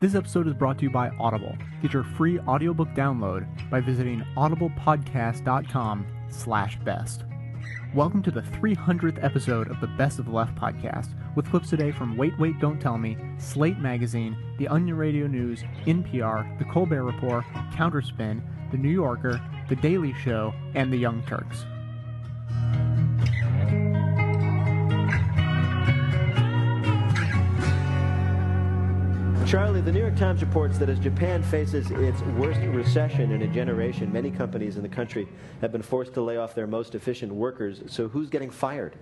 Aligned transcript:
This 0.00 0.14
episode 0.14 0.46
is 0.46 0.54
brought 0.54 0.78
to 0.78 0.84
you 0.84 0.90
by 0.90 1.08
Audible. 1.18 1.56
Get 1.82 1.92
your 1.92 2.04
free 2.04 2.38
audiobook 2.38 2.90
download 2.90 3.48
by 3.68 3.80
visiting 3.80 4.24
audiblepodcast.com 4.36 6.06
slash 6.28 6.78
best. 6.84 7.24
Welcome 7.96 8.22
to 8.22 8.30
the 8.30 8.42
300th 8.42 9.24
episode 9.24 9.68
of 9.68 9.80
the 9.80 9.88
Best 9.88 10.20
of 10.20 10.26
the 10.26 10.30
Left 10.30 10.54
podcast, 10.54 11.16
with 11.34 11.50
clips 11.50 11.70
today 11.70 11.90
from 11.90 12.16
Wait, 12.16 12.38
Wait, 12.38 12.60
Don't 12.60 12.80
Tell 12.80 12.96
Me, 12.96 13.16
Slate 13.38 13.80
Magazine, 13.80 14.36
The 14.60 14.68
Onion 14.68 14.96
Radio 14.96 15.26
News, 15.26 15.64
NPR, 15.86 16.56
The 16.60 16.64
Colbert 16.66 17.02
Report, 17.02 17.42
Counterspin, 17.72 18.40
The 18.70 18.78
New 18.78 18.90
Yorker, 18.90 19.40
The 19.68 19.74
Daily 19.74 20.14
Show, 20.22 20.54
and 20.76 20.92
The 20.92 20.96
Young 20.96 21.24
Turks. 21.24 21.66
Charlie, 29.48 29.80
the 29.80 29.90
New 29.90 30.00
York 30.00 30.14
Times 30.14 30.42
reports 30.42 30.76
that 30.76 30.90
as 30.90 30.98
Japan 30.98 31.42
faces 31.42 31.90
its 31.90 32.20
worst 32.36 32.60
recession 32.60 33.32
in 33.32 33.40
a 33.40 33.46
generation, 33.46 34.12
many 34.12 34.30
companies 34.30 34.76
in 34.76 34.82
the 34.82 34.90
country 34.90 35.26
have 35.62 35.72
been 35.72 35.80
forced 35.80 36.12
to 36.12 36.20
lay 36.20 36.36
off 36.36 36.54
their 36.54 36.66
most 36.66 36.94
efficient 36.94 37.32
workers. 37.32 37.80
So 37.86 38.08
who's 38.08 38.28
getting 38.28 38.50
fired? 38.50 38.94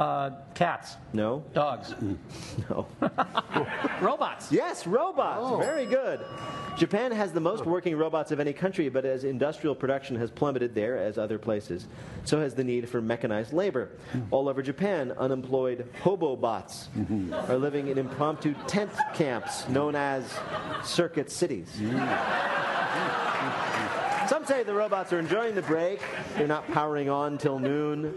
Uh, 0.00 0.30
cats. 0.54 0.96
No? 1.12 1.44
Dogs. 1.52 1.94
No. 2.70 2.86
Robots. 4.00 4.50
yes, 4.50 4.86
robots. 4.86 5.40
Oh. 5.42 5.58
Very 5.58 5.84
good. 5.84 6.20
Japan 6.76 7.12
has 7.12 7.32
the 7.32 7.40
most 7.40 7.66
working 7.66 7.96
robots 7.96 8.30
of 8.32 8.40
any 8.40 8.52
country, 8.52 8.88
but 8.88 9.04
as 9.04 9.24
industrial 9.24 9.74
production 9.74 10.16
has 10.16 10.30
plummeted 10.30 10.74
there, 10.74 10.96
as 10.96 11.18
other 11.18 11.38
places, 11.38 11.86
so 12.24 12.40
has 12.40 12.54
the 12.54 12.64
need 12.64 12.88
for 12.88 13.02
mechanized 13.02 13.52
labor. 13.52 13.90
Mm-hmm. 14.12 14.34
All 14.34 14.48
over 14.48 14.62
Japan, 14.62 15.12
unemployed 15.18 15.86
hobo 16.02 16.36
bots 16.36 16.88
mm-hmm. 16.96 17.34
are 17.50 17.58
living 17.58 17.88
in 17.88 17.98
impromptu 17.98 18.54
tent 18.66 18.92
camps 19.14 19.68
known 19.68 19.94
as 19.94 20.24
circuit 20.82 21.30
cities. 21.30 21.68
Some 21.76 21.96
say 24.50 24.64
the 24.64 24.74
robots 24.74 25.12
are 25.12 25.20
enjoying 25.20 25.54
the 25.54 25.62
break. 25.62 26.00
They're 26.34 26.48
not 26.48 26.66
powering 26.72 27.08
on 27.08 27.38
till 27.38 27.60
noon, 27.60 28.12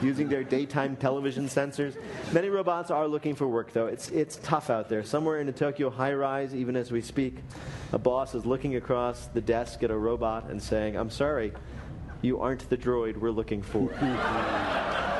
using 0.00 0.30
their 0.30 0.42
daytime 0.42 0.96
television 0.96 1.46
sensors. 1.46 1.94
Many 2.32 2.48
robots 2.48 2.90
are 2.90 3.06
looking 3.06 3.34
for 3.34 3.46
work, 3.46 3.70
though. 3.74 3.88
It's, 3.88 4.08
it's 4.08 4.36
tough 4.36 4.70
out 4.70 4.88
there. 4.88 5.04
Somewhere 5.04 5.40
in 5.40 5.48
a 5.50 5.52
Tokyo 5.52 5.90
high 5.90 6.14
rise, 6.14 6.54
even 6.54 6.74
as 6.74 6.90
we 6.90 7.02
speak, 7.02 7.36
a 7.92 7.98
boss 7.98 8.34
is 8.34 8.46
looking 8.46 8.76
across 8.76 9.26
the 9.26 9.42
desk 9.42 9.82
at 9.82 9.90
a 9.90 9.96
robot 9.96 10.48
and 10.48 10.62
saying, 10.62 10.96
I'm 10.96 11.10
sorry, 11.10 11.52
you 12.22 12.40
aren't 12.40 12.66
the 12.70 12.78
droid 12.78 13.18
we're 13.18 13.30
looking 13.30 13.60
for. 13.60 13.90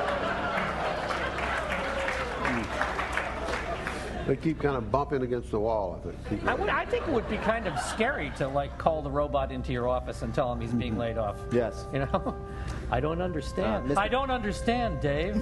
They 4.27 4.35
keep 4.35 4.59
kind 4.59 4.75
of 4.75 4.91
bumping 4.91 5.21
against 5.21 5.51
the 5.51 5.59
wall, 5.59 5.99
I 5.99 6.29
think. 6.29 6.47
I, 6.47 6.55
would, 6.55 6.69
I 6.69 6.85
think 6.85 7.07
it 7.07 7.13
would 7.13 7.29
be 7.29 7.37
kind 7.37 7.67
of 7.67 7.79
scary 7.79 8.31
to 8.37 8.47
like 8.47 8.77
call 8.77 9.01
the 9.01 9.11
robot 9.11 9.51
into 9.51 9.71
your 9.71 9.87
office 9.87 10.23
and 10.23 10.33
tell 10.33 10.51
him 10.51 10.59
he's 10.59 10.73
being 10.73 10.97
laid 10.97 11.17
off. 11.17 11.37
yes. 11.51 11.85
You 11.93 11.99
know, 11.99 12.35
I 12.91 12.99
don't 12.99 13.21
understand. 13.21 13.91
Uh, 13.91 13.99
I 13.99 14.07
don't 14.07 14.31
understand, 14.31 14.99
Dave. 15.01 15.35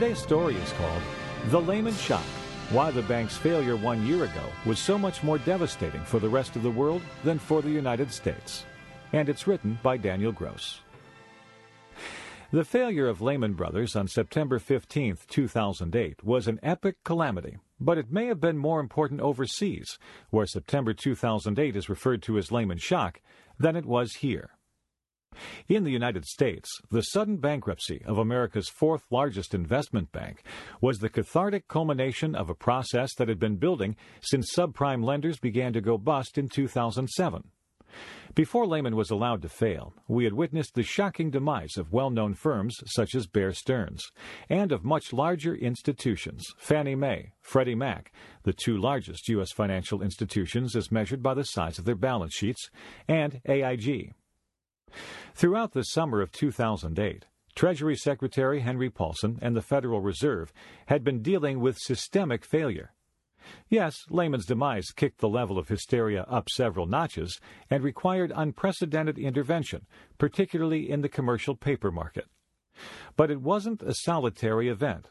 Today's 0.00 0.22
story 0.22 0.54
is 0.54 0.72
called 0.72 1.02
The 1.50 1.60
Lehman 1.60 1.94
Shock 1.94 2.24
Why 2.70 2.90
the 2.90 3.02
bank's 3.02 3.36
failure 3.36 3.76
one 3.76 4.06
year 4.06 4.24
ago 4.24 4.44
was 4.64 4.78
so 4.78 4.96
much 4.96 5.22
more 5.22 5.36
devastating 5.36 6.00
for 6.04 6.18
the 6.18 6.28
rest 6.28 6.56
of 6.56 6.62
the 6.62 6.70
world 6.70 7.02
than 7.22 7.38
for 7.38 7.60
the 7.60 7.68
United 7.68 8.10
States. 8.10 8.64
And 9.12 9.28
it's 9.28 9.46
written 9.46 9.78
by 9.82 9.98
Daniel 9.98 10.32
Gross. 10.32 10.80
The 12.50 12.64
failure 12.64 13.08
of 13.08 13.20
Lehman 13.20 13.52
Brothers 13.52 13.94
on 13.94 14.08
September 14.08 14.58
15, 14.58 15.18
2008, 15.28 16.24
was 16.24 16.48
an 16.48 16.60
epic 16.62 16.96
calamity, 17.04 17.58
but 17.78 17.98
it 17.98 18.10
may 18.10 18.24
have 18.24 18.40
been 18.40 18.56
more 18.56 18.80
important 18.80 19.20
overseas, 19.20 19.98
where 20.30 20.46
September 20.46 20.94
2008 20.94 21.76
is 21.76 21.90
referred 21.90 22.22
to 22.22 22.38
as 22.38 22.50
Lehman 22.50 22.78
Shock, 22.78 23.20
than 23.58 23.76
it 23.76 23.84
was 23.84 24.14
here. 24.14 24.48
In 25.68 25.84
the 25.84 25.90
United 25.90 26.24
States, 26.24 26.68
the 26.90 27.02
sudden 27.02 27.36
bankruptcy 27.36 28.02
of 28.04 28.18
America's 28.18 28.68
fourth 28.68 29.02
largest 29.10 29.54
investment 29.54 30.10
bank 30.12 30.42
was 30.80 30.98
the 30.98 31.08
cathartic 31.08 31.68
culmination 31.68 32.34
of 32.34 32.50
a 32.50 32.54
process 32.54 33.14
that 33.14 33.28
had 33.28 33.38
been 33.38 33.56
building 33.56 33.96
since 34.20 34.54
subprime 34.54 35.04
lenders 35.04 35.38
began 35.38 35.72
to 35.72 35.80
go 35.80 35.96
bust 35.96 36.38
in 36.38 36.48
2007. 36.48 37.44
Before 38.34 38.66
Lehman 38.66 38.94
was 38.94 39.10
allowed 39.10 39.42
to 39.42 39.48
fail, 39.48 39.92
we 40.06 40.24
had 40.24 40.32
witnessed 40.32 40.74
the 40.74 40.84
shocking 40.84 41.30
demise 41.30 41.76
of 41.76 41.92
well-known 41.92 42.34
firms 42.34 42.76
such 42.86 43.14
as 43.14 43.26
Bear 43.26 43.52
Stearns, 43.52 44.04
and 44.48 44.70
of 44.70 44.84
much 44.84 45.12
larger 45.12 45.54
institutions, 45.54 46.44
Fannie 46.56 46.94
Mae, 46.94 47.32
Freddie 47.40 47.74
Mac, 47.74 48.12
the 48.44 48.52
two 48.52 48.76
largest 48.76 49.28
U.S. 49.28 49.50
financial 49.50 50.02
institutions 50.02 50.76
as 50.76 50.92
measured 50.92 51.22
by 51.22 51.34
the 51.34 51.44
size 51.44 51.78
of 51.78 51.84
their 51.84 51.96
balance 51.96 52.34
sheets, 52.34 52.70
and 53.08 53.40
AIG. 53.46 54.14
Throughout 55.34 55.72
the 55.72 55.82
summer 55.82 56.20
of 56.20 56.32
2008, 56.32 57.26
Treasury 57.54 57.96
Secretary 57.96 58.60
Henry 58.60 58.90
Paulson 58.90 59.38
and 59.42 59.56
the 59.56 59.62
Federal 59.62 60.00
Reserve 60.00 60.52
had 60.86 61.04
been 61.04 61.22
dealing 61.22 61.60
with 61.60 61.78
systemic 61.78 62.44
failure. 62.44 62.92
Yes, 63.68 64.04
Lehman's 64.10 64.46
demise 64.46 64.90
kicked 64.94 65.18
the 65.18 65.28
level 65.28 65.58
of 65.58 65.68
hysteria 65.68 66.22
up 66.22 66.48
several 66.48 66.86
notches 66.86 67.40
and 67.68 67.82
required 67.82 68.32
unprecedented 68.34 69.18
intervention, 69.18 69.86
particularly 70.18 70.90
in 70.90 71.00
the 71.00 71.08
commercial 71.08 71.56
paper 71.56 71.90
market. 71.90 72.26
But 73.16 73.30
it 73.30 73.40
wasn't 73.40 73.82
a 73.82 73.94
solitary 73.94 74.68
event. 74.68 75.08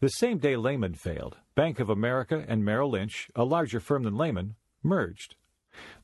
The 0.00 0.08
same 0.08 0.38
day 0.38 0.56
Lehman 0.56 0.94
failed, 0.94 1.38
Bank 1.54 1.78
of 1.78 1.88
America 1.88 2.44
and 2.48 2.64
Merrill 2.64 2.90
Lynch, 2.90 3.30
a 3.36 3.44
larger 3.44 3.80
firm 3.80 4.02
than 4.02 4.16
Lehman, 4.16 4.56
merged. 4.82 5.36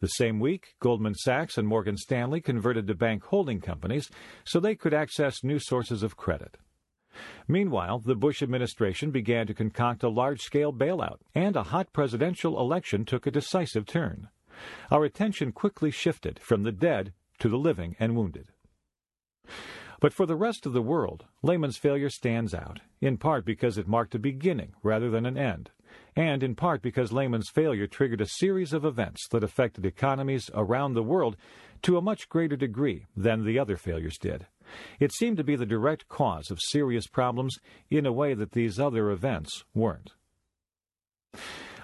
The 0.00 0.08
same 0.08 0.40
week, 0.40 0.74
Goldman 0.80 1.14
Sachs 1.14 1.58
and 1.58 1.66
Morgan 1.66 1.96
Stanley 1.96 2.40
converted 2.40 2.86
to 2.86 2.94
bank 2.94 3.24
holding 3.24 3.60
companies 3.60 4.08
so 4.44 4.60
they 4.60 4.74
could 4.74 4.94
access 4.94 5.44
new 5.44 5.58
sources 5.58 6.02
of 6.02 6.16
credit. 6.16 6.56
Meanwhile, 7.48 8.00
the 8.00 8.14
Bush 8.14 8.42
administration 8.42 9.10
began 9.10 9.46
to 9.46 9.54
concoct 9.54 10.02
a 10.02 10.08
large-scale 10.08 10.72
bailout, 10.72 11.18
and 11.34 11.56
a 11.56 11.64
hot 11.64 11.92
presidential 11.92 12.60
election 12.60 13.04
took 13.04 13.26
a 13.26 13.30
decisive 13.30 13.86
turn. 13.86 14.28
Our 14.90 15.04
attention 15.04 15.52
quickly 15.52 15.90
shifted 15.90 16.38
from 16.38 16.62
the 16.62 16.72
dead 16.72 17.12
to 17.40 17.48
the 17.48 17.58
living 17.58 17.96
and 17.98 18.16
wounded. 18.16 18.52
But 20.00 20.12
for 20.12 20.26
the 20.26 20.36
rest 20.36 20.64
of 20.64 20.72
the 20.72 20.82
world, 20.82 21.24
Lehman's 21.42 21.76
failure 21.76 22.10
stands 22.10 22.54
out, 22.54 22.80
in 23.00 23.16
part 23.16 23.44
because 23.44 23.78
it 23.78 23.88
marked 23.88 24.14
a 24.14 24.18
beginning 24.18 24.74
rather 24.82 25.10
than 25.10 25.26
an 25.26 25.36
end, 25.36 25.70
and 26.16 26.42
in 26.42 26.54
part 26.54 26.82
because 26.82 27.12
Lehman's 27.12 27.50
failure 27.50 27.86
triggered 27.86 28.20
a 28.20 28.26
series 28.26 28.72
of 28.72 28.84
events 28.84 29.26
that 29.30 29.44
affected 29.44 29.86
economies 29.86 30.50
around 30.54 30.94
the 30.94 31.02
world 31.02 31.36
to 31.82 31.96
a 31.96 32.02
much 32.02 32.28
greater 32.28 32.56
degree 32.56 33.06
than 33.16 33.44
the 33.44 33.58
other 33.58 33.76
failures 33.76 34.18
did. 34.18 34.46
It 34.98 35.12
seemed 35.12 35.36
to 35.36 35.44
be 35.44 35.56
the 35.56 35.66
direct 35.66 36.08
cause 36.08 36.50
of 36.50 36.60
serious 36.60 37.06
problems 37.06 37.56
in 37.90 38.04
a 38.04 38.12
way 38.12 38.34
that 38.34 38.52
these 38.52 38.78
other 38.78 39.10
events 39.10 39.64
weren't. 39.74 40.12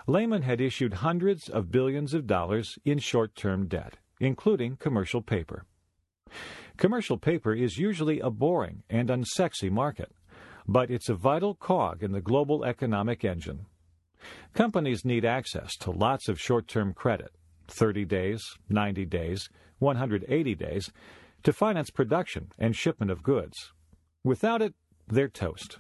Lehman 0.07 0.43
had 0.43 0.61
issued 0.61 0.95
hundreds 0.95 1.49
of 1.49 1.71
billions 1.71 2.13
of 2.13 2.27
dollars 2.27 2.79
in 2.85 2.99
short-term 2.99 3.69
debt, 3.69 3.97
including 4.21 4.77
commercial 4.77 5.23
paper. 5.23 5.65
Commercial 6.77 7.17
paper 7.17 7.55
is 7.55 7.79
usually 7.79 8.21
a 8.21 8.31
boring 8.31 8.83
and 8.91 9.09
unsexy 9.09 9.71
market, 9.71 10.13
but 10.67 10.91
it's 10.91 11.09
a 11.09 11.15
vital 11.15 11.55
cog 11.55 12.03
in 12.03 12.13
the 12.13 12.21
global 12.21 12.65
economic 12.65 13.25
engine. 13.25 13.67
Companies 14.53 15.05
need 15.05 15.25
access 15.25 15.77
to 15.77 15.91
lots 15.91 16.29
of 16.29 16.41
short-term 16.41 16.95
credit, 16.95 17.31
30 17.69 18.05
days, 18.05 18.43
90 18.69 19.05
days, 19.07 19.49
180 19.79 20.55
days, 20.55 20.93
to 21.43 21.53
finance 21.53 21.91
production 21.91 22.51
and 22.59 22.75
shipment 22.75 23.11
of 23.11 23.23
goods. 23.23 23.73
Without 24.23 24.63
it, 24.63 24.75
they're 25.07 25.29
toast. 25.29 25.79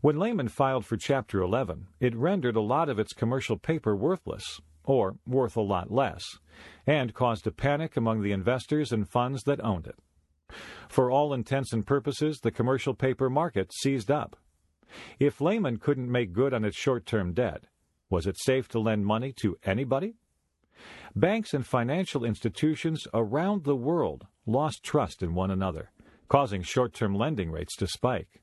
When 0.00 0.18
Lehman 0.18 0.48
filed 0.48 0.84
for 0.84 0.98
Chapter 0.98 1.40
11, 1.40 1.86
it 1.98 2.14
rendered 2.14 2.56
a 2.56 2.60
lot 2.60 2.90
of 2.90 2.98
its 2.98 3.14
commercial 3.14 3.56
paper 3.56 3.96
worthless, 3.96 4.60
or 4.84 5.16
worth 5.26 5.56
a 5.56 5.62
lot 5.62 5.90
less, 5.90 6.22
and 6.86 7.14
caused 7.14 7.46
a 7.46 7.50
panic 7.50 7.96
among 7.96 8.20
the 8.20 8.32
investors 8.32 8.92
and 8.92 9.08
funds 9.08 9.44
that 9.44 9.64
owned 9.64 9.86
it. 9.86 9.96
For 10.88 11.10
all 11.10 11.32
intents 11.32 11.72
and 11.72 11.86
purposes, 11.86 12.38
the 12.42 12.50
commercial 12.50 12.92
paper 12.92 13.30
market 13.30 13.72
seized 13.72 14.10
up. 14.10 14.36
If 15.18 15.40
Lehman 15.40 15.78
couldn't 15.78 16.10
make 16.10 16.32
good 16.32 16.52
on 16.52 16.64
its 16.64 16.76
short 16.76 17.06
term 17.06 17.32
debt, 17.32 17.64
was 18.10 18.26
it 18.26 18.36
safe 18.38 18.68
to 18.68 18.78
lend 18.78 19.06
money 19.06 19.32
to 19.42 19.56
anybody? 19.64 20.14
Banks 21.16 21.54
and 21.54 21.66
financial 21.66 22.24
institutions 22.24 23.06
around 23.14 23.64
the 23.64 23.76
world 23.76 24.26
lost 24.46 24.82
trust 24.82 25.22
in 25.22 25.34
one 25.34 25.50
another, 25.50 25.90
causing 26.28 26.62
short 26.62 26.92
term 26.92 27.14
lending 27.14 27.50
rates 27.50 27.76
to 27.76 27.86
spike. 27.86 28.42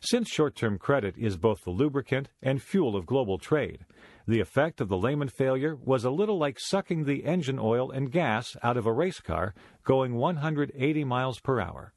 Since 0.00 0.28
short 0.28 0.54
term 0.54 0.78
credit 0.78 1.16
is 1.18 1.36
both 1.36 1.64
the 1.64 1.70
lubricant 1.70 2.28
and 2.42 2.62
fuel 2.62 2.96
of 2.96 3.06
global 3.06 3.38
trade, 3.38 3.84
the 4.26 4.40
effect 4.40 4.80
of 4.80 4.88
the 4.88 4.96
Lehman 4.96 5.28
failure 5.28 5.74
was 5.74 6.04
a 6.04 6.10
little 6.10 6.38
like 6.38 6.58
sucking 6.60 7.04
the 7.04 7.24
engine 7.24 7.58
oil 7.58 7.90
and 7.90 8.12
gas 8.12 8.56
out 8.62 8.76
of 8.76 8.86
a 8.86 8.92
race 8.92 9.20
car 9.20 9.54
going 9.84 10.14
180 10.14 11.04
miles 11.04 11.40
per 11.40 11.60
hour. 11.60 11.94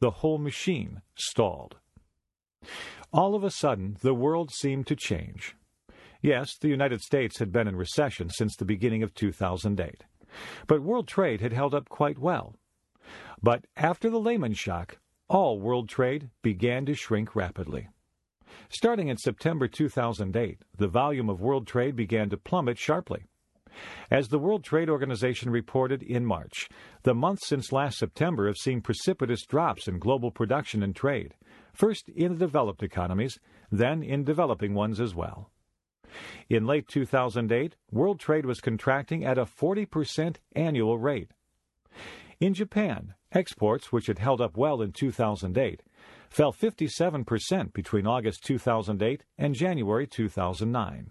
The 0.00 0.10
whole 0.10 0.38
machine 0.38 1.02
stalled. 1.14 1.76
All 3.12 3.34
of 3.34 3.44
a 3.44 3.50
sudden, 3.50 3.96
the 4.02 4.14
world 4.14 4.50
seemed 4.50 4.86
to 4.88 4.96
change. 4.96 5.56
Yes, 6.20 6.56
the 6.58 6.68
United 6.68 7.00
States 7.00 7.38
had 7.38 7.52
been 7.52 7.68
in 7.68 7.76
recession 7.76 8.28
since 8.28 8.56
the 8.56 8.64
beginning 8.64 9.02
of 9.02 9.14
2008, 9.14 10.04
but 10.66 10.82
world 10.82 11.06
trade 11.06 11.40
had 11.40 11.52
held 11.52 11.74
up 11.74 11.88
quite 11.88 12.18
well. 12.18 12.54
But 13.40 13.64
after 13.76 14.10
the 14.10 14.18
Lehman 14.18 14.54
shock, 14.54 14.98
all 15.28 15.60
world 15.60 15.88
trade 15.88 16.30
began 16.42 16.84
to 16.86 16.94
shrink 16.94 17.36
rapidly. 17.36 17.88
Starting 18.68 19.08
in 19.08 19.16
September 19.16 19.68
2008, 19.68 20.58
the 20.76 20.88
volume 20.88 21.30
of 21.30 21.40
world 21.40 21.66
trade 21.66 21.94
began 21.94 22.28
to 22.30 22.36
plummet 22.36 22.78
sharply. 22.78 23.24
As 24.10 24.28
the 24.28 24.38
World 24.38 24.64
Trade 24.64 24.88
Organization 24.88 25.50
reported 25.50 26.02
in 26.02 26.24
March, 26.24 26.68
the 27.02 27.14
months 27.14 27.46
since 27.46 27.72
last 27.72 27.98
September 27.98 28.46
have 28.46 28.56
seen 28.56 28.80
precipitous 28.80 29.44
drops 29.44 29.86
in 29.86 29.98
global 29.98 30.30
production 30.30 30.82
and 30.82 30.96
trade, 30.96 31.34
first 31.72 32.08
in 32.08 32.32
the 32.32 32.46
developed 32.46 32.82
economies, 32.82 33.38
then 33.70 34.02
in 34.02 34.24
developing 34.24 34.74
ones 34.74 35.00
as 35.00 35.14
well. 35.14 35.50
In 36.48 36.66
late 36.66 36.88
2008, 36.88 37.76
world 37.90 38.18
trade 38.18 38.46
was 38.46 38.60
contracting 38.60 39.24
at 39.24 39.38
a 39.38 39.44
40% 39.44 40.36
annual 40.54 40.98
rate. 40.98 41.32
In 42.40 42.54
Japan, 42.54 43.14
exports, 43.32 43.92
which 43.92 44.06
had 44.06 44.18
held 44.18 44.40
up 44.40 44.56
well 44.56 44.80
in 44.80 44.92
2008, 44.92 45.82
fell 46.30 46.52
57% 46.52 47.72
between 47.72 48.06
August 48.06 48.44
2008 48.44 49.24
and 49.36 49.54
January 49.54 50.06
2009. 50.06 51.10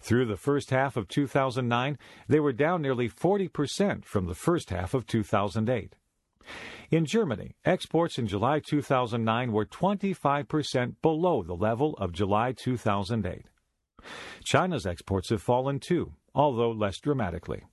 Through 0.00 0.26
the 0.26 0.36
first 0.36 0.70
half 0.70 0.96
of 0.96 1.08
2009, 1.08 1.98
they 2.28 2.40
were 2.40 2.52
down 2.52 2.82
nearly 2.82 3.08
40% 3.08 4.04
from 4.04 4.26
the 4.26 4.34
first 4.34 4.70
half 4.70 4.94
of 4.94 5.06
2008. 5.06 5.94
In 6.90 7.04
Germany, 7.04 7.54
exports 7.64 8.18
in 8.18 8.26
July 8.26 8.60
2009 8.60 9.52
were 9.52 9.66
25% 9.66 10.94
below 11.02 11.42
the 11.42 11.54
level 11.54 11.94
of 11.98 12.12
July 12.12 12.52
2008. 12.52 13.46
China's 14.42 14.86
exports 14.86 15.28
have 15.30 15.42
fallen 15.42 15.78
too, 15.80 16.14
although 16.34 16.70
less 16.70 16.98
dramatically. 16.98 17.64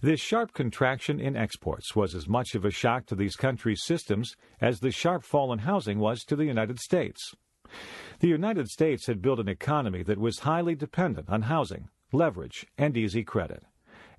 This 0.00 0.20
sharp 0.20 0.52
contraction 0.52 1.20
in 1.20 1.36
exports 1.36 1.94
was 1.94 2.14
as 2.14 2.26
much 2.26 2.54
of 2.54 2.64
a 2.64 2.70
shock 2.70 3.06
to 3.06 3.14
these 3.14 3.36
countries' 3.36 3.84
systems 3.84 4.34
as 4.60 4.80
the 4.80 4.90
sharp 4.90 5.22
fall 5.22 5.52
in 5.52 5.60
housing 5.60 5.98
was 5.98 6.24
to 6.24 6.34
the 6.34 6.46
United 6.46 6.80
States. 6.80 7.34
The 8.22 8.28
United 8.28 8.68
States 8.68 9.06
had 9.06 9.20
built 9.20 9.40
an 9.40 9.48
economy 9.48 10.04
that 10.04 10.18
was 10.18 10.38
highly 10.40 10.76
dependent 10.76 11.28
on 11.28 11.42
housing, 11.42 11.88
leverage, 12.12 12.66
and 12.78 12.96
easy 12.96 13.24
credit, 13.24 13.64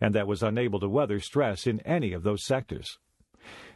and 0.02 0.14
that 0.14 0.28
was 0.28 0.44
unable 0.44 0.80
to 0.82 0.90
weather 0.90 1.22
stress 1.22 1.66
in 1.66 1.80
any 1.82 2.12
of 2.12 2.24
those 2.24 2.44
sectors. 2.44 3.00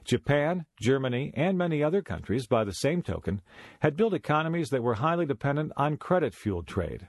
Japan, 0.03 0.65
Germany, 0.81 1.31
and 1.33 1.57
many 1.57 1.81
other 1.81 2.01
countries, 2.01 2.45
by 2.45 2.65
the 2.65 2.73
same 2.73 3.01
token, 3.01 3.41
had 3.79 3.95
built 3.95 4.13
economies 4.13 4.69
that 4.69 4.83
were 4.83 4.95
highly 4.95 5.25
dependent 5.25 5.71
on 5.77 5.95
credit 5.95 6.33
fueled 6.33 6.67
trade. 6.67 7.07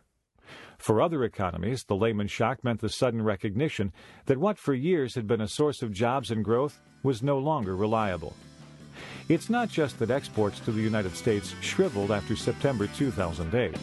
For 0.79 1.03
other 1.03 1.25
economies, 1.25 1.85
the 1.85 1.97
Lehman 1.97 2.29
shock 2.29 2.63
meant 2.63 2.81
the 2.81 2.89
sudden 2.89 3.23
recognition 3.23 3.93
that 4.27 4.39
what 4.39 4.59
for 4.59 4.75
years 4.75 5.17
had 5.17 5.27
been 5.27 5.41
a 5.41 5.49
source 5.49 5.83
of 5.83 5.93
jobs 5.93 6.31
and 6.31 6.45
growth 6.45 6.81
was 7.03 7.21
no 7.21 7.39
longer 7.39 7.75
reliable. 7.75 8.35
It's 9.29 9.51
not 9.51 9.69
just 9.69 9.99
that 9.99 10.11
exports 10.11 10.61
to 10.61 10.73
the 10.73 10.81
United 10.81 11.15
States 11.15 11.55
shriveled 11.61 12.11
after 12.11 12.37
September 12.37 12.87
2008. 12.87 13.77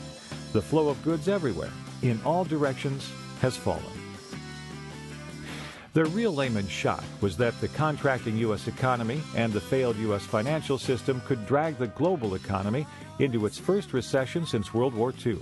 The 0.54 0.62
flow 0.62 0.90
of 0.90 1.04
goods 1.04 1.28
everywhere, 1.28 1.72
in 2.02 2.20
all 2.26 2.44
directions, 2.44 3.12
has 3.42 3.58
fallen. 3.58 3.84
The 5.94 6.06
real 6.06 6.34
Lehman 6.34 6.68
shock 6.68 7.06
was 7.22 7.38
that 7.38 7.60
the 7.62 7.70
contracting 7.70 8.38
U.S. 8.40 8.68
economy 8.68 9.22
and 9.36 9.54
the 9.54 9.62
failed 9.62 9.96
U.S. 9.98 10.26
financial 10.26 10.78
system 10.78 11.22
could 11.22 11.46
drag 11.46 11.78
the 11.78 11.88
global 11.88 12.36
economy 12.36 12.86
into 13.20 13.46
its 13.46 13.58
first 13.58 13.94
recession 13.94 14.46
since 14.46 14.74
World 14.74 14.94
War 14.94 15.14
II. 15.26 15.40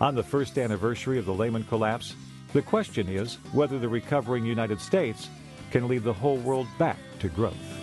On 0.00 0.16
the 0.16 0.22
first 0.22 0.58
anniversary 0.58 1.16
of 1.16 1.26
the 1.26 1.32
Lehman 1.32 1.62
collapse, 1.64 2.16
the 2.52 2.62
question 2.62 3.08
is 3.08 3.36
whether 3.52 3.78
the 3.78 3.88
recovering 3.88 4.44
United 4.44 4.80
States 4.80 5.28
can 5.70 5.86
lead 5.86 6.02
the 6.02 6.12
whole 6.12 6.38
world 6.38 6.66
back 6.76 6.98
to 7.20 7.28
growth. 7.28 7.81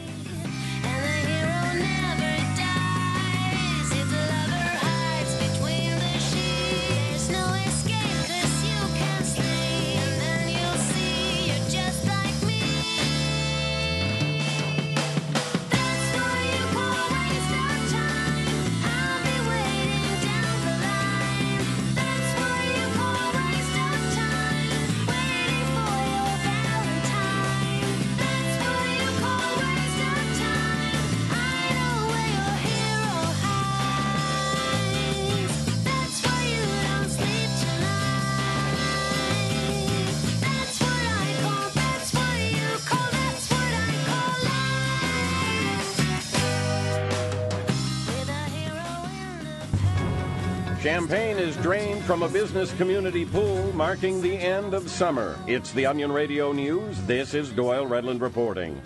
Champagne 50.89 51.37
is 51.37 51.55
drained 51.57 52.03
from 52.03 52.23
a 52.23 52.27
business 52.27 52.73
community 52.73 53.23
pool, 53.23 53.71
marking 53.73 54.23
the 54.23 54.35
end 54.35 54.73
of 54.73 54.89
summer. 54.89 55.37
It's 55.45 55.71
the 55.71 55.85
Onion 55.85 56.11
Radio 56.11 56.51
News. 56.51 56.99
This 57.03 57.35
is 57.35 57.51
Doyle 57.51 57.85
Redland 57.85 58.21
reporting. 58.21 58.81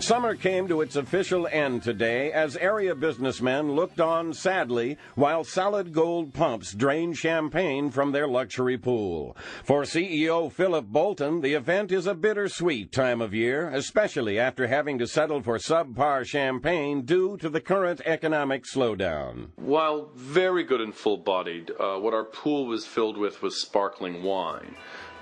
Summer 0.00 0.36
came 0.36 0.68
to 0.68 0.80
its 0.80 0.94
official 0.94 1.48
end 1.48 1.82
today 1.82 2.30
as 2.30 2.56
area 2.56 2.94
businessmen 2.94 3.72
looked 3.72 4.00
on 4.00 4.32
sadly 4.32 4.96
while 5.16 5.42
solid 5.42 5.92
gold 5.92 6.32
pumps 6.32 6.72
drained 6.72 7.16
champagne 7.16 7.90
from 7.90 8.12
their 8.12 8.28
luxury 8.28 8.78
pool. 8.78 9.36
For 9.64 9.82
CEO 9.82 10.52
Philip 10.52 10.86
Bolton, 10.86 11.40
the 11.40 11.54
event 11.54 11.90
is 11.90 12.06
a 12.06 12.14
bittersweet 12.14 12.92
time 12.92 13.20
of 13.20 13.34
year, 13.34 13.70
especially 13.70 14.38
after 14.38 14.68
having 14.68 14.98
to 14.98 15.06
settle 15.08 15.42
for 15.42 15.58
subpar 15.58 16.24
champagne 16.24 17.02
due 17.02 17.36
to 17.38 17.48
the 17.48 17.60
current 17.60 18.00
economic 18.06 18.64
slowdown. 18.72 19.48
While 19.56 20.10
very 20.14 20.62
good 20.62 20.80
and 20.80 20.94
full 20.94 21.18
bodied, 21.18 21.72
uh, 21.78 21.96
what 21.98 22.14
our 22.14 22.24
pool 22.24 22.66
was 22.66 22.86
filled 22.86 23.18
with 23.18 23.42
was 23.42 23.60
sparkling 23.60 24.22
wine. 24.22 24.76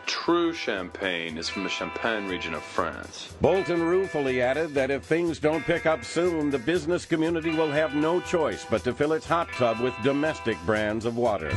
True 0.07 0.53
champagne 0.53 1.37
is 1.37 1.49
from 1.49 1.65
the 1.65 1.69
Champagne 1.69 2.29
region 2.29 2.55
of 2.55 2.63
France. 2.63 3.35
Bolton 3.41 3.83
ruefully 3.83 4.41
added 4.41 4.73
that 4.75 4.91
if 4.91 5.03
things 5.03 5.41
don't 5.41 5.65
pick 5.65 5.85
up 5.85 6.05
soon, 6.05 6.49
the 6.49 6.61
business 6.61 7.05
community 7.05 7.51
will 7.51 7.71
have 7.71 7.95
no 7.95 8.21
choice 8.21 8.65
but 8.71 8.85
to 8.85 8.95
fill 8.95 9.13
its 9.15 9.27
hot 9.27 9.49
tub 9.55 9.81
with 9.81 9.95
domestic 10.05 10.57
brands 10.65 11.07
of 11.07 11.17
water. 11.17 11.51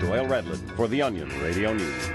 Doyle 0.00 0.26
Redland 0.26 0.74
for 0.76 0.88
The 0.88 1.02
Onion 1.02 1.28
Radio 1.42 1.74
News. 1.74 2.10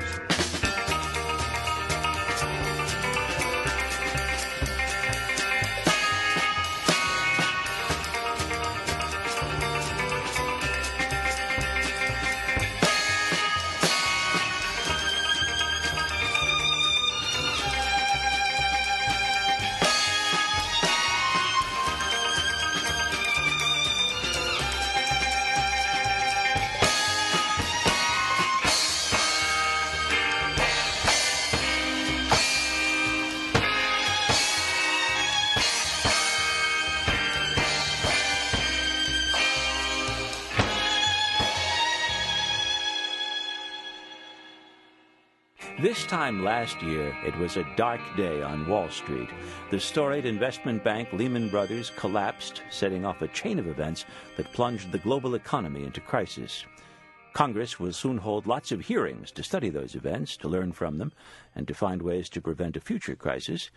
Time 46.09 46.43
last 46.43 46.81
year, 46.81 47.15
it 47.23 47.37
was 47.37 47.55
a 47.55 47.67
dark 47.75 48.01
day 48.17 48.41
on 48.41 48.67
Wall 48.67 48.89
Street. 48.89 49.29
The 49.69 49.79
storied 49.79 50.25
investment 50.25 50.83
bank 50.83 51.13
Lehman 51.13 51.49
Brothers 51.49 51.91
collapsed, 51.97 52.63
setting 52.71 53.05
off 53.05 53.21
a 53.21 53.27
chain 53.27 53.59
of 53.59 53.67
events 53.67 54.05
that 54.35 54.51
plunged 54.51 54.91
the 54.91 54.97
global 54.97 55.35
economy 55.35 55.83
into 55.83 56.01
crisis. 56.01 56.65
Congress 57.33 57.79
will 57.79 57.93
soon 57.93 58.17
hold 58.17 58.47
lots 58.47 58.71
of 58.71 58.81
hearings 58.81 59.29
to 59.33 59.43
study 59.43 59.69
those 59.69 59.93
events, 59.93 60.35
to 60.37 60.47
learn 60.47 60.71
from 60.71 60.97
them, 60.97 61.13
and 61.55 61.67
to 61.67 61.75
find 61.75 62.01
ways 62.01 62.27
to 62.29 62.41
prevent 62.41 62.75
a 62.75 62.81
future 62.81 63.15
crisis. 63.15 63.69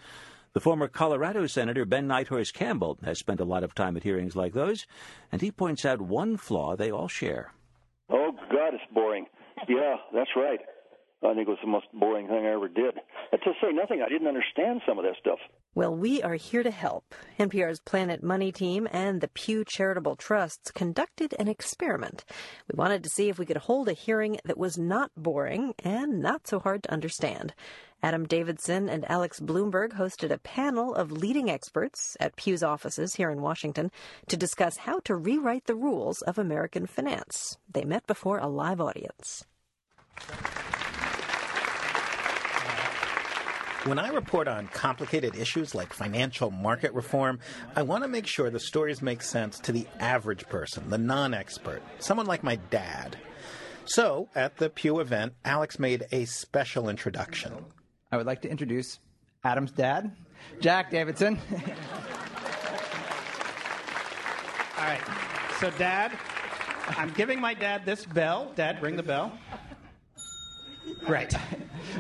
The 0.55 0.61
former 0.61 0.89
Colorado 0.89 1.47
Senator 1.47 1.85
Ben 1.85 2.09
Nighthorse 2.09 2.51
Campbell 2.51 2.97
has 3.05 3.19
spent 3.19 3.41
a 3.41 3.45
lot 3.45 3.63
of 3.63 3.75
time 3.75 3.95
at 3.95 4.05
hearings 4.05 4.35
like 4.35 4.55
those, 4.55 4.87
and 5.31 5.43
he 5.43 5.51
points 5.51 5.85
out 5.85 6.01
one 6.01 6.39
flaw 6.39 6.77
they 6.77 6.91
all 6.91 7.09
share. 7.09 7.53
Oh, 8.09 8.33
God, 8.51 8.73
it's 8.73 8.85
boring. 8.95 9.27
Yeah, 9.69 9.97
that's 10.15 10.31
right. 10.35 10.61
I 11.25 11.35
think 11.35 11.47
it 11.47 11.51
was 11.51 11.59
the 11.63 11.71
most 11.71 11.87
boring 11.93 12.27
thing 12.27 12.45
I 12.47 12.53
ever 12.53 12.69
did. 12.69 12.95
To 13.33 13.53
say 13.61 13.73
nothing, 13.73 14.03
I 14.05 14.09
didn't 14.09 14.29
understand 14.29 14.83
some 14.87 14.99
of 14.99 15.05
that 15.05 15.17
stuff. 15.21 15.39
Well, 15.75 15.95
we 15.95 16.23
are 16.23 16.35
here 16.35 16.63
to 16.63 16.71
help. 16.71 17.15
NPR's 17.39 17.81
Planet 17.81 18.23
Money 18.23 18.53
team 18.53 18.89
and 18.93 19.21
the 19.21 19.29
Pew 19.29 19.65
Charitable 19.65 20.17
Trusts 20.17 20.71
conducted 20.71 21.35
an 21.39 21.49
experiment. 21.49 22.25
We 22.71 22.77
wanted 22.77 23.03
to 23.05 23.11
see 23.11 23.29
if 23.29 23.39
we 23.39 23.47
could 23.47 23.57
hold 23.57 23.89
a 23.89 23.93
hearing 23.93 24.39
that 24.45 24.59
was 24.59 24.77
not 24.77 25.11
boring 25.17 25.75
and 25.79 26.21
not 26.21 26.47
so 26.47 26.59
hard 26.59 26.83
to 26.85 26.93
understand. 26.93 27.55
Adam 28.03 28.27
Davidson 28.27 28.89
and 28.89 29.09
Alex 29.09 29.39
Blumberg 29.41 29.93
hosted 29.93 30.31
a 30.31 30.39
panel 30.39 30.95
of 30.95 31.13
leading 31.13 31.49
experts 31.49 32.17
at 32.19 32.37
Pew's 32.37 32.63
offices 32.63 33.15
here 33.15 33.31
in 33.31 33.41
Washington 33.41 33.91
to 34.27 34.37
discuss 34.37 34.77
how 34.79 34.99
to 35.01 35.15
rewrite 35.15 35.67
the 35.67 35.77
rules 35.77 36.21
of 36.23 36.37
American 36.37 36.87
finance. 36.87 37.57
They 37.73 37.85
met 37.85 38.07
before 38.07 38.39
a 38.39 38.49
live 38.49 38.81
audience. 38.81 39.45
When 43.85 43.99
I 43.99 44.09
report 44.11 44.47
on 44.47 44.69
complicated 44.69 45.35
issues 45.35 45.75
like 45.75 45.93
financial 45.93 46.53
market 46.53 46.95
reform, 46.95 47.41
I 47.75 47.83
want 47.83 48.05
to 48.05 48.09
make 48.09 48.29
sure 48.29 48.49
the 48.49 48.61
stories 48.61 49.03
make 49.03 49.23
sense 49.23 49.59
to 49.59 49.73
the 49.73 49.89
average 49.99 50.49
person, 50.49 50.89
the 50.89 50.99
non 50.99 51.35
expert, 51.35 51.83
someone 51.99 52.27
like 52.27 52.45
my 52.45 52.57
dad. 52.71 53.17
So, 53.85 54.29
at 54.37 54.57
the 54.59 54.71
Pew 54.71 55.01
event, 55.01 55.33
Alex 55.45 55.81
made 55.81 56.07
a 56.13 56.27
special 56.27 56.89
introduction. 56.89 57.53
I 58.13 58.17
would 58.17 58.27
like 58.27 58.43
to 58.43 58.49
introduce 58.49 59.01
Adam's 59.43 59.73
dad, 59.73 60.15
Jack 60.61 60.93
Davidson. 60.93 61.37
All 64.79 64.85
right. 64.85 65.01
So, 65.59 65.71
Dad, 65.71 66.13
I'm 66.97 67.11
giving 67.15 67.41
my 67.41 67.55
dad 67.55 67.85
this 67.85 68.05
bell. 68.05 68.53
Dad, 68.55 68.81
ring 68.81 68.95
the 68.95 69.03
bell. 69.03 69.37
Right. 71.07 71.33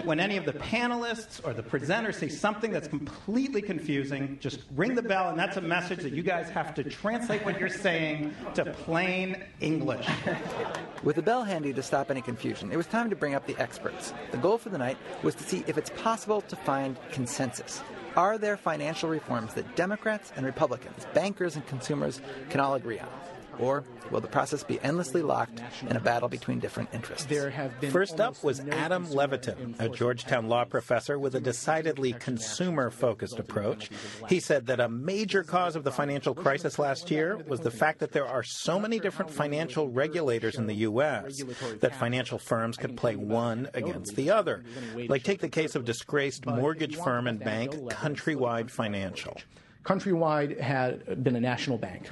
When 0.05 0.21
any 0.21 0.37
of 0.37 0.45
the 0.45 0.53
panelists 0.53 1.45
or 1.45 1.53
the 1.53 1.63
presenters 1.63 2.15
say 2.15 2.29
something 2.29 2.71
that's 2.71 2.89
completely 2.89 3.61
confusing, 3.61 4.39
just 4.41 4.61
ring 4.75 4.95
the 4.95 5.03
bell, 5.03 5.29
and 5.29 5.39
that's 5.39 5.57
a 5.57 5.61
message 5.61 6.01
that 6.01 6.13
you 6.13 6.23
guys 6.23 6.49
have 6.51 6.75
to 6.75 6.85
translate 6.85 7.45
what 7.45 7.59
you're 7.59 7.69
saying 7.69 8.35
to 8.55 8.65
plain 8.65 9.43
English. 9.61 10.09
With 11.03 11.17
the 11.17 11.23
bell 11.23 11.45
handy 11.45 11.73
to 11.73 11.83
stop 11.83 12.11
any 12.11 12.23
confusion, 12.23 12.71
it 12.71 12.77
was 12.77 12.87
time 12.87 13.11
to 13.11 13.17
bring 13.17 13.35
up 13.35 13.47
the 13.47 13.57
experts. 13.59 14.13
The 14.31 14.39
goal 14.39 14.59
for 14.59 14.69
the 14.69 14.79
night 14.79 14.99
was 15.23 15.35
to 15.37 15.43
see 15.43 15.65
if 15.67 15.77
it's 15.79 15.91
possible 15.91 16.41
to 16.43 16.57
find 16.57 16.97
consensus. 17.11 17.83
Are 18.17 18.39
there 18.39 18.57
financial 18.57 19.09
reforms 19.09 19.55
that 19.55 19.75
Democrats 19.75 20.33
and 20.37 20.45
Republicans, 20.47 21.07
bankers 21.15 21.57
and 21.57 21.67
consumers 21.67 22.21
can 22.51 22.61
all 22.61 22.75
agree 22.75 22.99
on? 22.99 23.09
Or 23.59 23.85
will 24.11 24.21
the 24.21 24.29
process 24.29 24.63
be 24.63 24.81
endlessly 24.81 25.23
locked 25.23 25.63
in 25.89 25.97
a 25.97 26.01
battle 26.01 26.29
between 26.29 26.59
different 26.59 26.89
interests? 26.93 27.27
There 27.27 27.51
have 27.51 27.81
been 27.81 27.91
First 27.91 28.21
up 28.21 28.43
was 28.43 28.61
Adam 28.61 29.07
Levitin, 29.07 29.79
a 29.79 29.89
Georgetown 29.89 30.49
law 30.49 30.65
professor 30.65 31.19
with 31.19 31.35
a 31.35 31.41
decidedly 31.41 32.13
consumer 32.15 32.91
focused 32.91 33.39
approach. 33.39 33.91
He 34.29 34.41
said 34.41 34.67
that 34.67 34.81
a 34.81 34.89
major 34.89 35.43
cause 35.43 35.77
of 35.77 35.85
the 35.85 35.93
financial 35.93 36.35
crisis 36.35 36.79
last 36.79 37.11
year 37.11 37.37
was 37.37 37.61
the 37.61 37.71
fact 37.71 38.01
that 38.01 38.13
there 38.13 38.27
are 38.27 38.43
so 38.43 38.79
many 38.81 38.99
different 38.99 39.31
financial 39.31 39.89
regulators 39.89 40.57
in 40.57 40.67
the 40.67 40.75
U.S. 40.75 41.43
that 41.81 41.95
financial 41.95 42.39
firms 42.39 42.77
could 42.77 42.97
play 42.97 43.17
one 43.17 43.69
against 43.75 44.17
the 44.17 44.31
other. 44.31 44.65
Like, 44.97 45.23
take 45.23 45.41
the 45.41 45.49
case 45.49 45.75
of 45.75 45.85
disgraced 45.85 46.47
mortgage 46.47 46.97
firm 46.97 47.27
and 47.27 47.39
bank 47.39 47.73
Countrywide 47.73 48.71
Financial. 48.71 49.37
Countrywide 49.85 50.61
had 50.61 51.23
been 51.23 51.37
a 51.37 51.41
national 51.41 51.79
bank 51.79 52.11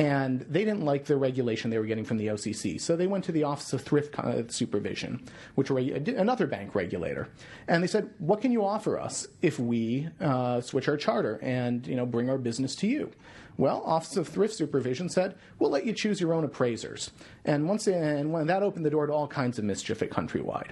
and 0.00 0.40
they 0.48 0.64
didn't 0.64 0.84
like 0.86 1.04
the 1.04 1.16
regulation 1.16 1.70
they 1.70 1.78
were 1.78 1.84
getting 1.84 2.06
from 2.06 2.16
the 2.16 2.28
OCC. 2.28 2.80
So 2.80 2.96
they 2.96 3.06
went 3.06 3.22
to 3.24 3.32
the 3.32 3.44
Office 3.44 3.74
of 3.74 3.82
Thrift 3.82 4.16
Supervision, 4.50 5.22
which 5.56 5.70
were 5.70 5.78
another 5.78 6.46
bank 6.46 6.74
regulator, 6.74 7.28
and 7.68 7.82
they 7.82 7.86
said, 7.86 8.08
"What 8.18 8.40
can 8.40 8.50
you 8.50 8.64
offer 8.64 8.98
us 8.98 9.28
if 9.42 9.58
we 9.58 10.08
uh, 10.18 10.62
switch 10.62 10.88
our 10.88 10.96
charter 10.96 11.38
and 11.42 11.86
you 11.86 11.96
know 11.96 12.06
bring 12.06 12.30
our 12.30 12.38
business 12.38 12.74
to 12.76 12.86
you?" 12.86 13.10
Well, 13.58 13.82
Office 13.84 14.16
of 14.16 14.26
Thrift 14.26 14.54
Supervision 14.54 15.10
said, 15.10 15.34
"We'll 15.58 15.70
let 15.70 15.84
you 15.84 15.92
choose 15.92 16.18
your 16.18 16.32
own 16.32 16.44
appraisers," 16.44 17.10
and 17.44 17.68
once 17.68 17.86
and 17.86 18.32
when 18.32 18.46
that 18.46 18.62
opened 18.62 18.86
the 18.86 18.90
door 18.90 19.06
to 19.06 19.12
all 19.12 19.28
kinds 19.28 19.58
of 19.58 19.66
mischief 19.66 20.00
at 20.02 20.08
Countrywide. 20.08 20.70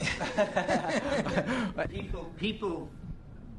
people, 1.88 2.32
people 2.36 2.88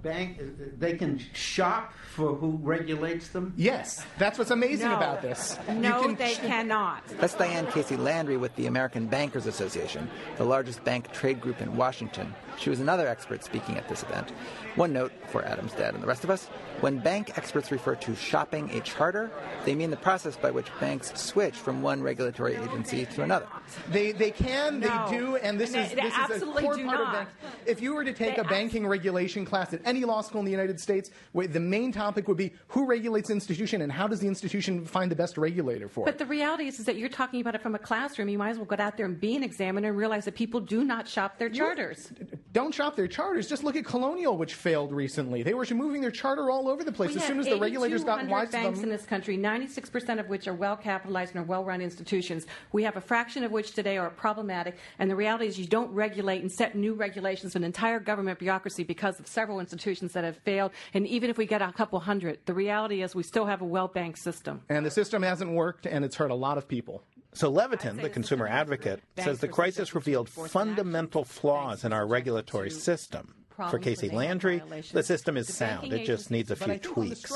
bank 0.02 0.40
uh, 0.40 0.66
they 0.78 0.94
can 0.94 1.20
shop 1.34 1.94
for 2.14 2.34
who 2.36 2.60
regulates 2.62 3.30
them? 3.30 3.54
Yes, 3.56 4.06
that's 4.18 4.38
what's 4.38 4.52
amazing 4.52 4.90
no. 4.90 4.98
about 4.98 5.22
this. 5.22 5.58
No, 5.70 6.02
can 6.02 6.16
they 6.16 6.34
sh- 6.34 6.40
cannot. 6.40 7.04
That's 7.20 7.34
Diane 7.34 7.68
Casey 7.68 7.98
Landry 7.98 8.38
with 8.38 8.56
the 8.56 8.68
American 8.68 9.08
Bankers 9.08 9.46
Association, 9.46 10.10
the 10.38 10.44
largest 10.46 10.84
bank 10.84 11.12
trade 11.12 11.40
group 11.40 11.62
in 11.62 11.76
Washington. 11.76 12.34
She 12.58 12.70
was 12.70 12.80
another 12.80 13.08
expert 13.08 13.44
speaking 13.44 13.78
at 13.78 13.88
this 13.88 14.04
event. 14.04 14.32
One 14.76 14.94
note 14.94 15.12
for 15.28 15.44
Adam's 15.44 15.74
dad 15.74 15.94
and 15.94 16.04
the 16.04 16.08
rest 16.08 16.24
of 16.24 16.30
us 16.30 16.48
when 16.82 17.00
bank 17.00 17.38
experts 17.38 17.72
refer 17.72 17.96
to 17.96 18.16
shopping 18.16 18.70
a 18.72 18.80
charter, 18.80 19.30
they 19.66 19.76
mean 19.76 19.90
the 19.90 19.98
process 19.98 20.38
by 20.38 20.50
which 20.52 20.68
banks 20.80 21.12
switch 21.20 21.56
from 21.56 21.82
one 21.82 22.02
regulatory 22.02 22.56
agency 22.56 23.06
to 23.06 23.24
another. 23.24 23.48
They, 23.90 24.14
they 24.14 24.32
can, 24.32 24.80
no. 24.80 24.88
they 24.88 25.18
do, 25.18 25.36
and 25.36 25.60
this 25.60 25.74
and 25.74 25.86
is, 25.86 25.90
they, 25.92 26.02
this 26.04 26.38
is 26.38 26.44
a 26.44 26.46
core 26.46 26.78
part 26.78 26.86
not. 26.86 27.02
of 27.02 27.12
bank. 27.12 27.30
If 27.66 27.82
you 27.82 27.94
were 27.94 28.06
to 28.06 28.14
take 28.14 28.36
they 28.36 28.42
a 28.42 28.46
banking 28.46 28.88
regulation 28.88 29.44
class 29.44 29.74
at 29.74 29.82
any 29.84 30.06
law 30.06 30.22
school 30.22 30.40
in 30.40 30.46
the 30.46 30.52
United 30.52 30.80
States, 30.80 31.12
the 31.34 31.60
main 31.60 31.92
topic 31.92 32.28
would 32.30 32.38
be 32.38 32.54
who 32.70 32.86
regulates 32.86 33.28
the 33.28 33.34
institution 33.34 33.82
and 33.82 33.92
how 33.92 34.08
does 34.08 34.22
the 34.22 34.28
institution 34.28 34.86
find 34.86 35.12
the 35.12 35.16
best 35.16 35.38
regulator 35.38 35.90
for 35.90 36.06
but 36.06 36.12
it. 36.12 36.18
But 36.18 36.26
the 36.26 36.30
reality 36.30 36.68
is, 36.68 36.80
is 36.80 36.86
that 36.86 36.96
you're 36.96 37.10
talking 37.10 37.42
about 37.42 37.56
it 37.56 37.62
from 37.62 37.76
a 37.76 37.80
classroom. 37.80 38.30
You 38.30 38.38
might 38.38 38.52
as 38.52 38.58
well 38.58 38.66
go 38.66 38.78
out 38.80 38.96
there 38.96 39.06
and 39.06 39.20
be 39.20 39.36
an 39.36 39.44
examiner 39.44 39.90
and 39.90 39.98
realize 39.98 40.26
that 40.26 40.36
people 40.36 40.62
do 40.62 40.86
not 40.86 41.08
shop 41.08 41.38
their 41.40 41.50
charters. 41.50 42.12
You 42.20 42.28
don't 42.52 42.74
shop 42.74 42.96
their 42.96 43.08
charters. 43.08 43.48
Just 43.48 43.64
look 43.64 43.76
at 43.76 43.86
Colonial, 43.86 44.38
which 44.38 44.56
failed 44.56 44.92
recently. 44.92 45.44
They 45.44 45.54
were 45.54 45.66
moving 45.72 46.02
their 46.02 46.12
charter 46.12 46.50
all 46.50 46.68
over 46.68 46.84
the 46.84 46.92
place. 46.92 47.12
We 47.12 47.18
as 47.18 47.26
soon 47.26 47.40
as 47.40 47.46
the 47.46 47.60
regulators 47.60 48.04
got 48.04 48.26
wise 48.28 48.50
banks 48.50 48.80
in 48.80 48.90
this 48.90 49.06
country, 49.06 49.38
96% 49.38 50.20
of 50.20 50.30
which 50.30 50.48
are 50.48 50.54
well 50.54 50.76
capitalized 50.76 51.36
and 51.36 51.44
are 51.44 51.48
well 51.48 51.64
run 51.64 51.82
institutions. 51.82 52.48
We 52.72 52.84
have 52.84 52.98
a 52.98 53.02
fraction 53.02 53.44
of 53.44 53.52
which 53.52 53.74
today 53.74 53.98
are 53.98 54.10
problematic. 54.10 54.78
And 54.98 55.12
the 55.12 55.16
reality 55.16 55.46
is, 55.46 55.60
you 55.60 55.68
don't 55.68 55.92
regulate 55.92 56.42
and 56.42 56.52
set 56.52 56.76
new 56.76 56.96
regulations 56.96 57.54
for 57.54 57.60
an 57.60 57.64
entire 57.64 58.00
government 58.00 58.40
bureaucracy 58.40 58.84
because 58.84 59.20
of 59.20 59.28
several 59.28 59.60
institutions 59.60 60.14
that 60.14 60.24
have 60.24 60.38
failed. 60.38 60.72
And 60.94 61.06
even 61.06 61.30
if 61.30 61.38
we 61.38 61.46
get 61.46 61.62
a 61.62 61.72
couple 61.72 62.00
hundred, 62.00 62.40
the 62.46 62.54
reality 62.54 63.04
is 63.04 63.14
we 63.14 63.24
still 63.24 63.46
have 63.46 63.62
a 63.62 63.66
well 63.66 63.88
banked 63.88 64.20
system. 64.20 64.62
And 64.70 64.86
the 64.86 64.92
system 64.92 65.22
hasn't 65.22 65.52
worked, 65.52 65.86
and 65.86 66.04
it's 66.04 66.16
hurt 66.16 66.32
a 66.32 66.36
lot 66.36 66.58
of 66.58 66.68
people. 66.68 67.04
So 67.34 67.52
Levitin, 67.52 68.02
the 68.02 68.10
consumer 68.10 68.48
advocate, 68.48 69.02
says 69.18 69.40
the 69.40 69.48
crisis 69.48 69.94
revealed 69.94 70.30
fundamental 70.30 71.24
flaws 71.24 71.84
in 71.84 71.94
our 71.94 72.08
regulatory 72.08 72.72
system. 72.72 73.36
For 73.70 73.78
Casey 73.78 74.10
Landry, 74.10 74.64
the 74.94 75.04
system 75.04 75.36
is 75.36 75.54
sound. 75.54 75.92
It 75.92 76.06
just 76.06 76.32
needs 76.32 76.50
a 76.50 76.56
few 76.56 76.78
tweaks. 76.78 77.30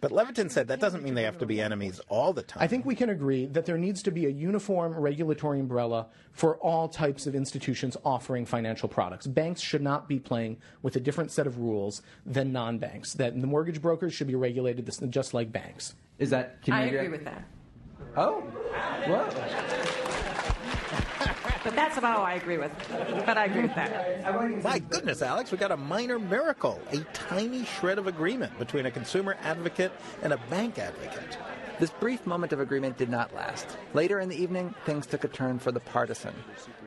But 0.00 0.10
Levitin 0.10 0.50
said 0.50 0.66
that 0.68 0.80
doesn't 0.80 1.04
mean 1.04 1.14
they 1.14 1.22
have 1.22 1.38
to 1.38 1.46
be 1.46 1.60
enemies 1.60 2.00
all 2.08 2.32
the 2.32 2.42
time. 2.42 2.62
I 2.62 2.66
think 2.66 2.84
we 2.84 2.96
can 2.96 3.10
agree 3.10 3.46
that 3.46 3.64
there 3.64 3.78
needs 3.78 4.02
to 4.02 4.10
be 4.10 4.26
a 4.26 4.30
uniform 4.30 4.92
regulatory 4.92 5.60
umbrella 5.60 6.08
for 6.32 6.56
all 6.56 6.88
types 6.88 7.28
of 7.28 7.36
institutions 7.36 7.96
offering 8.04 8.44
financial 8.44 8.88
products. 8.88 9.28
Banks 9.28 9.60
should 9.60 9.82
not 9.82 10.08
be 10.08 10.18
playing 10.18 10.56
with 10.82 10.96
a 10.96 11.00
different 11.00 11.30
set 11.30 11.46
of 11.46 11.58
rules 11.58 12.02
than 12.26 12.50
non-banks. 12.52 13.12
That 13.14 13.40
the 13.40 13.46
mortgage 13.46 13.80
brokers 13.80 14.12
should 14.12 14.26
be 14.26 14.34
regulated 14.34 14.90
just 15.10 15.32
like 15.32 15.52
banks. 15.52 15.94
Is 16.18 16.30
that? 16.30 16.56
I 16.68 16.86
agree 16.86 17.08
with 17.08 17.24
that. 17.24 17.44
Oh, 18.16 18.40
whoa. 18.40 19.28
but 21.64 21.74
that's 21.74 21.98
about 21.98 22.18
all 22.18 22.24
I 22.24 22.34
agree 22.34 22.58
with. 22.58 22.72
But 23.26 23.36
I 23.36 23.44
agree 23.44 23.62
with 23.62 23.74
that. 23.74 24.62
My 24.62 24.78
goodness, 24.78 25.22
Alex, 25.22 25.52
we 25.52 25.58
got 25.58 25.70
a 25.70 25.76
minor 25.76 26.18
miracle, 26.18 26.80
a 26.92 26.98
tiny 27.12 27.64
shred 27.64 27.98
of 27.98 28.06
agreement 28.06 28.58
between 28.58 28.86
a 28.86 28.90
consumer 28.90 29.36
advocate 29.42 29.92
and 30.22 30.32
a 30.32 30.38
bank 30.50 30.78
advocate. 30.78 31.38
This 31.78 31.90
brief 31.90 32.26
moment 32.26 32.52
of 32.52 32.60
agreement 32.60 32.98
did 32.98 33.08
not 33.08 33.34
last. 33.34 33.78
Later 33.94 34.18
in 34.18 34.28
the 34.28 34.40
evening, 34.40 34.74
things 34.84 35.06
took 35.06 35.22
a 35.22 35.28
turn 35.28 35.58
for 35.58 35.70
the 35.70 35.80
partisan. 35.80 36.34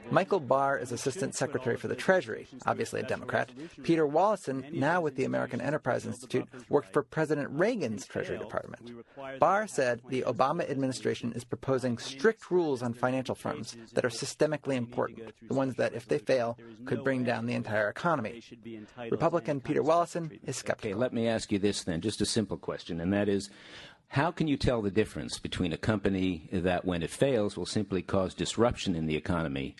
Michael 0.09 0.41
Barr 0.41 0.77
is 0.77 0.91
Assistant 0.91 1.33
Secretary 1.33 1.77
for 1.77 1.87
the 1.87 1.95
Treasury, 1.95 2.45
obviously 2.65 2.99
a 2.99 3.03
Democrat. 3.03 3.49
Peter 3.83 4.05
Wallison, 4.05 4.69
now 4.73 4.99
with 4.99 5.15
the 5.15 5.23
American 5.23 5.61
Enterprise 5.61 6.05
Institute, 6.05 6.45
worked 6.67 6.91
for 6.91 7.01
President 7.01 7.49
Reagan's 7.51 8.05
Treasury 8.05 8.37
Department. 8.37 8.91
Barr 9.39 9.67
said 9.67 10.01
the 10.09 10.23
Obama 10.23 10.69
administration 10.69 11.31
is 11.31 11.45
proposing 11.45 11.97
strict 11.97 12.51
rules 12.51 12.83
on 12.83 12.93
financial 12.93 13.35
firms 13.35 13.77
that 13.93 14.03
are 14.03 14.09
systemically 14.09 14.75
important, 14.75 15.33
the 15.47 15.53
ones 15.53 15.75
that, 15.75 15.93
if 15.93 16.09
they 16.09 16.17
fail, 16.17 16.57
could 16.83 17.05
bring 17.05 17.23
down 17.23 17.45
the 17.45 17.53
entire 17.53 17.87
economy. 17.87 18.43
Republican 19.09 19.61
Peter 19.61 19.81
Wallison 19.81 20.37
is 20.45 20.57
skeptical. 20.57 20.91
Okay, 20.91 20.99
let 20.99 21.13
me 21.13 21.27
ask 21.27 21.51
you 21.51 21.59
this 21.59 21.83
then, 21.83 22.01
just 22.01 22.19
a 22.19 22.25
simple 22.25 22.57
question, 22.57 22.99
and 22.99 23.13
that 23.13 23.29
is 23.29 23.49
how 24.11 24.29
can 24.29 24.45
you 24.45 24.57
tell 24.57 24.81
the 24.81 24.91
difference 24.91 25.39
between 25.39 25.71
a 25.71 25.77
company 25.77 26.49
that, 26.51 26.83
when 26.83 27.01
it 27.01 27.09
fails, 27.09 27.55
will 27.55 27.65
simply 27.65 28.01
cause 28.01 28.33
disruption 28.33 28.93
in 28.93 29.05
the 29.05 29.15
economy 29.15 29.73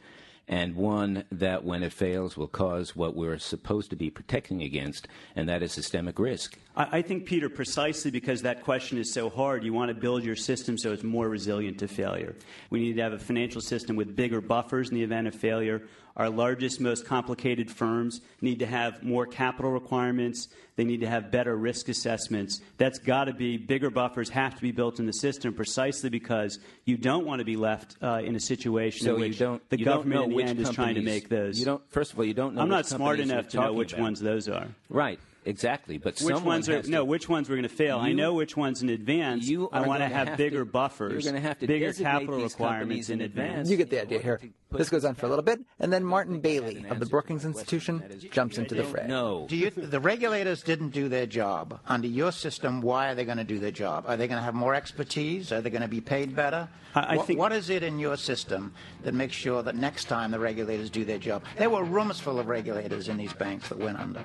and 0.48 0.74
one 0.74 1.26
that, 1.34 1.66
when 1.66 1.84
it 1.84 1.92
fails, 1.92 2.38
will 2.38 2.48
cause 2.48 2.96
what 2.96 3.14
we're 3.14 3.38
supposed 3.38 3.90
to 3.90 3.98
be 3.98 4.10
protecting 4.10 4.62
against, 4.64 5.10
and 5.36 5.50
that 5.50 5.62
is 5.62 5.74
systemic 5.74 6.18
risk? 6.18 6.58
I, 6.78 7.02
think, 7.02 7.26
Peter, 7.26 7.50
precisely 7.50 8.10
because 8.10 8.42
that 8.44 8.64
question 8.64 8.98
is 8.98 9.14
so 9.14 9.30
hard, 9.30 9.66
you 9.66 9.74
want 9.74 9.90
to 9.90 9.96
build 9.96 10.24
your 10.24 10.38
system 10.38 10.78
so 10.78 10.94
it's 10.94 11.04
more 11.04 11.28
resilient 11.28 11.80
to 11.80 11.90
failure. 11.90 12.34
We 12.70 12.80
need 12.80 12.96
to 12.96 13.02
have 13.02 13.14
a 13.14 13.20
financial 13.20 13.60
system 13.60 13.98
with 13.98 14.16
bigger 14.16 14.40
buffers 14.40 14.88
in 14.88 14.96
the 14.96 15.04
event 15.04 15.28
of 15.28 15.36
failure. 15.36 15.82
Our 16.18 16.30
largest, 16.30 16.82
most 16.82 17.06
complicated 17.06 17.72
firms 17.72 18.22
need 18.42 18.60
to 18.60 18.66
have 18.66 19.04
more 19.04 19.26
capital 19.26 19.72
requirements. 19.72 20.50
They 20.76 20.84
need 20.84 21.02
to 21.02 21.08
have 21.08 21.32
better 21.32 21.56
risk 21.56 21.90
assessments. 21.90 22.62
That's 22.78 23.00
got 23.00 23.26
to 23.26 23.34
be 23.34 23.58
bigger 23.58 23.90
buffers 23.90 24.30
have 24.30 24.56
to 24.56 24.62
be 24.62 24.72
built 24.72 25.00
in 25.00 25.06
the 25.06 25.14
system 25.14 25.54
precisely 25.54 26.10
because 26.10 26.60
you 26.86 26.98
don't 26.98 27.26
want 27.26 27.40
to 27.40 27.46
be 27.46 27.56
left 27.56 27.96
uh, 28.02 28.22
in 28.24 28.36
a 28.36 28.40
situation 28.40 29.06
so 29.06 29.16
in 29.16 29.22
which 29.22 29.34
you 29.34 29.46
don't, 29.46 29.70
the 29.70 29.78
government 29.78 30.32
in 30.32 30.38
the 30.38 30.44
end 30.44 30.60
is 30.60 30.70
trying 30.70 30.96
to 30.96 31.02
make 31.02 31.30
those. 31.30 31.60
You 31.60 31.66
don't. 31.66 31.82
First 31.90 32.14
of 32.14 32.20
all, 32.20 32.26
you 32.26 32.34
don't 32.34 32.56
know. 32.56 32.62
I'm 32.62 32.70
not 32.70 32.86
smart 32.86 33.20
enough 33.20 33.50
to 33.50 33.58
know 33.58 33.74
which 33.74 33.94
about. 33.94 34.04
ones 34.04 34.20
those 34.20 34.50
are. 34.50 34.68
Right. 34.90 35.20
Exactly. 35.44 35.98
But 35.98 36.14
which 36.22 36.36
someone 36.36 36.44
ones 36.46 36.70
are 36.70 36.82
to- 36.84 36.90
no? 36.90 37.04
Which 37.04 37.28
ones 37.28 37.50
we're 37.50 37.56
going 37.56 37.64
to 37.64 37.70
fail? 37.70 37.98
I 37.98 38.12
know 38.14 38.34
which 38.34 38.56
ones 38.56 38.84
in 38.84 38.90
advance. 38.90 39.48
You 39.48 39.70
I 39.72 39.82
want 39.82 40.02
to 40.02 40.08
have, 40.08 40.28
have 40.30 40.38
bigger 40.38 40.60
to- 40.60 40.66
buffers. 40.72 41.12
you're 41.24 41.32
gonna 41.34 41.42
have 41.42 41.58
to 41.60 41.68
bigger 41.68 41.92
capital 41.94 42.38
these 42.38 42.52
requirements 42.54 43.10
in 43.10 43.22
in 43.22 43.26
advance. 43.26 43.70
You 43.70 43.78
get 43.78 43.90
the 43.90 44.02
idea 44.02 44.20
here. 44.20 44.40
This 44.72 44.90
goes 44.90 45.04
on 45.04 45.16
for 45.16 45.26
a 45.26 45.30
little 45.30 45.44
bit, 45.44 45.60
and 45.80 45.92
then 45.92 46.06
Martin 46.06 46.42
Baily 46.42 46.90
of 46.90 47.00
the 47.00 47.06
Brookings 47.06 47.44
Institution 47.44 48.02
jumps 48.32 48.58
into 48.58 48.74
the 48.76 48.84
fray. 48.86 49.06
No. 49.08 49.46
Do 49.50 49.58
you, 49.58 49.70
the 49.70 50.00
regulators 50.00 50.64
didn't 50.64 50.90
do 50.92 51.10
their 51.10 51.26
job. 51.26 51.80
Under 51.88 52.08
your 52.08 52.32
system, 52.32 52.80
why 52.82 53.10
are 53.10 53.16
they 53.16 53.26
going 53.26 53.38
to 53.40 53.44
do 53.44 53.60
their 53.60 53.72
job? 53.72 54.06
Are 54.08 54.16
they 54.16 54.28
going 54.28 54.38
to 54.38 54.44
have 54.44 54.54
more 54.54 54.74
expertise? 54.74 55.52
Are 55.52 55.60
they 55.60 55.70
going 55.70 55.82
to 55.82 55.90
be 55.90 56.00
paid 56.00 56.34
better? 56.36 56.70
I- 56.96 57.02
I 57.02 57.16
what, 57.18 57.28
think- 57.28 57.40
what 57.40 57.52
is 57.52 57.70
it 57.70 57.84
in 57.84 58.00
your 58.00 58.16
system 58.16 58.74
that 59.04 59.14
makes 59.14 59.34
sure 59.36 59.62
that 59.64 59.76
next 59.76 60.06
time 60.06 60.32
the 60.32 60.40
regulators 60.40 60.90
do 60.90 61.04
their 61.04 61.18
job? 61.20 61.44
There 61.58 61.70
were 61.70 61.84
rooms 61.84 62.20
full 62.22 62.40
of 62.40 62.48
regulators 62.48 63.10
in 63.10 63.18
these 63.18 63.34
banks 63.34 63.68
that 63.70 63.78
went 63.78 64.00
under. 64.00 64.24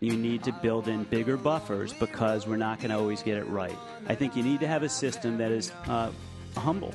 You 0.00 0.16
need 0.16 0.33
to 0.42 0.52
build 0.52 0.88
in 0.88 1.04
bigger 1.04 1.36
buffers 1.36 1.92
because 1.92 2.46
we're 2.46 2.56
not 2.56 2.78
going 2.78 2.90
to 2.90 2.98
always 2.98 3.22
get 3.22 3.36
it 3.36 3.46
right. 3.46 3.76
I 4.06 4.14
think 4.14 4.34
you 4.34 4.42
need 4.42 4.60
to 4.60 4.66
have 4.66 4.82
a 4.82 4.88
system 4.88 5.38
that 5.38 5.52
is 5.52 5.72
uh, 5.86 6.10
humble, 6.56 6.92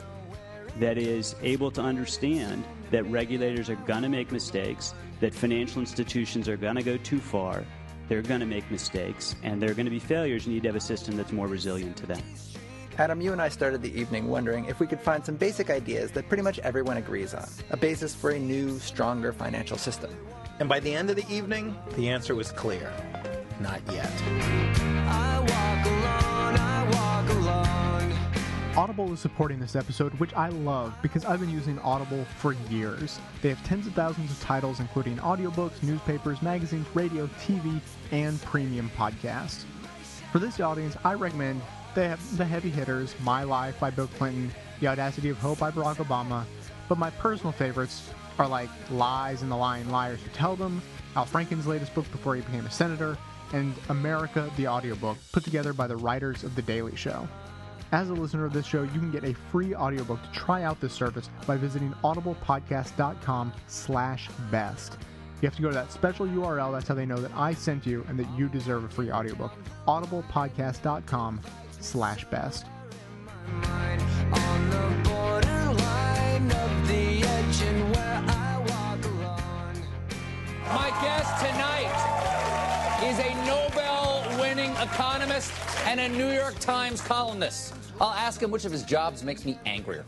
that 0.80 0.98
is 0.98 1.36
able 1.42 1.72
to 1.72 1.82
understand 1.82 2.64
that 2.92 3.06
regulators 3.06 3.70
are 3.70 3.76
going 3.76 4.04
to 4.04 4.10
make 4.10 4.32
mistakes, 4.32 4.94
that 5.20 5.34
financial 5.34 5.80
institutions 5.80 6.50
are 6.50 6.58
going 6.58 6.76
to 6.76 6.84
go 6.84 6.98
too 6.98 7.20
far, 7.20 7.64
they're 8.08 8.22
going 8.22 8.40
to 8.40 8.46
make 8.46 8.70
mistakes, 8.72 9.36
and 9.44 9.62
there 9.62 9.70
are 9.70 9.76
going 9.76 9.86
to 9.86 9.92
be 9.92 10.00
failures. 10.00 10.48
You 10.48 10.54
need 10.54 10.64
to 10.64 10.70
have 10.70 10.76
a 10.76 10.82
system 10.82 11.16
that's 11.16 11.32
more 11.32 11.48
resilient 11.48 11.96
to 11.98 12.08
that. 12.08 12.24
Adam, 12.98 13.22
you 13.22 13.32
and 13.32 13.42
I 13.42 13.48
started 13.48 13.82
the 13.82 13.98
evening 13.98 14.28
wondering 14.28 14.66
if 14.66 14.82
we 14.82 14.88
could 14.88 15.00
find 15.00 15.26
some 15.26 15.36
basic 15.36 15.70
ideas 15.70 16.12
that 16.12 16.28
pretty 16.28 16.44
much 16.44 16.60
everyone 16.60 16.98
agrees 16.98 17.34
on, 17.34 17.48
a 17.70 17.78
basis 17.78 18.14
for 18.14 18.32
a 18.32 18.40
new, 18.40 18.78
stronger 18.78 19.32
financial 19.32 19.78
system. 19.78 20.12
And 20.60 20.68
by 20.68 20.82
the 20.82 20.94
end 20.94 21.10
of 21.10 21.16
the 21.16 21.26
evening, 21.34 21.78
the 21.96 22.10
answer 22.10 22.36
was 22.36 22.52
clear. 22.52 22.92
Not 23.60 23.82
yet. 23.92 24.10
Audible 28.78 29.12
is 29.12 29.20
supporting 29.20 29.60
this 29.60 29.76
episode, 29.76 30.14
which 30.14 30.34
I 30.34 30.48
love 30.48 30.94
because 31.02 31.26
I've 31.26 31.42
been 31.42 31.50
using 31.50 31.78
Audible 31.80 32.24
for 32.38 32.54
years. 32.70 33.20
They 33.42 33.50
have 33.50 33.62
tens 33.66 33.86
of 33.86 33.94
thousands 33.94 34.32
of 34.32 34.40
titles, 34.40 34.80
including 34.80 35.18
audiobooks, 35.18 35.84
newspapers, 35.84 36.42
magazines, 36.42 36.88
radio, 36.94 37.28
TV, 37.42 37.82
and 38.12 38.42
premium 38.44 38.90
podcasts. 38.96 39.66
For 40.32 40.40
this 40.40 40.62
audience, 40.62 40.96
I 41.04 41.16
recommend 41.16 41.62
the, 41.94 42.18
the 42.36 42.46
heavy 42.46 42.70
hitters 42.70 43.14
My 43.22 43.44
Life 43.44 43.78
by 43.82 43.90
Bill 43.90 44.08
Clinton, 44.18 44.50
The 44.80 44.88
Audacity 44.88 45.28
of 45.28 45.38
Hope 45.38 45.60
by 45.60 45.72
Barack 45.72 45.98
Obama, 45.98 46.46
but 46.88 46.98
my 46.98 47.10
personal 47.10 47.52
favorites 47.52 48.10
are 48.38 48.48
like 48.48 48.70
Lies 48.90 49.42
and 49.42 49.52
the 49.52 49.58
Lying 49.58 49.90
Liars 49.90 50.22
Who 50.22 50.30
Tell 50.30 50.56
Them, 50.56 50.82
Al 51.18 51.26
Franken's 51.26 51.68
latest 51.68 51.94
book 51.94 52.10
before 52.12 52.36
he 52.36 52.42
became 52.42 52.66
a 52.66 52.72
senator, 52.72 53.18
and 53.54 53.74
America 53.90 54.50
the 54.58 54.68
audiobook, 54.68 55.18
put 55.32 55.44
together 55.44 55.74
by 55.74 55.88
the 55.88 55.98
writers 55.98 56.44
of 56.44 56.56
The 56.56 56.62
Daily 56.62 56.96
Show. 56.96 57.28
As 57.92 58.10
a 58.10 58.14
listener 58.14 58.46
of 58.46 58.54
this 58.54 58.68
show, 58.68 58.84
you 58.84 58.90
can 58.90 59.12
get 59.12 59.24
a 59.24 59.34
free 59.52 59.74
audiobook 59.74 60.22
to 60.22 60.32
try 60.32 60.64
out 60.64 60.80
this 60.80 60.94
service 60.94 61.30
by 61.48 61.58
visiting 61.58 61.92
audiblepodcast.com 62.04 63.52
slash 63.68 64.30
best. 64.52 64.98
You 65.42 65.48
have 65.48 65.56
to 65.56 65.62
go 65.62 65.70
to 65.70 65.74
that 65.74 65.92
special 65.92 66.28
URL, 66.28 66.72
that's 66.72 66.88
how 66.88 66.96
they 66.96 67.06
know 67.06 67.20
that 67.20 67.32
I 67.34 67.54
sent 67.54 67.86
you 67.86 68.06
and 68.08 68.20
that 68.20 68.28
you 68.38 68.48
deserve 68.50 68.84
a 68.84 68.90
free 68.90 69.12
audiobook. 69.12 69.54
audiblepodcast.com 69.88 71.42
slash 71.80 72.26
best. 72.26 72.66
My 80.72 80.92
guest 81.02 81.44
tonight 81.44 82.19
economist 84.82 85.52
and 85.86 86.00
a 86.00 86.08
New 86.08 86.32
York 86.32 86.58
Times 86.60 87.02
columnist. 87.02 87.74
I'll 88.00 88.12
ask 88.12 88.42
him 88.42 88.50
which 88.50 88.64
of 88.64 88.72
his 88.72 88.84
jobs 88.84 89.24
makes 89.24 89.44
me 89.44 89.58
angrier. 89.66 90.06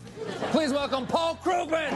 Please 0.51 0.71
welcome 0.71 1.05
Paul 1.05 1.35
Krugman. 1.43 1.91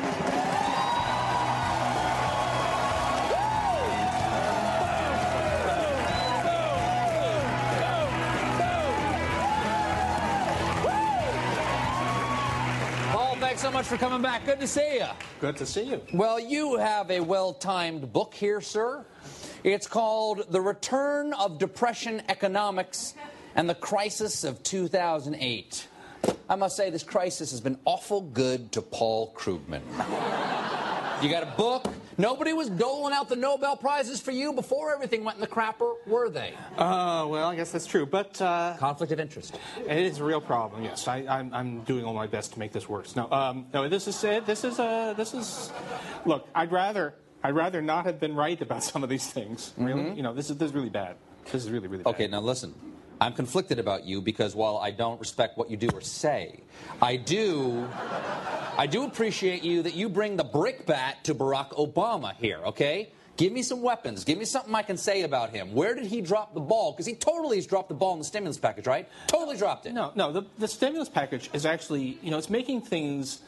Paul, 13.12 13.36
thanks 13.38 13.62
so 13.62 13.72
much 13.72 13.86
for 13.86 13.96
coming 13.96 14.22
back. 14.22 14.46
Good 14.46 14.60
to 14.60 14.68
see 14.68 14.96
you. 14.96 15.08
Good 15.40 15.56
to 15.58 15.66
see 15.66 15.84
you. 15.84 16.02
Well, 16.14 16.42
you 16.42 16.76
have 16.76 17.10
a 17.10 17.22
well 17.22 17.54
timed 17.54 18.12
book 18.12 18.34
here, 18.34 18.60
sir. 18.60 19.06
It's 19.66 19.88
called 19.88 20.46
The 20.52 20.62
Return 20.62 21.34
of 21.34 21.58
Depression 21.58 22.22
Economics 22.30 23.16
and 23.56 23.68
the 23.68 23.74
Crisis 23.74 24.44
of 24.44 24.62
2008. 24.62 25.88
I 26.48 26.56
must 26.56 26.78
say, 26.78 26.92
this 26.92 27.02
crisis 27.02 27.50
has 27.50 27.62
been 27.62 27.80
awful 27.84 28.22
good 28.22 28.72
to 28.74 28.84
Paul 28.84 29.34
Krugman. 29.34 29.82
You 31.24 31.30
got 31.32 31.42
a 31.42 31.58
book. 31.58 31.92
Nobody 32.20 32.54
was 32.54 32.70
doling 32.70 33.12
out 33.12 33.28
the 33.28 33.36
Nobel 33.36 33.76
Prizes 33.76 34.22
for 34.22 34.30
you 34.30 34.54
before 34.54 34.94
everything 34.94 35.24
went 35.24 35.38
in 35.38 35.42
the 35.42 35.48
crapper, 35.48 35.96
were 36.06 36.30
they? 36.30 36.54
Uh, 36.78 37.26
well, 37.28 37.50
I 37.50 37.56
guess 37.56 37.72
that's 37.72 37.88
true, 37.88 38.06
but 38.06 38.40
uh, 38.40 38.76
conflict 38.78 39.14
of 39.14 39.20
interest. 39.20 39.58
It 39.90 39.98
is 39.98 40.20
a 40.20 40.24
real 40.24 40.42
problem. 40.42 40.84
Yes, 40.84 41.08
I, 41.08 41.26
I'm, 41.28 41.52
I'm 41.52 41.82
doing 41.86 42.06
all 42.06 42.14
my 42.14 42.28
best 42.28 42.54
to 42.54 42.60
make 42.60 42.72
this 42.72 42.88
worse. 42.88 43.16
No, 43.16 43.32
um, 43.32 43.66
no, 43.74 43.90
this 43.90 44.08
is 44.08 44.24
it. 44.24 44.46
This 44.46 44.64
is 44.64 44.78
uh, 44.78 45.16
this 45.18 45.34
is. 45.34 45.72
Look, 46.24 46.48
I'd 46.54 46.72
rather 46.72 47.16
I'd 47.46 47.54
rather 47.56 47.80
not 47.80 48.06
have 48.06 48.20
been 48.20 48.36
right 48.36 48.60
about 48.60 48.84
some 48.84 49.04
of 49.04 49.10
these 49.10 49.28
things. 49.28 49.72
Really, 49.78 50.02
Mhm. 50.02 50.18
you 50.18 50.24
know, 50.24 50.34
this 50.34 50.50
is 50.50 50.58
this 50.58 50.70
is 50.70 50.74
really 50.76 50.90
bad. 50.90 51.16
This 51.52 51.64
is 51.64 51.70
really 51.70 51.88
really 51.88 52.04
bad. 52.04 52.10
Okay, 52.16 52.28
now 52.28 52.42
listen. 52.42 52.74
I'm 53.22 53.34
conflicted 53.34 53.78
about 53.78 54.04
you 54.04 54.20
because 54.20 54.56
while 54.56 54.78
I 54.78 54.90
don't 54.92 55.20
respect 55.20 55.56
what 55.58 55.70
you 55.70 55.78
do 55.78 55.88
or 55.94 56.02
say, 56.02 56.62
I 57.02 57.18
do 57.18 57.88
I 58.78 58.88
do 58.88 59.04
appreciate 59.06 59.64
you 59.64 59.84
that 59.84 59.94
you 59.94 60.10
bring 60.10 60.38
the 60.38 60.44
brickbat 60.44 61.24
to 61.26 61.36
Barack 61.36 61.70
Obama 61.74 62.36
here, 62.36 62.60
okay? 62.66 63.10
Give 63.38 63.54
me 63.54 63.62
some 63.62 63.82
weapons. 63.84 64.24
Give 64.24 64.38
me 64.40 64.46
something 64.46 64.74
I 64.74 64.82
can 64.82 64.98
say 64.98 65.22
about 65.22 65.52
him. 65.52 65.74
Where 65.76 65.94
did 65.94 66.08
he 66.08 66.22
drop 66.22 66.54
the 66.56 66.60
ball? 66.62 66.94
Because 66.94 67.06
he 67.06 67.14
totally 67.16 67.58
has 67.58 67.68
dropped 67.68 67.90
the 67.90 67.96
ball 67.96 68.14
in 68.14 68.20
the 68.20 68.26
stimulus 68.26 68.58
package, 68.58 68.88
right? 68.88 69.08
Totally 69.28 69.56
dropped 69.58 69.86
it. 69.86 69.94
No, 69.94 70.12
no. 70.16 70.32
The, 70.32 70.46
the 70.58 70.68
stimulus 70.68 71.10
package 71.10 71.50
is 71.54 71.66
actually, 71.66 72.18
you 72.24 72.32
know, 72.32 72.38
it's 72.38 72.50
making 72.50 72.82
things 72.82 73.40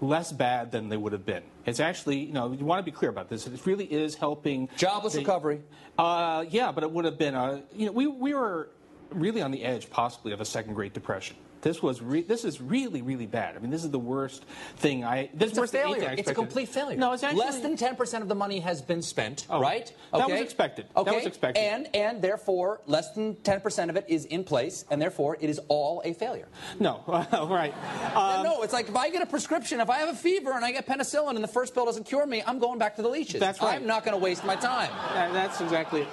less 0.00 0.32
bad 0.32 0.70
than 0.70 0.88
they 0.88 0.96
would 0.96 1.12
have 1.12 1.24
been. 1.24 1.42
It's 1.66 1.80
actually, 1.80 2.18
you 2.18 2.32
know, 2.32 2.52
you 2.52 2.64
want 2.64 2.78
to 2.78 2.82
be 2.82 2.94
clear 2.94 3.10
about 3.10 3.28
this. 3.28 3.46
It 3.46 3.66
really 3.66 3.86
is 3.86 4.14
helping 4.14 4.68
jobless 4.76 5.14
recovery. 5.14 5.62
Uh, 5.98 6.44
yeah, 6.48 6.72
but 6.72 6.84
it 6.84 6.90
would 6.90 7.04
have 7.04 7.18
been 7.18 7.34
a, 7.34 7.62
you 7.74 7.86
know, 7.86 7.92
we 7.92 8.06
we 8.06 8.34
were 8.34 8.70
really 9.10 9.40
on 9.42 9.50
the 9.50 9.64
edge, 9.64 9.90
possibly, 9.90 10.32
of 10.32 10.40
a 10.40 10.44
second 10.44 10.74
Great 10.74 10.92
Depression. 10.92 11.36
This 11.64 11.82
was 11.82 12.02
re- 12.02 12.20
this 12.22 12.44
is 12.44 12.60
really 12.60 13.00
really 13.00 13.26
bad. 13.26 13.56
I 13.56 13.58
mean, 13.58 13.70
this 13.70 13.84
is 13.84 13.90
the 13.90 13.98
worst 13.98 14.44
thing 14.76 15.02
I. 15.02 15.30
This 15.32 15.48
It's 15.48 15.58
a 15.58 15.66
failure. 15.66 16.14
It's 16.16 16.28
a 16.28 16.34
complete 16.34 16.68
failure. 16.68 16.98
No, 16.98 17.12
it's 17.12 17.22
actually 17.22 17.40
less 17.40 17.60
than 17.60 17.74
ten 17.78 17.96
percent 17.96 18.20
of 18.22 18.28
the 18.28 18.34
money 18.34 18.60
has 18.60 18.82
been 18.82 19.00
spent. 19.00 19.46
Oh, 19.48 19.60
right? 19.62 19.90
that 20.12 20.28
was 20.28 20.40
expected. 20.42 20.86
That 20.94 21.00
Okay. 21.00 21.16
was 21.16 21.24
expected. 21.26 21.60
And 21.60 21.88
and 21.94 22.20
therefore, 22.20 22.82
less 22.86 23.12
than 23.14 23.36
ten 23.36 23.62
percent 23.62 23.90
of 23.90 23.96
it 23.96 24.04
is 24.08 24.26
in 24.26 24.44
place, 24.44 24.84
and 24.90 25.00
therefore, 25.00 25.38
it 25.40 25.48
is 25.48 25.58
all 25.68 26.02
a 26.04 26.12
failure. 26.12 26.48
No, 26.78 27.02
right. 27.08 27.72
Um, 28.14 28.44
no, 28.44 28.62
it's 28.62 28.74
like 28.74 28.90
if 28.90 28.96
I 28.96 29.08
get 29.08 29.22
a 29.22 29.26
prescription, 29.26 29.80
if 29.80 29.88
I 29.88 30.00
have 30.00 30.10
a 30.10 30.14
fever 30.14 30.52
and 30.52 30.66
I 30.66 30.70
get 30.70 30.86
penicillin 30.86 31.34
and 31.34 31.42
the 31.42 31.48
first 31.48 31.72
pill 31.72 31.86
doesn't 31.86 32.04
cure 32.04 32.26
me, 32.26 32.42
I'm 32.46 32.58
going 32.58 32.78
back 32.78 32.96
to 32.96 33.02
the 33.02 33.08
leeches. 33.08 33.40
That's 33.40 33.62
right. 33.62 33.76
I'm 33.76 33.86
not 33.86 34.04
going 34.04 34.16
to 34.16 34.22
waste 34.22 34.44
my 34.44 34.56
time. 34.56 34.90
That- 35.14 35.32
that's 35.32 35.62
exactly 35.62 36.02
it. 36.02 36.08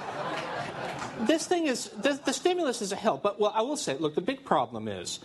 This 1.20 1.46
thing 1.48 1.68
is 1.68 1.90
the, 1.90 2.20
the 2.24 2.34
stimulus 2.34 2.82
is 2.82 2.92
a 2.92 2.96
help, 2.96 3.22
but 3.22 3.40
well, 3.40 3.52
I 3.54 3.62
will 3.62 3.78
say, 3.78 3.98
look, 3.98 4.16
the 4.16 4.22
big 4.22 4.44
problem 4.46 4.88
is 4.88 5.20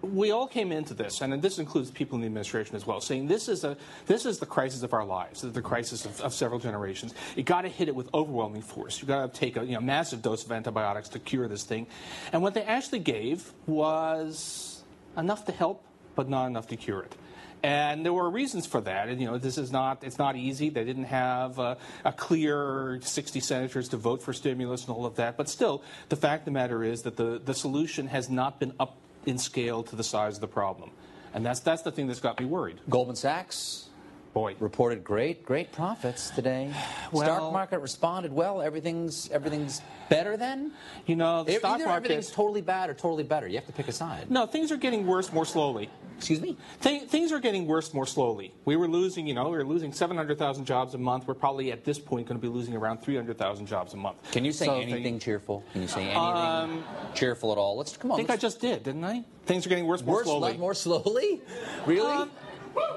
we 0.00 0.30
all 0.30 0.46
came 0.46 0.70
into 0.70 0.94
this, 0.94 1.20
and 1.20 1.42
this 1.42 1.58
includes 1.58 1.90
people 1.90 2.16
in 2.16 2.20
the 2.20 2.26
administration 2.26 2.76
as 2.76 2.86
well, 2.86 3.00
saying 3.00 3.26
this 3.26 3.48
is 3.48 3.64
a 3.64 3.76
this 4.06 4.26
is 4.26 4.38
the 4.38 4.46
crisis 4.46 4.82
of 4.82 4.92
our 4.92 5.04
lives, 5.04 5.42
the 5.42 5.62
crisis 5.62 6.04
of, 6.04 6.20
of 6.20 6.32
several 6.32 6.60
generations. 6.60 7.14
You 7.36 7.42
got 7.42 7.62
to 7.62 7.68
hit 7.68 7.88
it 7.88 7.94
with 7.94 8.08
overwhelming 8.14 8.62
force. 8.62 9.00
You 9.00 9.08
got 9.08 9.32
to 9.32 9.38
take 9.40 9.56
a 9.56 9.64
you 9.64 9.74
know, 9.74 9.80
massive 9.80 10.22
dose 10.22 10.44
of 10.44 10.52
antibiotics 10.52 11.08
to 11.10 11.18
cure 11.18 11.48
this 11.48 11.64
thing, 11.64 11.86
and 12.32 12.42
what 12.42 12.54
they 12.54 12.62
actually 12.62 13.00
gave 13.00 13.52
was 13.66 14.82
enough 15.16 15.44
to 15.46 15.52
help, 15.52 15.84
but 16.14 16.28
not 16.28 16.46
enough 16.46 16.68
to 16.68 16.76
cure 16.76 17.02
it. 17.02 17.14
And 17.62 18.04
there 18.04 18.12
were 18.12 18.30
reasons 18.30 18.66
for 18.66 18.80
that. 18.82 19.08
And, 19.08 19.20
you 19.20 19.26
know, 19.26 19.38
this 19.38 19.58
is 19.58 19.72
not, 19.72 20.04
it's 20.04 20.18
not 20.18 20.36
easy. 20.36 20.70
They 20.70 20.84
didn't 20.84 21.04
have 21.04 21.58
uh, 21.58 21.74
a 22.04 22.12
clear 22.12 23.00
60 23.02 23.40
senators 23.40 23.88
to 23.88 23.96
vote 23.96 24.22
for 24.22 24.32
stimulus 24.32 24.86
and 24.86 24.94
all 24.94 25.06
of 25.06 25.16
that. 25.16 25.36
But 25.36 25.48
still, 25.48 25.82
the 26.08 26.16
fact 26.16 26.42
of 26.42 26.44
the 26.46 26.50
matter 26.52 26.84
is 26.84 27.02
that 27.02 27.16
the, 27.16 27.40
the 27.44 27.54
solution 27.54 28.06
has 28.08 28.28
not 28.30 28.60
been 28.60 28.72
up 28.78 28.96
in 29.26 29.38
scale 29.38 29.82
to 29.84 29.96
the 29.96 30.04
size 30.04 30.36
of 30.36 30.40
the 30.40 30.48
problem. 30.48 30.90
And 31.34 31.44
that's, 31.44 31.60
that's 31.60 31.82
the 31.82 31.90
thing 31.92 32.06
that's 32.06 32.20
got 32.20 32.38
me 32.40 32.46
worried. 32.46 32.80
Goldman 32.88 33.16
Sachs 33.16 33.88
Boy. 34.34 34.54
reported 34.60 35.02
great, 35.02 35.44
great 35.44 35.72
profits 35.72 36.30
today. 36.30 36.72
Well- 37.10 37.24
stock 37.24 37.52
market 37.54 37.78
responded 37.80 38.32
well. 38.32 38.60
Everything's 38.60 39.30
everything's 39.30 39.80
better 40.10 40.36
then. 40.36 40.72
You 41.06 41.16
know, 41.16 41.42
the 41.42 41.52
Either 41.52 41.58
stock 41.60 41.78
market- 41.80 41.90
everything's 42.04 42.30
totally 42.30 42.60
bad 42.60 42.90
or 42.90 42.94
totally 42.94 43.22
better. 43.24 43.48
You 43.48 43.56
have 43.56 43.66
to 43.66 43.72
pick 43.72 43.88
a 43.88 43.92
side. 43.92 44.30
No, 44.30 44.44
things 44.44 44.70
are 44.70 44.76
getting 44.76 45.06
worse 45.06 45.32
more 45.32 45.46
slowly. 45.46 45.88
Excuse 46.18 46.40
me? 46.40 46.56
Th- 46.80 47.04
things 47.04 47.30
are 47.30 47.38
getting 47.38 47.68
worse 47.68 47.94
more 47.94 48.04
slowly. 48.04 48.52
We 48.64 48.74
were 48.74 48.88
losing, 48.88 49.28
you 49.28 49.34
know, 49.34 49.44
we 49.50 49.56
were 49.56 49.64
losing 49.64 49.92
700,000 49.92 50.64
jobs 50.64 50.94
a 50.94 50.98
month. 50.98 51.28
We're 51.28 51.34
probably 51.34 51.70
at 51.70 51.84
this 51.84 51.96
point 52.00 52.26
going 52.26 52.40
to 52.40 52.42
be 52.44 52.52
losing 52.52 52.74
around 52.74 53.02
300,000 53.02 53.66
jobs 53.66 53.94
a 53.94 53.96
month. 53.96 54.16
Can 54.32 54.44
you 54.44 54.50
say 54.50 54.66
So 54.66 54.80
anything 54.80 55.20
cheerful? 55.20 55.62
Can 55.72 55.82
you 55.82 55.88
say 55.88 56.02
anything 56.02 56.18
Um, 56.18 56.84
cheerful 57.14 57.52
at 57.52 57.58
all? 57.58 57.76
Let's 57.76 57.96
come 57.96 58.10
on. 58.10 58.16
I 58.16 58.18
think 58.18 58.30
I 58.30 58.36
just 58.36 58.60
did, 58.60 58.82
didn't 58.82 59.04
I? 59.04 59.24
Things 59.46 59.64
are 59.64 59.68
getting 59.68 59.86
worse 59.86 60.02
more 60.04 60.16
Worse, 60.16 60.24
slowly. 60.26 60.52
le- 60.54 60.58
more 60.58 60.74
slowly. 60.74 61.40
Really? 61.86 62.10
Um, 62.10 62.30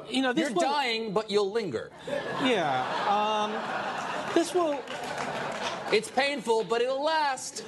you 0.09 0.23
know, 0.23 0.33
You're 0.35 0.51
will- 0.51 0.61
dying, 0.61 1.13
but 1.13 1.29
you'll 1.29 1.51
linger. 1.51 1.91
Yeah. 2.43 2.83
Um, 3.07 4.33
this 4.33 4.53
will. 4.55 4.79
It's 5.93 6.09
painful, 6.09 6.63
but 6.63 6.81
it'll 6.81 7.03
last. 7.03 7.63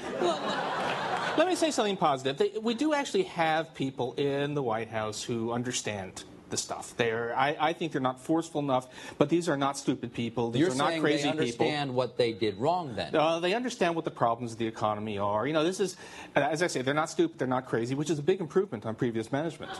Let 1.37 1.47
me 1.47 1.55
say 1.55 1.71
something 1.71 1.97
positive. 1.97 2.37
They, 2.37 2.59
we 2.59 2.75
do 2.75 2.93
actually 2.93 3.23
have 3.23 3.73
people 3.73 4.13
in 4.13 4.53
the 4.53 4.61
White 4.61 4.89
House 4.89 5.23
who 5.23 5.51
understand 5.51 6.23
the 6.53 6.57
stuff. 6.57 6.95
They're, 6.95 7.35
I, 7.35 7.57
I 7.59 7.73
think 7.73 7.91
they're 7.91 8.01
not 8.01 8.19
forceful 8.21 8.61
enough, 8.61 8.87
but 9.17 9.27
these 9.29 9.49
are 9.49 9.57
not 9.57 9.75
stupid 9.75 10.13
people. 10.13 10.51
These 10.51 10.59
You're 10.61 10.71
are 10.71 10.75
not 10.75 10.99
crazy 10.99 11.23
they 11.23 11.29
understand 11.29 11.95
what 11.95 12.15
they 12.15 12.31
did 12.31 12.57
wrong 12.59 12.95
then. 12.95 13.07
people. 13.07 13.21
Uh, 13.21 13.39
they 13.39 13.55
understand 13.55 13.95
what 13.95 14.05
the 14.05 14.11
problems 14.11 14.51
of 14.51 14.59
the 14.59 14.67
economy 14.67 15.17
are. 15.17 15.47
You 15.47 15.53
know, 15.53 15.63
this 15.63 15.79
is, 15.79 15.97
as 16.35 16.61
I 16.61 16.67
say, 16.67 16.83
they're 16.83 16.93
not 16.93 17.09
stupid, 17.09 17.39
they're 17.39 17.47
not 17.47 17.65
crazy, 17.65 17.95
which 17.95 18.11
is 18.11 18.19
a 18.19 18.23
big 18.23 18.39
improvement 18.39 18.85
on 18.85 18.93
previous 18.93 19.31
management. 19.31 19.71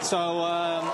So, 0.00 0.18
um, 0.18 0.90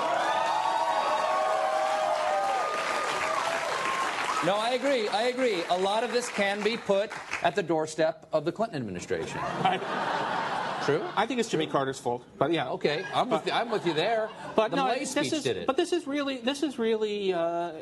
No, 4.45 4.57
I 4.57 4.71
agree. 4.71 5.07
I 5.09 5.25
agree. 5.25 5.63
A 5.69 5.77
lot 5.77 6.03
of 6.03 6.13
this 6.13 6.29
can 6.31 6.63
be 6.63 6.77
put 6.77 7.11
at 7.43 7.55
the 7.55 7.63
doorstep 7.63 8.27
of 8.33 8.47
the 8.47 8.53
Clinton 8.53 8.77
administration. 8.77 9.39
I, 9.43 10.81
True. 10.87 11.03
I 11.15 11.27
think 11.27 11.41
it's 11.41 11.51
Jimmy 11.51 11.67
Carter's 11.67 11.99
fault, 11.99 12.25
but 12.39 12.51
yeah. 12.51 12.71
Okay, 12.71 13.05
I'm 13.15 13.29
with 13.29 13.47
you, 13.47 13.53
I'm 13.53 13.71
with 13.71 13.87
you 13.87 13.93
there. 13.93 14.31
But 14.57 14.71
the 14.71 14.77
no, 14.77 14.85
Malaise 14.87 15.11
speech 15.11 15.33
is, 15.33 15.43
did 15.43 15.59
it. 15.59 15.67
But 15.67 15.77
this 15.77 15.93
is 15.93 16.07
really, 16.07 16.39
this 16.39 16.63
is 16.63 16.79
really, 16.79 17.35
uh, 17.35 17.73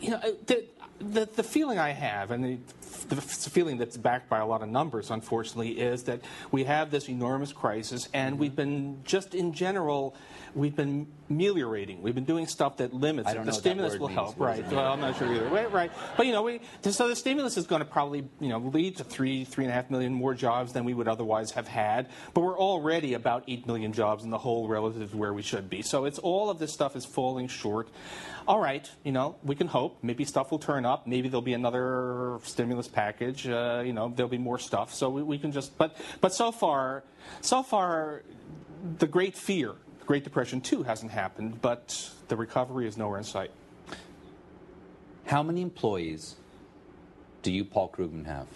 you 0.00 0.10
know, 0.10 0.20
the, 0.46 0.64
the 1.00 1.28
the 1.36 1.42
feeling 1.42 1.78
I 1.78 1.90
have, 1.90 2.30
and 2.30 2.42
the, 2.42 2.58
the 3.08 3.16
feeling 3.20 3.78
that's 3.78 3.96
backed 3.96 4.28
by 4.28 4.38
a 4.38 4.46
lot 4.46 4.62
of 4.62 4.68
numbers, 4.68 5.10
unfortunately, 5.10 5.80
is 5.80 6.04
that 6.04 6.20
we 6.50 6.64
have 6.64 6.90
this 6.90 7.08
enormous 7.08 7.52
crisis, 7.52 8.08
and 8.12 8.38
we've 8.38 8.56
been 8.56 9.00
just 9.04 9.34
in 9.34 9.52
general, 9.52 10.14
we've 10.54 10.76
been 10.76 11.06
ameliorating. 11.28 12.02
We've 12.02 12.14
been 12.14 12.24
doing 12.24 12.46
stuff 12.46 12.78
that 12.78 12.92
limits 12.92 13.28
I 13.28 13.34
don't 13.34 13.46
The 13.46 13.52
know 13.52 13.58
stimulus 13.58 13.98
will 13.98 14.08
means. 14.08 14.18
help, 14.18 14.40
right? 14.40 14.66
Well, 14.70 14.92
I'm 14.92 15.00
not 15.00 15.16
sure 15.16 15.32
either. 15.32 15.48
Right, 15.48 15.70
right. 15.72 15.92
But 16.16 16.26
you 16.26 16.32
know, 16.32 16.42
we 16.42 16.60
so 16.82 17.08
the 17.08 17.16
stimulus 17.16 17.56
is 17.56 17.66
going 17.66 17.80
to 17.80 17.84
probably 17.86 18.28
you 18.40 18.48
know 18.48 18.58
lead 18.58 18.96
to 18.96 19.04
three, 19.04 19.44
three 19.44 19.64
and 19.64 19.70
a 19.70 19.74
half 19.74 19.90
million 19.90 20.12
more 20.12 20.34
jobs 20.34 20.72
than 20.72 20.84
we 20.84 20.92
would 20.92 21.08
otherwise 21.08 21.52
have 21.52 21.68
had. 21.68 22.08
But 22.34 22.40
we're 22.42 22.58
already 22.58 23.14
about 23.14 23.44
eight 23.48 23.66
million 23.66 23.92
jobs 23.92 24.24
in 24.24 24.30
the 24.30 24.38
hole 24.38 24.68
relative 24.68 25.12
to 25.12 25.16
where 25.16 25.32
we 25.32 25.42
should 25.42 25.70
be. 25.70 25.82
So 25.82 26.04
it's 26.04 26.18
all 26.18 26.50
of 26.50 26.58
this 26.58 26.72
stuff 26.72 26.96
is 26.96 27.04
falling 27.04 27.46
short. 27.48 27.88
All 28.48 28.58
right, 28.58 28.90
you 29.04 29.12
know, 29.12 29.36
we 29.44 29.54
can 29.54 29.68
hope. 29.68 29.98
Maybe 30.02 30.24
stuff 30.24 30.50
will 30.50 30.58
turn 30.58 30.84
up. 30.84 31.06
Maybe 31.06 31.28
there'll 31.28 31.42
be 31.42 31.52
another 31.52 32.38
stimulus 32.42 32.79
package. 32.88 33.46
Uh, 33.48 33.82
you 33.84 33.92
know, 33.92 34.12
there'll 34.14 34.30
be 34.30 34.38
more 34.38 34.58
stuff. 34.58 34.92
So 34.94 35.08
we, 35.10 35.22
we 35.22 35.38
can 35.38 35.52
just. 35.52 35.76
But 35.78 35.96
but 36.20 36.32
so 36.34 36.52
far, 36.52 37.04
so 37.40 37.62
far, 37.62 38.22
the 38.98 39.06
great 39.06 39.36
fear, 39.36 39.74
the 39.98 40.04
Great 40.06 40.24
Depression 40.24 40.60
too, 40.60 40.82
hasn't 40.82 41.12
happened. 41.12 41.60
But 41.60 42.10
the 42.28 42.36
recovery 42.36 42.86
is 42.86 42.96
nowhere 42.96 43.18
in 43.18 43.24
sight. 43.24 43.50
How 45.26 45.42
many 45.42 45.62
employees 45.62 46.36
do 47.42 47.52
you, 47.52 47.64
Paul 47.64 47.88
Krugman, 47.96 48.26
have? 48.26 48.46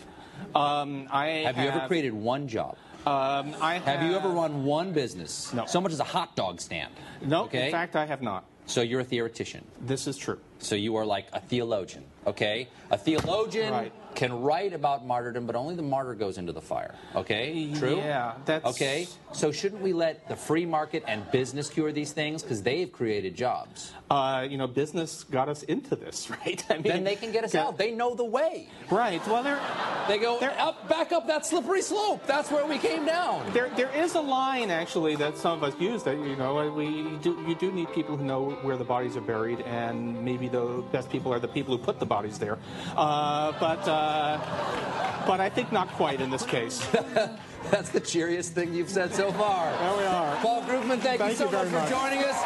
Um, 0.54 1.06
I 1.10 1.26
have, 1.26 1.56
you 1.58 1.68
ever 1.70 1.87
created 1.87 2.12
one 2.12 2.48
job? 2.48 2.76
Um, 3.06 3.54
I 3.60 3.78
have, 3.78 4.02
you 4.02 4.16
ever 4.16 4.28
run 4.28 4.64
one 4.64 4.92
business? 4.92 5.52
No. 5.52 5.66
So 5.66 5.80
much 5.80 5.92
as 5.92 6.00
a 6.00 6.04
hot 6.04 6.34
dog 6.34 6.60
stand? 6.60 6.92
No, 7.22 7.44
Okay. 7.44 7.66
in 7.66 7.72
fact, 7.72 7.96
I 7.96 8.06
have 8.06 8.22
not. 8.22 8.44
So 8.66 8.80
you're 8.80 9.00
a 9.00 9.04
theoretician. 9.04 9.64
This 9.80 10.06
is 10.06 10.16
true. 10.16 10.40
So 10.58 10.74
you 10.74 10.96
are 10.96 11.04
like 11.04 11.26
a 11.32 11.40
theologian, 11.40 12.04
okay? 12.26 12.68
A 12.90 12.96
theologian 12.96 13.72
Right. 13.72 13.92
Can 14.14 14.42
write 14.42 14.72
about 14.72 15.07
martyrdom, 15.07 15.46
but 15.46 15.57
only 15.57 15.74
the 15.74 15.83
martyr 15.83 16.14
goes 16.14 16.38
into 16.38 16.53
the 16.53 16.61
fire, 16.61 16.94
okay? 17.14 17.72
True? 17.74 17.96
Yeah, 17.96 18.35
that's- 18.44 18.74
Okay, 18.74 19.07
so 19.33 19.53
shouldn't 19.53 19.83
we 19.83 19.92
let 19.92 20.29
the 20.29 20.37
free 20.37 20.66
market 20.66 21.05
and 21.07 21.31
business 21.31 21.68
cure 21.68 21.92
these 21.92 22.12
things? 22.12 22.42
Because 22.42 22.62
they've 22.62 22.90
created 22.90 23.35
jobs. 23.35 23.92
Uh, 24.11 24.46
you 24.48 24.59
know, 24.59 24.66
business 24.66 25.24
got 25.24 25.48
us 25.48 25.62
into 25.64 25.96
this, 25.96 26.31
right? 26.46 26.64
I 26.70 26.74
mean, 26.74 26.83
then 26.85 27.05
they 27.05 27.16
can 27.16 27.33
get 27.33 27.44
us 27.44 27.55
yeah. 27.55 27.64
out. 27.64 27.79
They 27.79 27.90
know 27.90 28.14
the 28.14 28.24
way. 28.24 28.68
Right. 28.90 29.24
Well, 29.27 29.42
they're 29.42 29.61
They 30.09 30.18
go 30.18 30.38
up, 30.38 30.88
back 30.88 31.12
up 31.12 31.27
that 31.27 31.46
slippery 31.46 31.83
slope. 31.83 32.27
That's 32.27 32.50
where 32.50 32.66
we 32.66 32.79
came 32.79 33.05
down. 33.07 33.50
There, 33.53 33.70
there 33.77 33.94
is 33.94 34.14
a 34.14 34.20
line 34.20 34.70
actually 34.70 35.16
that 35.16 35.37
some 35.37 35.62
of 35.62 35.64
us 35.64 35.81
use 35.81 36.03
that 36.05 36.16
you 36.16 36.37
know 36.37 36.70
we 36.72 37.16
do. 37.22 37.42
You 37.48 37.55
do 37.55 37.72
need 37.72 37.92
people 37.92 38.16
who 38.16 38.24
know 38.24 38.50
where 38.62 38.77
the 38.77 38.85
bodies 38.85 39.16
are 39.16 39.20
buried, 39.22 39.61
and 39.62 40.22
maybe 40.24 40.48
the 40.48 40.85
best 40.92 41.11
people 41.11 41.33
are 41.33 41.40
the 41.40 41.48
people 41.48 41.77
who 41.77 41.83
put 41.83 41.98
the 41.98 42.07
bodies 42.07 42.38
there. 42.38 42.59
Uh, 42.96 43.53
but 43.59 43.87
uh, 43.88 44.04
Uh, 44.05 45.25
but 45.27 45.40
I 45.40 45.49
think 45.49 45.73
not 45.73 45.88
quite 45.93 46.21
in 46.21 46.29
this 46.31 46.45
case. 46.45 46.87
That's 47.71 47.88
the 47.88 48.01
cheeriest 48.01 48.53
thing 48.53 48.75
you've 48.75 48.90
said 48.90 49.14
so 49.14 49.33
far. 49.33 49.71
There 49.73 49.97
we 49.97 50.05
are. 50.05 50.37
Paul 50.37 50.61
Krugman, 50.62 50.99
thank, 51.01 51.21
Thank 51.21 51.31
you 51.31 51.37
so 51.37 51.47
you 51.47 51.53
much 51.53 51.67
for 51.69 51.73
much. 51.73 51.88
joining 51.90 52.23
us. 52.23 52.38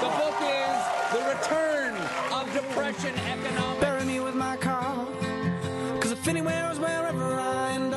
The 0.00 0.08
book 0.22 0.38
is 0.40 0.78
The 1.12 1.22
Return 1.34 1.94
of 2.32 2.52
Depression 2.54 3.14
Economics. 3.18 3.80
Bury 3.80 4.04
me 4.06 4.20
with 4.20 4.34
my 4.34 4.56
car. 4.56 5.06
Cause 6.00 6.12
if 6.12 6.26
anywhere 6.26 6.70
is 6.72 6.78
wherever 6.78 7.34
I 7.34 7.72
end 7.72 7.91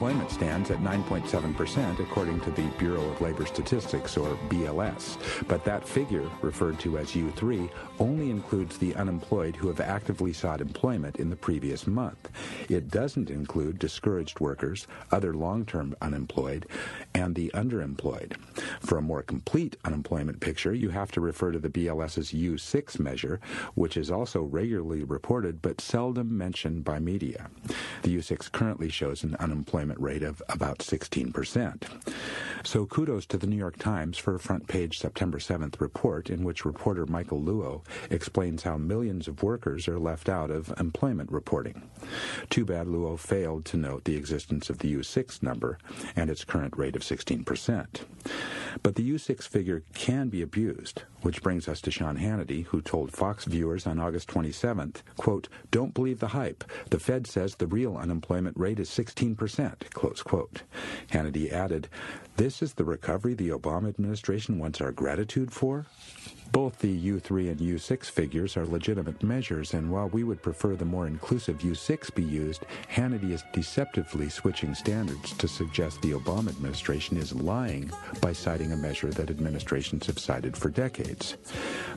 Unemployment 0.00 0.30
stands 0.30 0.70
at 0.70 0.78
9.7%, 0.78 2.00
according 2.00 2.40
to 2.40 2.50
the 2.52 2.66
Bureau 2.78 3.04
of 3.10 3.20
Labor 3.20 3.44
Statistics, 3.44 4.16
or 4.16 4.34
BLS. 4.48 5.18
But 5.46 5.62
that 5.66 5.86
figure, 5.86 6.26
referred 6.40 6.78
to 6.80 6.96
as 6.96 7.10
U3, 7.10 7.68
only 7.98 8.30
includes 8.30 8.78
the 8.78 8.94
unemployed 8.94 9.56
who 9.56 9.68
have 9.68 9.78
actively 9.78 10.32
sought 10.32 10.62
employment 10.62 11.16
in 11.16 11.28
the 11.28 11.36
previous 11.36 11.86
month. 11.86 12.30
It 12.70 12.88
doesn't 12.88 13.28
include 13.28 13.78
discouraged 13.78 14.40
workers, 14.40 14.86
other 15.12 15.34
long 15.34 15.66
term 15.66 15.94
unemployed, 16.00 16.64
and 17.12 17.34
the 17.34 17.50
underemployed. 17.52 18.38
For 18.80 18.96
a 18.96 19.02
more 19.02 19.22
complete 19.22 19.76
unemployment 19.84 20.40
picture, 20.40 20.72
you 20.72 20.88
have 20.88 21.12
to 21.12 21.20
refer 21.20 21.52
to 21.52 21.58
the 21.58 21.68
BLS's 21.68 22.32
U6 22.32 22.98
measure, 22.98 23.38
which 23.74 23.98
is 23.98 24.10
also 24.10 24.44
regularly 24.44 25.04
reported 25.04 25.60
but 25.60 25.78
seldom 25.78 26.38
mentioned 26.38 26.84
by 26.84 26.98
media. 26.98 27.50
The 28.00 28.16
U6 28.16 28.50
currently 28.50 28.88
shows 28.88 29.24
an 29.24 29.36
unemployment 29.38 29.89
rate 29.98 30.22
of 30.22 30.42
about 30.48 30.78
16%. 30.78 31.82
So 32.62 32.84
kudos 32.84 33.24
to 33.26 33.38
the 33.38 33.46
New 33.46 33.56
York 33.56 33.78
Times 33.78 34.18
for 34.18 34.34
a 34.34 34.38
front 34.38 34.66
page 34.68 34.98
September 34.98 35.38
7th 35.38 35.80
report 35.80 36.28
in 36.28 36.44
which 36.44 36.66
reporter 36.66 37.06
Michael 37.06 37.40
Luo 37.40 37.82
explains 38.10 38.62
how 38.62 38.76
millions 38.76 39.26
of 39.28 39.42
workers 39.42 39.88
are 39.88 39.98
left 39.98 40.28
out 40.28 40.50
of 40.50 40.72
employment 40.78 41.32
reporting. 41.32 41.88
Too 42.50 42.64
bad 42.64 42.86
Luo 42.86 43.18
failed 43.18 43.64
to 43.66 43.76
note 43.76 44.04
the 44.04 44.16
existence 44.16 44.68
of 44.68 44.78
the 44.78 44.94
U6 44.94 45.42
number 45.42 45.78
and 46.14 46.28
its 46.28 46.44
current 46.44 46.76
rate 46.76 46.96
of 46.96 47.02
16%. 47.02 47.86
But 48.82 48.94
the 48.94 49.10
U6 49.10 49.42
figure 49.48 49.82
can 49.94 50.28
be 50.28 50.42
abused, 50.42 51.02
which 51.22 51.42
brings 51.42 51.68
us 51.68 51.80
to 51.82 51.90
Sean 51.90 52.18
Hannity, 52.18 52.66
who 52.66 52.80
told 52.80 53.12
Fox 53.12 53.44
viewers 53.44 53.86
on 53.86 53.98
August 53.98 54.28
27th, 54.28 55.02
quote, 55.16 55.48
don't 55.70 55.94
believe 55.94 56.20
the 56.20 56.28
hype. 56.28 56.64
The 56.90 57.00
Fed 57.00 57.26
says 57.26 57.54
the 57.54 57.66
real 57.66 57.96
unemployment 57.96 58.56
rate 58.56 58.78
is 58.78 58.88
16%, 58.90 59.79
close 59.88 60.22
quote. 60.22 60.62
Hannity 61.12 61.50
added, 61.50 61.88
this 62.36 62.62
is 62.62 62.74
the 62.74 62.84
recovery 62.84 63.34
the 63.34 63.48
Obama 63.50 63.88
administration 63.88 64.58
wants 64.58 64.80
our 64.80 64.92
gratitude 64.92 65.52
for? 65.52 65.86
Both 66.52 66.80
the 66.80 67.10
U3 67.12 67.50
and 67.50 67.60
U6 67.60 68.06
figures 68.06 68.56
are 68.56 68.66
legitimate 68.66 69.22
measures, 69.22 69.74
and 69.74 69.88
while 69.88 70.08
we 70.08 70.24
would 70.24 70.42
prefer 70.42 70.74
the 70.74 70.84
more 70.84 71.06
inclusive 71.06 71.58
U6 71.58 72.12
be 72.12 72.24
used, 72.24 72.66
Hannity 72.92 73.30
is 73.30 73.44
deceptively 73.52 74.28
switching 74.28 74.74
standards 74.74 75.32
to 75.34 75.46
suggest 75.46 76.02
the 76.02 76.10
Obama 76.10 76.48
administration 76.48 77.16
is 77.16 77.32
lying 77.32 77.88
by 78.20 78.32
citing 78.32 78.72
a 78.72 78.76
measure 78.76 79.10
that 79.10 79.30
administrations 79.30 80.06
have 80.06 80.18
cited 80.18 80.56
for 80.56 80.70
decades. 80.70 81.36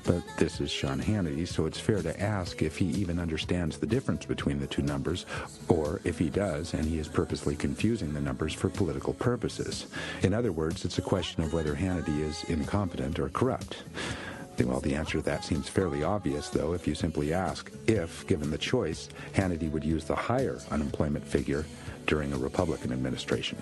But 0.04 0.22
this 0.38 0.62
is 0.62 0.70
Sean 0.70 1.02
Hannity, 1.02 1.48
so 1.48 1.66
it's 1.66 1.80
fair 1.80 2.04
to 2.04 2.22
ask 2.22 2.62
if 2.62 2.78
he 2.78 2.86
even 2.86 3.18
understands 3.18 3.80
the 3.80 3.88
difference 3.88 4.24
between 4.24 4.60
the 4.60 4.68
two 4.68 4.84
numbers, 4.84 5.26
or 5.68 6.00
if 6.04 6.20
he 6.20 6.30
does, 6.30 6.76
and 6.76 6.86
he 6.86 7.00
is 7.00 7.08
purposely 7.08 7.56
confusing 7.56 8.14
the 8.14 8.22
numbers 8.22 8.54
for 8.54 8.70
political 8.70 9.14
purposes. 9.14 9.88
In 10.22 10.32
other 10.32 10.52
words, 10.52 10.86
it's 10.86 11.00
a 11.00 11.02
question 11.02 11.42
of 11.42 11.54
whether 11.54 11.74
Hannity 11.74 12.22
is 12.22 12.44
incompetent 12.44 13.18
or 13.18 13.30
corrupt. 13.30 13.82
Well, 14.60 14.80
the 14.80 14.96
answer 14.96 15.18
to 15.18 15.24
that 15.26 15.44
seems 15.44 15.68
fairly 15.68 16.04
obvious, 16.04 16.50
though, 16.50 16.74
if 16.74 16.88
you 16.88 16.96
simply 16.96 17.34
ask 17.34 17.72
if, 17.88 18.26
given 18.28 18.50
the 18.50 18.58
choice, 18.58 19.10
Hannity 19.34 19.70
would 19.72 19.84
use 19.84 20.06
the 20.06 20.16
higher 20.16 20.60
unemployment 20.72 21.26
figure 21.26 21.66
during 22.06 22.32
a 22.34 22.38
Republican 22.38 22.92
administration. 22.92 23.58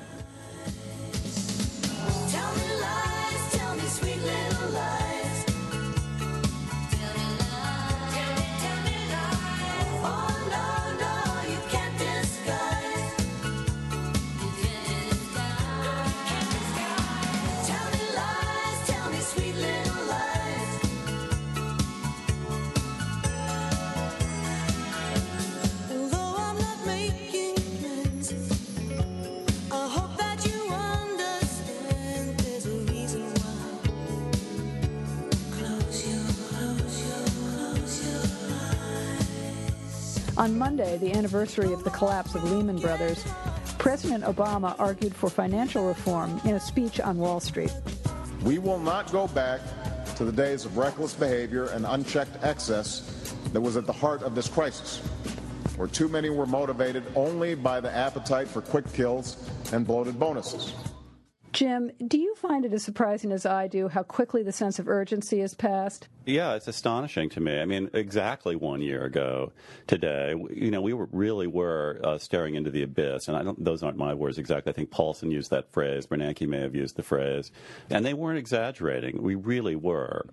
On 40.41 40.57
Monday, 40.57 40.97
the 40.97 41.11
anniversary 41.11 41.71
of 41.71 41.83
the 41.83 41.91
collapse 41.91 42.33
of 42.33 42.43
Lehman 42.51 42.79
Brothers, 42.79 43.23
President 43.77 44.23
Obama 44.23 44.75
argued 44.79 45.13
for 45.13 45.29
financial 45.29 45.85
reform 45.87 46.41
in 46.45 46.55
a 46.55 46.59
speech 46.59 46.99
on 46.99 47.19
Wall 47.19 47.39
Street. 47.39 47.71
We 48.41 48.57
will 48.57 48.79
not 48.79 49.11
go 49.11 49.27
back 49.27 49.61
to 50.15 50.25
the 50.25 50.31
days 50.31 50.65
of 50.65 50.77
reckless 50.77 51.13
behavior 51.13 51.65
and 51.65 51.85
unchecked 51.85 52.43
excess 52.43 53.35
that 53.53 53.61
was 53.61 53.77
at 53.77 53.85
the 53.85 53.93
heart 53.93 54.23
of 54.23 54.33
this 54.33 54.47
crisis, 54.47 54.97
where 55.75 55.87
too 55.87 56.07
many 56.07 56.31
were 56.31 56.47
motivated 56.47 57.03
only 57.15 57.53
by 57.53 57.79
the 57.79 57.91
appetite 57.91 58.47
for 58.47 58.63
quick 58.63 58.91
kills 58.93 59.37
and 59.71 59.85
bloated 59.85 60.19
bonuses. 60.19 60.73
Jim, 61.61 61.91
do 62.07 62.17
you 62.17 62.33
find 62.33 62.65
it 62.65 62.73
as 62.73 62.81
surprising 62.81 63.31
as 63.31 63.45
I 63.45 63.67
do 63.67 63.87
how 63.87 64.01
quickly 64.01 64.41
the 64.41 64.51
sense 64.51 64.79
of 64.79 64.87
urgency 64.87 65.41
has 65.41 65.53
passed? 65.53 66.07
Yeah, 66.25 66.55
it's 66.55 66.67
astonishing 66.67 67.29
to 67.29 67.39
me. 67.39 67.59
I 67.59 67.65
mean, 67.65 67.87
exactly 67.93 68.55
one 68.55 68.81
year 68.81 69.03
ago 69.03 69.51
today, 69.85 70.33
you 70.49 70.71
know, 70.71 70.81
we 70.81 70.93
were, 70.93 71.07
really 71.11 71.45
were 71.45 72.01
uh, 72.03 72.17
staring 72.17 72.55
into 72.55 72.71
the 72.71 72.81
abyss, 72.81 73.27
and 73.27 73.55
those 73.59 73.83
aren't 73.83 73.97
my 73.97 74.15
words 74.15 74.39
exactly. 74.39 74.71
I 74.71 74.73
think 74.73 74.89
Paulson 74.89 75.29
used 75.29 75.51
that 75.51 75.71
phrase. 75.71 76.07
Bernanke 76.07 76.47
may 76.47 76.61
have 76.61 76.73
used 76.73 76.95
the 76.95 77.03
phrase, 77.03 77.51
and 77.91 78.03
they 78.03 78.15
weren't 78.15 78.39
exaggerating. 78.39 79.21
We 79.21 79.35
really 79.35 79.75
were 79.75 80.25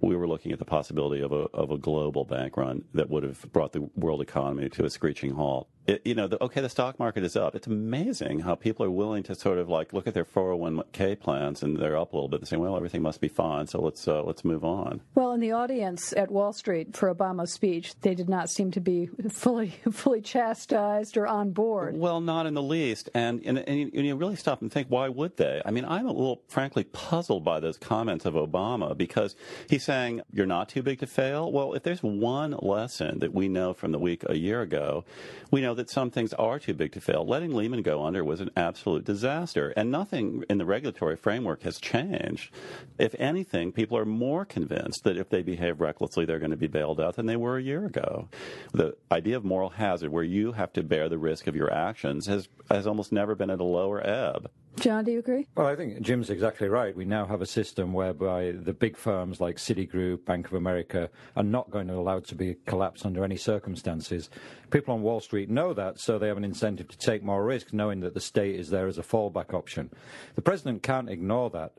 we 0.00 0.16
were 0.16 0.26
looking 0.26 0.52
at 0.52 0.58
the 0.58 0.64
possibility 0.64 1.22
of 1.22 1.32
a, 1.32 1.46
of 1.54 1.70
a 1.70 1.78
global 1.78 2.24
bank 2.24 2.56
run 2.56 2.84
that 2.94 3.08
would 3.08 3.22
have 3.22 3.40
brought 3.52 3.72
the 3.72 3.82
world 3.94 4.20
economy 4.20 4.68
to 4.70 4.84
a 4.84 4.90
screeching 4.90 5.34
halt. 5.34 5.68
It, 5.86 6.02
you 6.04 6.14
know, 6.14 6.26
the, 6.26 6.42
okay, 6.42 6.60
the 6.62 6.68
stock 6.68 6.98
market 6.98 7.24
is 7.24 7.36
up. 7.36 7.54
It's 7.54 7.66
amazing 7.66 8.40
how 8.40 8.54
people 8.54 8.86
are 8.86 8.90
willing 8.90 9.22
to 9.24 9.34
sort 9.34 9.58
of 9.58 9.68
like 9.68 9.92
look 9.92 10.06
at 10.06 10.14
their 10.14 10.24
401k 10.24 11.20
plans 11.20 11.62
and 11.62 11.76
they're 11.76 11.96
up 11.96 12.12
a 12.12 12.16
little 12.16 12.28
bit 12.28 12.40
and 12.40 12.48
say, 12.48 12.56
well, 12.56 12.76
everything 12.76 13.02
must 13.02 13.20
be 13.20 13.28
fine, 13.28 13.66
so 13.66 13.80
let's 13.80 14.08
uh, 14.08 14.22
let's 14.22 14.44
move 14.44 14.64
on. 14.64 15.02
Well, 15.14 15.32
in 15.32 15.40
the 15.40 15.52
audience 15.52 16.14
at 16.16 16.30
Wall 16.30 16.52
Street 16.52 16.96
for 16.96 17.14
Obama's 17.14 17.52
speech, 17.52 17.94
they 18.00 18.14
did 18.14 18.28
not 18.28 18.48
seem 18.48 18.70
to 18.72 18.80
be 18.80 19.10
fully 19.30 19.74
fully 19.92 20.22
chastised 20.22 21.16
or 21.16 21.26
on 21.26 21.50
board. 21.50 21.96
Well, 21.96 22.20
not 22.20 22.46
in 22.46 22.54
the 22.54 22.62
least. 22.62 23.10
And 23.12 23.42
and, 23.44 23.58
and 23.58 23.78
you, 23.78 23.90
and 23.94 24.06
you 24.06 24.16
really 24.16 24.36
stop 24.36 24.62
and 24.62 24.72
think, 24.72 24.88
why 24.88 25.08
would 25.08 25.36
they? 25.36 25.60
I 25.64 25.70
mean, 25.70 25.84
I'm 25.84 26.06
a 26.06 26.12
little, 26.12 26.42
frankly, 26.48 26.84
puzzled 26.84 27.44
by 27.44 27.60
those 27.60 27.76
comments 27.76 28.24
of 28.24 28.34
Obama 28.34 28.96
because 28.96 29.36
he's 29.68 29.84
saying 29.84 30.22
you're 30.32 30.46
not 30.46 30.68
too 30.70 30.82
big 30.82 31.00
to 31.00 31.06
fail. 31.06 31.52
Well, 31.52 31.74
if 31.74 31.82
there's 31.82 32.02
one 32.02 32.56
lesson 32.62 33.18
that 33.18 33.34
we 33.34 33.48
know 33.48 33.74
from 33.74 33.92
the 33.92 33.98
week 33.98 34.24
a 34.26 34.36
year 34.36 34.62
ago, 34.62 35.04
we 35.50 35.60
know 35.60 35.73
that 35.74 35.90
some 35.90 36.10
things 36.10 36.32
are 36.34 36.58
too 36.58 36.74
big 36.74 36.92
to 36.92 37.00
fail. 37.00 37.26
Letting 37.26 37.54
Lehman 37.54 37.82
go 37.82 38.04
under 38.04 38.24
was 38.24 38.40
an 38.40 38.50
absolute 38.56 39.04
disaster, 39.04 39.72
and 39.76 39.90
nothing 39.90 40.44
in 40.48 40.58
the 40.58 40.64
regulatory 40.64 41.16
framework 41.16 41.62
has 41.62 41.78
changed. 41.78 42.54
If 42.98 43.14
anything, 43.18 43.72
people 43.72 43.98
are 43.98 44.04
more 44.04 44.44
convinced 44.44 45.04
that 45.04 45.16
if 45.16 45.28
they 45.28 45.42
behave 45.42 45.80
recklessly, 45.80 46.24
they're 46.24 46.38
going 46.38 46.50
to 46.50 46.56
be 46.56 46.66
bailed 46.66 47.00
out 47.00 47.16
than 47.16 47.26
they 47.26 47.36
were 47.36 47.58
a 47.58 47.62
year 47.62 47.84
ago. 47.84 48.28
The 48.72 48.96
idea 49.10 49.36
of 49.36 49.44
moral 49.44 49.70
hazard, 49.70 50.10
where 50.10 50.24
you 50.24 50.52
have 50.52 50.72
to 50.74 50.82
bear 50.82 51.08
the 51.08 51.18
risk 51.18 51.46
of 51.46 51.56
your 51.56 51.72
actions, 51.72 52.26
has 52.26 52.48
has 52.70 52.86
almost 52.86 53.12
never 53.12 53.34
been 53.34 53.50
at 53.50 53.60
a 53.60 53.64
lower 53.64 54.04
ebb. 54.04 54.50
John, 54.80 55.04
do 55.04 55.12
you 55.12 55.20
agree? 55.20 55.46
Well, 55.56 55.66
I 55.66 55.76
think 55.76 56.00
Jim's 56.00 56.30
exactly 56.30 56.68
right. 56.68 56.96
We 56.96 57.04
now 57.04 57.26
have 57.26 57.40
a 57.40 57.46
system 57.46 57.92
whereby 57.92 58.52
the 58.52 58.72
big 58.72 58.96
firms 58.96 59.40
like 59.40 59.56
Citigroup, 59.56 60.24
Bank 60.24 60.46
of 60.46 60.54
America 60.54 61.10
are 61.36 61.44
not 61.44 61.70
going 61.70 61.86
to 61.88 61.94
allow 61.94 62.20
to 62.20 62.34
be 62.34 62.56
collapsed 62.66 63.06
under 63.06 63.24
any 63.24 63.36
circumstances. 63.36 64.30
People 64.70 64.94
on 64.94 65.02
Wall 65.02 65.20
Street 65.20 65.48
know 65.48 65.72
that, 65.74 66.00
so 66.00 66.18
they 66.18 66.28
have 66.28 66.36
an 66.36 66.44
incentive 66.44 66.88
to 66.88 66.98
take 66.98 67.22
more 67.22 67.44
risk, 67.44 67.72
knowing 67.72 68.00
that 68.00 68.14
the 68.14 68.20
state 68.20 68.56
is 68.58 68.68
there 68.68 68.88
as 68.88 68.98
a 68.98 69.02
fallback 69.02 69.54
option. 69.54 69.90
The 70.34 70.42
president 70.42 70.82
can't 70.82 71.08
ignore 71.08 71.50
that. 71.50 71.72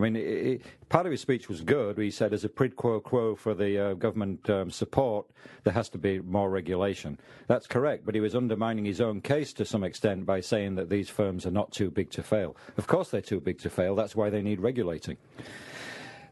I 0.00 0.08
mean, 0.08 0.16
it, 0.16 0.62
part 0.88 1.04
of 1.04 1.12
his 1.12 1.20
speech 1.20 1.50
was 1.50 1.60
good. 1.60 1.98
He 1.98 2.10
said, 2.10 2.32
as 2.32 2.42
a 2.44 2.48
quid 2.48 2.74
pro 2.74 3.00
quo 3.00 3.34
for 3.34 3.52
the 3.52 3.90
uh, 3.90 3.94
government 3.94 4.48
um, 4.48 4.70
support, 4.70 5.26
there 5.64 5.74
has 5.74 5.90
to 5.90 5.98
be 5.98 6.20
more 6.20 6.48
regulation. 6.48 7.18
That's 7.48 7.66
correct, 7.66 8.06
but 8.06 8.14
he 8.14 8.20
was 8.22 8.34
undermining 8.34 8.86
his 8.86 9.02
own 9.02 9.20
case 9.20 9.52
to 9.54 9.66
some 9.66 9.84
extent 9.84 10.24
by 10.24 10.40
saying 10.40 10.76
that 10.76 10.88
these 10.88 11.10
firms 11.10 11.44
are 11.44 11.50
not 11.50 11.70
too 11.70 11.90
big 11.90 12.08
to 12.12 12.22
fail. 12.22 12.56
Of 12.78 12.86
course, 12.86 13.10
they're 13.10 13.20
too 13.20 13.40
big 13.40 13.58
to 13.58 13.68
fail. 13.68 13.94
That's 13.94 14.16
why 14.16 14.30
they 14.30 14.40
need 14.40 14.60
regulating. 14.60 15.18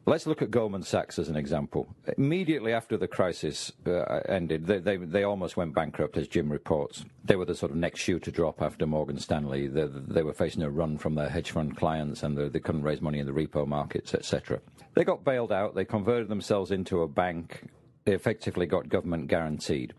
Let's 0.08 0.26
look 0.26 0.40
at 0.40 0.50
Goldman 0.50 0.84
Sachs 0.84 1.18
as 1.18 1.28
an 1.28 1.36
example. 1.36 1.86
Immediately 2.16 2.72
after 2.72 2.96
the 2.96 3.06
crisis 3.06 3.72
uh, 3.86 4.20
ended, 4.26 4.66
they, 4.66 4.78
they, 4.78 4.96
they, 4.96 5.22
almost 5.22 5.58
went 5.58 5.74
bankrupt, 5.74 6.16
as 6.16 6.26
Jim 6.26 6.50
reports. 6.50 7.04
They 7.26 7.36
were 7.36 7.44
the 7.44 7.54
sort 7.54 7.72
of 7.72 7.76
next 7.76 8.00
shoe 8.00 8.18
to 8.20 8.32
drop 8.32 8.62
after 8.62 8.86
Morgan 8.86 9.18
Stanley. 9.18 9.66
They, 9.66 9.84
they 9.86 10.22
were 10.22 10.32
facing 10.32 10.62
a 10.62 10.70
run 10.70 10.96
from 10.96 11.14
their 11.14 11.28
hedge 11.28 11.50
fund 11.50 11.76
clients 11.76 12.22
and 12.22 12.38
they 12.38 12.58
couldn't 12.58 12.84
raise 12.84 13.02
money 13.02 13.18
in 13.18 13.26
the 13.26 13.32
repo 13.32 13.66
markets, 13.66 14.14
etc. 14.14 14.60
They 14.94 15.04
got 15.04 15.24
bailed 15.24 15.52
out. 15.52 15.74
They 15.74 15.84
converted 15.84 16.28
themselves 16.28 16.70
into 16.70 17.02
a 17.02 17.06
bank. 17.06 17.68
They 18.06 18.14
effectively 18.14 18.64
got 18.64 18.88
government 18.88 19.26
guaranteed. 19.26 19.92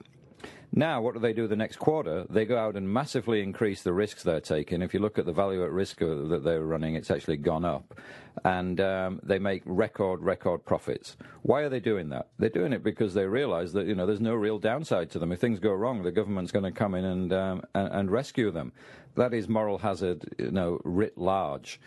Now, 0.71 1.01
what 1.01 1.15
do 1.15 1.19
they 1.19 1.33
do 1.33 1.47
the 1.47 1.55
next 1.55 1.77
quarter? 1.77 2.25
They 2.29 2.45
go 2.45 2.57
out 2.57 2.75
and 2.75 2.91
massively 2.91 3.41
increase 3.41 3.81
the 3.81 3.93
risks 3.93 4.21
they're 4.21 4.39
taking. 4.39 4.83
If 4.83 4.93
you 4.93 4.99
look 4.99 5.17
at 5.17 5.25
the 5.25 5.33
value 5.33 5.63
at 5.63 5.71
risk 5.71 5.99
that 5.99 6.41
they're 6.43 6.63
running, 6.63 6.93
it's 6.95 7.09
actually 7.09 7.37
gone 7.37 7.65
up. 7.65 7.99
And 8.45 8.79
um, 8.79 9.19
they 9.23 9.39
make 9.39 9.63
record, 9.65 10.21
record 10.21 10.65
profits. 10.65 11.17
Why 11.41 11.61
are 11.61 11.69
they 11.69 11.79
doing 11.79 12.09
that? 12.09 12.27
They're 12.37 12.49
doing 12.49 12.71
it 12.71 12.83
because 12.83 13.15
they 13.15 13.25
realize 13.25 13.73
that, 13.73 13.87
you 13.87 13.95
know, 13.95 14.05
there's 14.05 14.21
no 14.21 14.35
real 14.35 14.59
downside 14.59 15.09
to 15.11 15.19
them. 15.19 15.31
If 15.31 15.39
things 15.39 15.59
go 15.59 15.73
wrong, 15.73 16.03
the 16.03 16.11
government's 16.11 16.51
going 16.51 16.65
to 16.65 16.71
come 16.71 16.93
in 16.93 17.03
and, 17.03 17.33
um, 17.33 17.63
and, 17.73 17.91
and 17.91 18.11
rescue 18.11 18.51
them. 18.51 18.71
That 19.15 19.33
is 19.33 19.49
moral 19.49 19.79
hazard, 19.79 20.35
you 20.37 20.51
know, 20.51 20.79
writ 20.83 21.17
large 21.17 21.81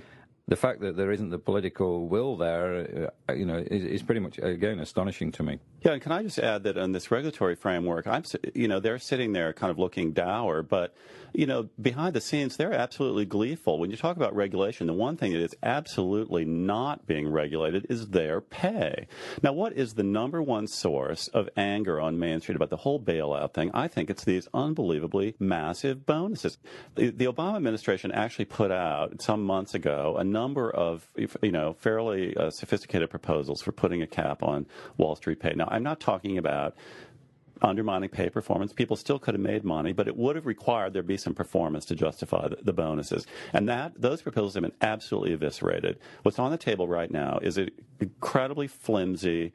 the 0.48 0.57
fact 0.57 0.81
that 0.81 0.96
there 0.96 1.12
isn't 1.12 1.31
the 1.31 1.38
political 1.38 2.09
will 2.09 2.37
there, 2.37 3.12
uh, 3.28 3.33
you 3.33 3.46
know, 3.46 3.59
is, 3.59 3.85
is, 3.85 4.02
pretty 4.02 4.20
much 4.20 4.38
again 4.38 4.81
astonishing 4.81 5.31
to 5.33 5.42
me. 5.42 5.59
Yeah, 5.83 5.92
and 5.92 6.02
can 6.02 6.11
I 6.11 6.22
just 6.22 6.38
add 6.38 6.64
that 6.64 6.76
on 6.76 6.92
this 6.92 7.11
regulatory 7.11 7.55
framework, 7.55 8.07
I'm, 8.07 8.24
you 8.55 8.66
know, 8.66 8.81
they're 8.81 8.98
sitting 8.98 9.33
there 9.33 9.52
kind 9.52 9.70
of 9.70 9.78
looking 9.78 10.12
dour, 10.12 10.62
but 10.62 10.94
you 11.33 11.47
know, 11.47 11.68
behind 11.81 12.14
the 12.14 12.21
scenes, 12.21 12.57
they're 12.57 12.73
absolutely 12.73 13.25
gleeful. 13.25 13.79
When 13.79 13.90
you 13.90 13.97
talk 13.97 14.16
about 14.16 14.35
regulation, 14.35 14.87
the 14.87 14.92
one 14.92 15.16
thing 15.16 15.33
that 15.33 15.42
is 15.42 15.55
absolutely 15.62 16.45
not 16.45 17.07
being 17.07 17.29
regulated 17.29 17.87
is 17.88 18.09
their 18.09 18.40
pay. 18.40 19.07
Now, 19.42 19.53
what 19.53 19.73
is 19.73 19.95
the 19.95 20.03
number 20.03 20.42
one 20.42 20.66
source 20.66 21.29
of 21.29 21.49
anger 21.57 22.01
on 22.01 22.18
Main 22.18 22.40
Street 22.40 22.57
about 22.57 22.71
the 22.71 22.77
whole 22.77 23.01
bailout 23.01 23.55
thing? 23.55 23.71
I 23.73 23.88
think 23.88 24.11
it's 24.11 24.25
these 24.25 24.49
unbelievably 24.53 25.37
massive 25.38 26.05
bonuses. 26.07 26.59
The, 26.95 27.12
Obama 27.33 27.57
administration 27.57 28.12
actually 28.12 28.45
put 28.45 28.71
out 28.71 29.23
some 29.23 29.45
months 29.45 29.75
ago 29.75 30.16
a 30.18 30.25
number 30.25 30.71
of, 30.71 31.09
you 31.16 31.53
know, 31.53 31.75
fairly 31.79 32.37
uh, 32.37 32.51
sophisticated 32.51 33.09
proposals 33.11 33.62
for 33.62 33.73
putting 33.73 34.03
a 34.03 34.07
cap 34.07 34.42
on 34.42 34.66
Wall 34.99 35.16
Street 35.16 35.40
pay. 35.40 35.55
Now, 35.55 35.68
I'm 35.71 35.83
not 35.83 36.01
talking 36.01 36.37
about 36.37 36.77
undermining 37.62 38.09
pay 38.09 38.29
performance. 38.29 38.72
People 38.72 38.96
still 38.96 39.18
could 39.18 39.35
have 39.35 39.40
made 39.40 39.64
money, 39.64 39.92
but 39.92 40.09
it 40.09 40.16
would 40.16 40.37
have 40.37 40.46
required 40.46 40.92
there 40.92 41.03
be 41.03 41.16
some 41.16 41.35
performance 41.35 41.85
to 41.87 41.94
justify 41.94 42.48
the, 42.48 42.57
the, 42.62 42.72
bonuses. 42.72 43.27
And 43.53 43.68
that 43.68 43.92
those 44.01 44.22
proposals 44.22 44.55
have 44.55 44.62
been 44.62 44.72
absolutely 44.81 45.33
eviscerated. 45.33 45.98
What's 46.22 46.38
on 46.38 46.51
the 46.51 46.59
table 46.59 46.88
right 46.88 47.11
now 47.11 47.38
is 47.42 47.59
an 47.59 47.70
incredibly 48.01 48.66
flimsy 48.66 49.53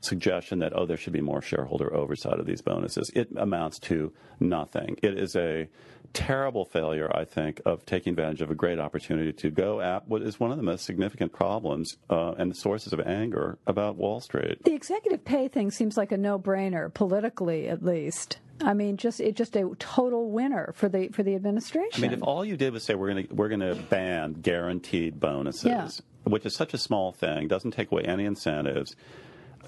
suggestion 0.00 0.60
that 0.60 0.72
oh 0.76 0.86
there 0.86 0.96
should 0.96 1.12
be 1.12 1.20
more 1.20 1.42
shareholder 1.42 1.92
oversight 1.94 2.38
of 2.38 2.46
these 2.46 2.62
bonuses. 2.62 3.10
It 3.14 3.28
amounts 3.36 3.78
to 3.80 4.12
nothing. 4.40 4.96
It 5.02 5.18
is 5.18 5.34
a 5.36 5.68
terrible 6.12 6.64
failure, 6.64 7.10
I 7.14 7.24
think, 7.24 7.60
of 7.66 7.84
taking 7.84 8.12
advantage 8.12 8.40
of 8.40 8.50
a 8.50 8.54
great 8.54 8.78
opportunity 8.78 9.32
to 9.34 9.50
go 9.50 9.80
at 9.80 10.08
what 10.08 10.22
is 10.22 10.40
one 10.40 10.50
of 10.50 10.56
the 10.56 10.62
most 10.62 10.84
significant 10.84 11.32
problems 11.32 11.96
uh, 12.08 12.32
and 12.38 12.56
sources 12.56 12.92
of 12.92 13.00
anger 13.00 13.58
about 13.66 13.96
Wall 13.96 14.20
Street. 14.20 14.64
The 14.64 14.74
executive 14.74 15.24
pay 15.24 15.48
thing 15.48 15.70
seems 15.70 15.96
like 15.96 16.12
a 16.12 16.16
no-brainer, 16.16 16.92
politically 16.92 17.68
at 17.68 17.84
least. 17.84 18.38
I 18.62 18.72
mean, 18.72 18.96
just 18.96 19.20
it 19.20 19.34
just 19.36 19.54
a 19.56 19.70
total 19.78 20.30
winner 20.30 20.72
for 20.74 20.88
the 20.88 21.08
for 21.08 21.22
the 21.22 21.34
administration. 21.34 22.02
I 22.02 22.08
mean, 22.08 22.16
if 22.16 22.22
all 22.22 22.42
you 22.42 22.56
did 22.56 22.72
was 22.72 22.84
say 22.84 22.94
we're 22.94 23.12
going 23.12 23.26
to 23.26 23.34
we're 23.34 23.48
going 23.48 23.60
to 23.60 23.74
ban 23.74 24.32
guaranteed 24.32 25.20
bonuses, 25.20 25.66
yeah. 25.66 25.88
which 26.24 26.46
is 26.46 26.56
such 26.56 26.72
a 26.72 26.78
small 26.78 27.12
thing, 27.12 27.48
doesn't 27.48 27.72
take 27.72 27.92
away 27.92 28.04
any 28.04 28.24
incentives 28.24 28.96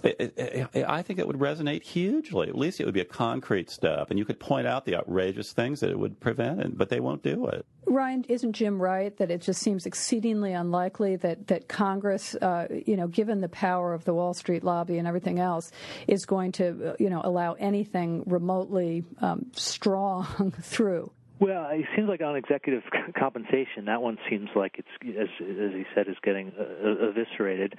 it, 0.05 0.35
it, 0.75 0.85
I 0.89 1.03
think 1.03 1.19
it 1.19 1.27
would 1.27 1.39
resonate 1.39 1.83
hugely. 1.83 2.49
At 2.49 2.57
least 2.57 2.81
it 2.81 2.85
would 2.85 2.95
be 2.95 3.01
a 3.01 3.05
concrete 3.05 3.71
step, 3.71 4.11
and 4.11 4.19
you 4.19 4.25
could 4.25 4.41
point 4.41 4.67
out 4.67 4.85
the 4.85 4.97
outrageous 4.97 5.53
things 5.53 5.81
that 5.81 5.91
it 5.91 5.99
would 5.99 6.21
prevent, 6.21 6.77
but 6.77 6.89
they 6.89 7.01
won't 7.01 7.23
do 7.23 7.47
it. 7.47 7.67
Ryan, 7.87 8.25
isn't 8.29 8.53
Jim 8.53 8.81
right 8.81 9.17
that 9.17 9.31
it 9.31 9.41
just 9.41 9.61
seems 9.61 9.87
exceedingly 9.87 10.53
unlikely 10.53 11.17
that 11.17 11.47
that 11.49 11.69
Congress, 11.69 12.35
uh, 12.37 12.67
you 12.87 12.97
know, 12.97 13.09
given 13.09 13.41
the 13.41 13.49
power 13.49 13.95
of 13.95 14.05
the 14.05 14.15
Wall 14.15 14.35
Street 14.35 14.63
lobby 14.63 14.99
and 14.99 15.09
everything 15.09 15.39
else, 15.39 15.71
is 16.07 16.27
going 16.27 16.53
to, 16.53 16.91
uh, 16.91 16.97
you 16.99 17.09
know, 17.09 17.21
allow 17.25 17.55
anything 17.55 18.23
remotely 18.27 19.05
um, 19.21 19.47
strong 19.53 20.53
through? 20.63 21.11
Well, 21.41 21.69
it 21.71 21.87
seems 21.95 22.09
like 22.09 22.21
on 22.21 22.37
executive 22.37 22.83
compensation, 23.17 23.85
that 23.87 24.03
one 24.03 24.19
seems 24.29 24.49
like 24.57 24.77
it's, 24.79 25.19
as, 25.19 25.29
as 25.41 25.73
he 25.73 25.85
said, 25.95 26.09
is 26.09 26.17
getting 26.23 26.53
uh, 26.59 27.09
eviscerated. 27.11 27.75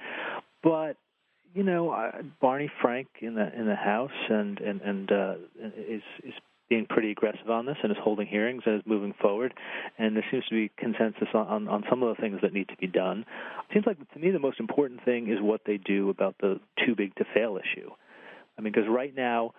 But 0.62 0.96
you 1.54 1.62
know, 1.62 1.90
uh, 1.90 2.22
Barney 2.40 2.70
Frank 2.80 3.08
in 3.20 3.34
the 3.34 3.52
in 3.58 3.66
the 3.66 3.76
House 3.76 4.10
and 4.28 4.58
and 4.60 4.80
and 4.80 5.12
uh, 5.12 5.34
is 5.76 6.02
is 6.22 6.34
being 6.68 6.86
pretty 6.88 7.10
aggressive 7.10 7.50
on 7.50 7.66
this 7.66 7.76
and 7.82 7.90
is 7.90 7.98
holding 8.00 8.28
hearings 8.28 8.62
and 8.64 8.76
is 8.76 8.82
moving 8.86 9.12
forward. 9.20 9.52
And 9.98 10.14
there 10.14 10.24
seems 10.30 10.46
to 10.46 10.54
be 10.54 10.70
consensus 10.78 11.26
on, 11.34 11.48
on, 11.48 11.68
on 11.68 11.84
some 11.90 12.02
of 12.04 12.16
the 12.16 12.22
things 12.22 12.38
that 12.42 12.52
need 12.52 12.68
to 12.68 12.76
be 12.76 12.86
done. 12.86 13.26
It 13.68 13.74
seems 13.74 13.86
like 13.86 13.98
to 14.12 14.18
me 14.18 14.30
the 14.30 14.38
most 14.38 14.60
important 14.60 15.04
thing 15.04 15.28
is 15.28 15.38
what 15.40 15.62
they 15.66 15.78
do 15.78 16.10
about 16.10 16.36
the 16.40 16.60
too 16.86 16.94
big 16.94 17.14
to 17.16 17.24
fail 17.34 17.58
issue. 17.58 17.90
I 18.56 18.62
mean, 18.62 18.72
because 18.72 18.88
right 18.88 19.14
now 19.14 19.50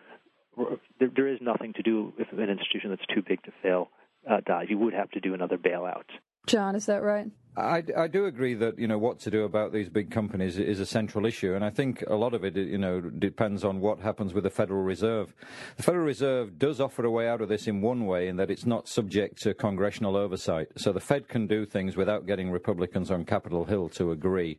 there, 0.99 1.09
there 1.13 1.27
is 1.27 1.39
nothing 1.41 1.73
to 1.73 1.83
do 1.83 2.13
if 2.17 2.31
an 2.31 2.49
institution 2.49 2.91
that's 2.91 3.05
too 3.13 3.21
big 3.27 3.43
to 3.43 3.51
fail 3.61 3.89
uh, 4.29 4.37
dies. 4.45 4.67
You 4.69 4.77
would 4.77 4.93
have 4.93 5.11
to 5.11 5.19
do 5.19 5.33
another 5.33 5.57
bailout. 5.57 6.05
John, 6.47 6.75
is 6.75 6.85
that 6.85 7.03
right? 7.03 7.29
I, 7.57 7.83
I 7.97 8.07
do 8.07 8.27
agree 8.27 8.53
that 8.53 8.79
you 8.79 8.87
know 8.87 8.97
what 8.97 9.19
to 9.19 9.29
do 9.29 9.43
about 9.43 9.73
these 9.73 9.89
big 9.89 10.09
companies 10.09 10.57
is 10.57 10.79
a 10.79 10.85
central 10.85 11.25
issue, 11.25 11.53
and 11.53 11.65
I 11.65 11.69
think 11.69 12.01
a 12.07 12.15
lot 12.15 12.33
of 12.33 12.45
it 12.45 12.55
you 12.55 12.77
know 12.77 13.01
depends 13.01 13.65
on 13.65 13.81
what 13.81 13.99
happens 13.99 14.33
with 14.33 14.45
the 14.45 14.49
Federal 14.49 14.83
Reserve. 14.83 15.35
The 15.75 15.83
Federal 15.83 16.05
Reserve 16.05 16.57
does 16.57 16.79
offer 16.79 17.03
a 17.03 17.11
way 17.11 17.27
out 17.27 17.41
of 17.41 17.49
this 17.49 17.67
in 17.67 17.81
one 17.81 18.05
way, 18.05 18.29
in 18.29 18.37
that 18.37 18.49
it's 18.49 18.65
not 18.65 18.87
subject 18.87 19.41
to 19.41 19.53
congressional 19.53 20.15
oversight. 20.15 20.69
So 20.77 20.93
the 20.93 21.01
Fed 21.01 21.27
can 21.27 21.45
do 21.45 21.65
things 21.65 21.97
without 21.97 22.25
getting 22.25 22.51
Republicans 22.51 23.11
on 23.11 23.25
Capitol 23.25 23.65
Hill 23.65 23.89
to 23.89 24.11
agree. 24.11 24.57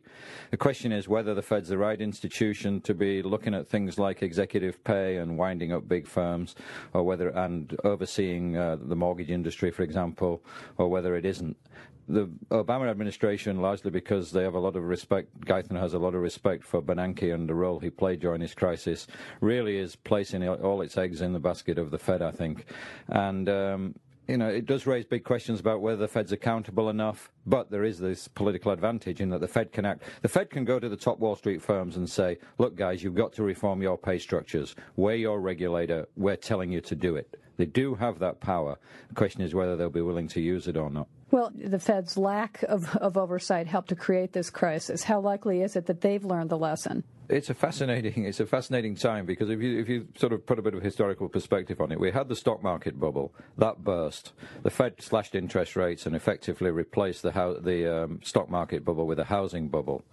The 0.51 0.57
question 0.57 0.91
is 0.91 1.07
whether 1.07 1.33
the 1.33 1.41
Fed's 1.41 1.69
the 1.69 1.79
right 1.79 1.99
institution 1.99 2.79
to 2.81 2.93
be 2.93 3.23
looking 3.23 3.55
at 3.55 3.67
things 3.67 3.97
like 3.97 4.21
executive 4.21 4.83
pay 4.83 5.17
and 5.17 5.35
winding 5.35 5.71
up 5.71 5.87
big 5.87 6.05
firms, 6.05 6.53
or 6.93 7.01
whether 7.01 7.29
and 7.29 7.75
overseeing 7.83 8.55
uh, 8.55 8.77
the 8.79 8.95
mortgage 8.95 9.31
industry, 9.31 9.71
for 9.71 9.81
example, 9.81 10.43
or 10.77 10.89
whether 10.89 11.15
it 11.15 11.25
isn't 11.25 11.57
the 12.07 12.27
Obama 12.49 12.89
administration, 12.89 13.61
largely 13.61 13.91
because 13.91 14.31
they 14.31 14.43
have 14.43 14.55
a 14.55 14.59
lot 14.59 14.75
of 14.75 14.83
respect, 14.83 15.39
Geithner 15.41 15.79
has 15.79 15.93
a 15.93 15.99
lot 15.99 16.15
of 16.15 16.21
respect 16.21 16.63
for 16.63 16.81
Bernanke 16.81 17.33
and 17.33 17.47
the 17.47 17.55
role 17.55 17.79
he 17.79 17.89
played 17.89 18.19
during 18.19 18.41
this 18.41 18.53
crisis, 18.53 19.07
really 19.41 19.77
is 19.77 19.95
placing 19.95 20.47
all 20.47 20.81
its 20.81 20.97
eggs 20.97 21.21
in 21.21 21.33
the 21.33 21.39
basket 21.39 21.77
of 21.77 21.91
the 21.91 21.97
Fed, 21.97 22.21
I 22.21 22.31
think. 22.31 22.65
And, 23.07 23.47
um, 23.49 23.95
you 24.27 24.37
know, 24.37 24.47
it 24.47 24.65
does 24.65 24.87
raise 24.87 25.05
big 25.05 25.23
questions 25.23 25.59
about 25.59 25.81
whether 25.81 25.97
the 25.97 26.07
Fed's 26.07 26.31
accountable 26.31 26.89
enough, 26.89 27.29
but 27.45 27.69
there 27.69 27.83
is 27.83 27.99
this 27.99 28.27
political 28.27 28.71
advantage 28.71 29.19
in 29.19 29.29
that 29.29 29.41
the 29.41 29.47
Fed 29.47 29.71
can 29.71 29.85
act. 29.85 30.03
The 30.21 30.29
Fed 30.29 30.49
can 30.49 30.63
go 30.63 30.79
to 30.79 30.87
the 30.87 30.95
top 30.95 31.19
Wall 31.19 31.35
Street 31.35 31.61
firms 31.61 31.97
and 31.97 32.09
say, 32.09 32.37
look, 32.57 32.75
guys, 32.75 33.03
you've 33.03 33.15
got 33.15 33.33
to 33.33 33.43
reform 33.43 33.81
your 33.81 33.97
pay 33.97 34.17
structures. 34.17 34.75
We're 34.95 35.15
your 35.15 35.41
regulator. 35.41 36.07
We're 36.15 36.37
telling 36.37 36.71
you 36.71 36.81
to 36.81 36.95
do 36.95 37.15
it. 37.15 37.39
They 37.57 37.65
do 37.65 37.95
have 37.95 38.19
that 38.19 38.39
power. 38.39 38.77
The 39.09 39.15
question 39.15 39.41
is 39.41 39.53
whether 39.53 39.75
they'll 39.75 39.89
be 39.89 40.01
willing 40.01 40.27
to 40.29 40.41
use 40.41 40.67
it 40.67 40.77
or 40.77 40.89
not. 40.89 41.07
Well, 41.31 41.51
the 41.55 41.79
Fed's 41.79 42.17
lack 42.17 42.63
of, 42.63 42.95
of 42.97 43.17
oversight 43.17 43.67
helped 43.67 43.89
to 43.89 43.95
create 43.95 44.33
this 44.33 44.49
crisis. 44.49 45.03
How 45.03 45.19
likely 45.19 45.61
is 45.61 45.75
it 45.75 45.87
that 45.87 46.01
they've 46.01 46.23
learned 46.23 46.49
the 46.49 46.57
lesson? 46.57 47.03
It's 47.29 47.49
a 47.49 47.53
fascinating 47.53 48.25
it's 48.25 48.41
a 48.41 48.45
fascinating 48.45 48.95
time 48.95 49.25
because 49.25 49.49
if 49.49 49.61
you 49.61 49.79
if 49.79 49.87
you 49.87 50.07
sort 50.17 50.33
of 50.33 50.45
put 50.45 50.59
a 50.59 50.61
bit 50.61 50.73
of 50.73 50.83
historical 50.83 51.29
perspective 51.29 51.79
on 51.79 51.91
it, 51.91 51.99
we 51.99 52.11
had 52.11 52.27
the 52.27 52.35
stock 52.35 52.61
market 52.61 52.99
bubble 52.99 53.33
that 53.57 53.83
burst. 53.83 54.33
The 54.63 54.69
Fed 54.69 55.01
slashed 55.01 55.33
interest 55.33 55.77
rates 55.77 56.05
and 56.05 56.15
effectively 56.15 56.69
replaced 56.69 57.21
the 57.21 57.31
the 57.61 58.03
um, 58.03 58.19
stock 58.23 58.49
market 58.49 58.83
bubble 58.83 59.07
with 59.07 59.19
a 59.19 59.23
housing 59.23 59.69
bubble. 59.69 60.03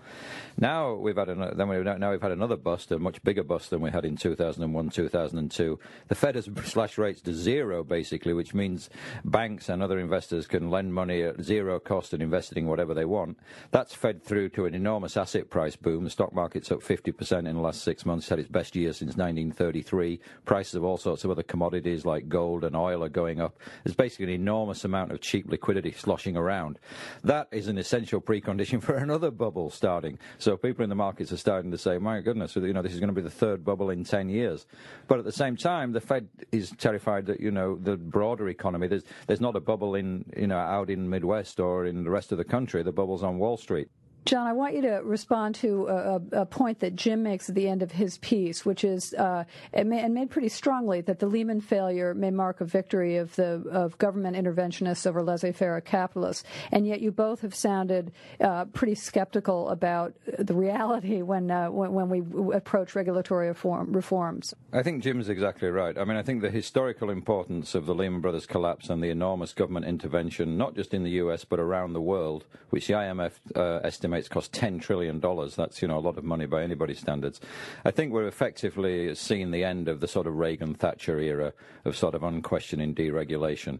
Now 0.56 0.94
we've 0.94 1.16
had 1.16 1.28
an, 1.28 1.56
then 1.56 1.68
we 1.68 1.82
now 1.82 2.12
we've 2.12 2.22
had 2.22 2.30
another 2.30 2.56
bust, 2.56 2.92
a 2.92 2.98
much 2.98 3.22
bigger 3.24 3.42
bust 3.42 3.70
than 3.70 3.80
we 3.80 3.90
had 3.90 4.04
in 4.04 4.16
2001, 4.16 4.90
2002. 4.90 5.78
The 6.08 6.14
Fed 6.14 6.36
has 6.36 6.48
slashed 6.64 6.98
rates 6.98 7.22
to 7.22 7.34
zero 7.34 7.82
basically, 7.82 8.34
which 8.34 8.54
means 8.54 8.88
banks 9.24 9.68
and 9.68 9.82
other 9.82 9.98
investors 9.98 10.46
can 10.46 10.70
lend 10.70 10.94
money 10.94 11.22
at 11.22 11.42
zero 11.42 11.80
cost 11.80 12.12
and 12.12 12.22
invest 12.22 12.52
in 12.52 12.66
whatever 12.66 12.94
they 12.94 13.04
want. 13.04 13.36
That's 13.72 13.94
fed 13.94 14.22
through 14.22 14.50
to 14.50 14.66
an 14.66 14.74
enormous 14.74 15.16
asset 15.16 15.50
price 15.50 15.74
boom. 15.74 16.04
The 16.04 16.10
stock 16.10 16.32
market's 16.32 16.70
up 16.70 16.82
50 16.82 16.99
50% 17.02 17.48
in 17.48 17.56
the 17.56 17.60
last 17.60 17.82
six 17.82 18.04
months. 18.04 18.24
It's 18.24 18.30
had 18.30 18.38
its 18.38 18.48
best 18.48 18.76
year 18.76 18.92
since 18.92 19.16
1933. 19.16 20.20
Prices 20.44 20.74
of 20.74 20.84
all 20.84 20.96
sorts 20.96 21.24
of 21.24 21.30
other 21.30 21.42
commodities 21.42 22.04
like 22.04 22.28
gold 22.28 22.64
and 22.64 22.76
oil 22.76 23.02
are 23.04 23.08
going 23.08 23.40
up. 23.40 23.58
There's 23.84 23.96
basically 23.96 24.34
an 24.34 24.40
enormous 24.40 24.84
amount 24.84 25.12
of 25.12 25.20
cheap 25.20 25.48
liquidity 25.48 25.92
sloshing 25.92 26.36
around. 26.36 26.78
That 27.24 27.48
is 27.50 27.68
an 27.68 27.78
essential 27.78 28.20
precondition 28.20 28.82
for 28.82 28.94
another 28.94 29.30
bubble 29.30 29.70
starting. 29.70 30.18
So 30.38 30.56
people 30.56 30.82
in 30.82 30.88
the 30.88 30.96
markets 30.96 31.32
are 31.32 31.36
starting 31.36 31.70
to 31.70 31.78
say, 31.78 31.98
my 31.98 32.20
goodness, 32.20 32.56
you 32.56 32.72
know, 32.72 32.82
this 32.82 32.92
is 32.92 33.00
going 33.00 33.14
to 33.14 33.14
be 33.14 33.22
the 33.22 33.30
third 33.30 33.64
bubble 33.64 33.90
in 33.90 34.04
10 34.04 34.28
years. 34.28 34.66
But 35.08 35.18
at 35.18 35.24
the 35.24 35.32
same 35.32 35.56
time, 35.56 35.92
the 35.92 36.00
Fed 36.00 36.28
is 36.52 36.70
terrified 36.78 37.26
that, 37.26 37.40
you 37.40 37.50
know, 37.50 37.76
the 37.76 37.96
broader 37.96 38.48
economy, 38.48 38.88
there's, 38.88 39.04
there's 39.26 39.40
not 39.40 39.56
a 39.56 39.60
bubble 39.60 39.94
in, 39.94 40.24
you 40.36 40.46
know, 40.46 40.58
out 40.58 40.90
in 40.90 41.08
Midwest 41.08 41.60
or 41.60 41.86
in 41.86 42.04
the 42.04 42.10
rest 42.10 42.32
of 42.32 42.38
the 42.38 42.44
country. 42.44 42.82
The 42.82 42.92
bubble's 42.92 43.22
on 43.22 43.38
Wall 43.38 43.56
Street 43.56 43.88
John, 44.26 44.46
I 44.46 44.52
want 44.52 44.74
you 44.74 44.82
to 44.82 45.00
respond 45.02 45.54
to 45.56 45.86
a, 45.88 46.20
a, 46.42 46.46
point 46.46 46.80
that 46.80 46.94
Jim 46.94 47.22
makes 47.22 47.48
at 47.48 47.54
the 47.54 47.68
end 47.68 47.82
of 47.82 47.92
his 47.92 48.18
piece, 48.18 48.66
which 48.66 48.84
is 48.84 49.14
uh, 49.14 49.44
and 49.72 49.88
made 49.88 50.30
pretty 50.30 50.50
strongly 50.50 51.00
that 51.02 51.20
the 51.20 51.26
Lehman 51.26 51.60
failure 51.60 52.12
may 52.12 52.30
mark 52.30 52.60
a 52.60 52.64
victory 52.64 53.16
of 53.16 53.34
the 53.36 53.64
of 53.70 53.96
government 53.98 54.36
interventionists 54.36 55.06
over 55.06 55.22
laissez-faire 55.22 55.80
capitalists, 55.80 56.44
and 56.70 56.86
yet 56.86 57.00
you 57.00 57.10
both 57.10 57.40
have 57.40 57.54
sounded 57.54 58.12
uh, 58.40 58.66
pretty 58.66 58.94
skeptical 58.94 59.70
about 59.70 60.12
the 60.38 60.54
reality 60.54 61.22
when, 61.22 61.50
uh, 61.50 61.70
when, 61.70 61.92
when 61.92 62.08
we 62.08 62.54
approach 62.54 62.94
regulatory 62.94 63.48
reform, 63.48 63.92
reforms. 63.92 64.54
I 64.72 64.82
think 64.82 65.02
Jim's 65.02 65.28
exactly 65.28 65.68
right. 65.68 65.96
I 65.96 66.04
mean, 66.04 66.16
I 66.16 66.22
think 66.22 66.42
the 66.42 66.50
historical 66.50 67.08
importance 67.08 67.74
of 67.74 67.86
the 67.86 67.94
Lehman 67.94 68.20
Brothers 68.20 68.46
collapse 68.46 68.90
and 68.90 69.02
the 69.02 69.08
enormous 69.08 69.54
government 69.54 69.86
intervention, 69.86 70.58
not 70.58 70.74
just 70.74 70.92
in 70.92 71.04
the 71.04 71.10
U.S. 71.12 71.44
but 71.44 71.58
around 71.58 71.94
the 71.94 72.00
world, 72.00 72.44
which 72.68 72.86
the 72.86 72.94
IMF 72.94 73.32
uh, 73.56 73.80
estimates 73.82 74.09
estimates 74.14 74.28
cost 74.28 74.52
$10 74.52 74.80
trillion. 74.80 75.20
That's, 75.20 75.82
you 75.82 75.88
know, 75.88 75.98
a 75.98 76.00
lot 76.00 76.18
of 76.18 76.24
money 76.24 76.46
by 76.46 76.62
anybody's 76.62 76.98
standards. 76.98 77.40
I 77.84 77.90
think 77.90 78.12
we're 78.12 78.26
effectively 78.26 79.14
seeing 79.14 79.50
the 79.50 79.64
end 79.64 79.88
of 79.88 80.00
the 80.00 80.08
sort 80.08 80.26
of 80.26 80.36
Reagan-Thatcher 80.36 81.18
era 81.18 81.52
of 81.84 81.96
sort 81.96 82.14
of 82.14 82.22
unquestioning 82.22 82.94
deregulation 82.94 83.78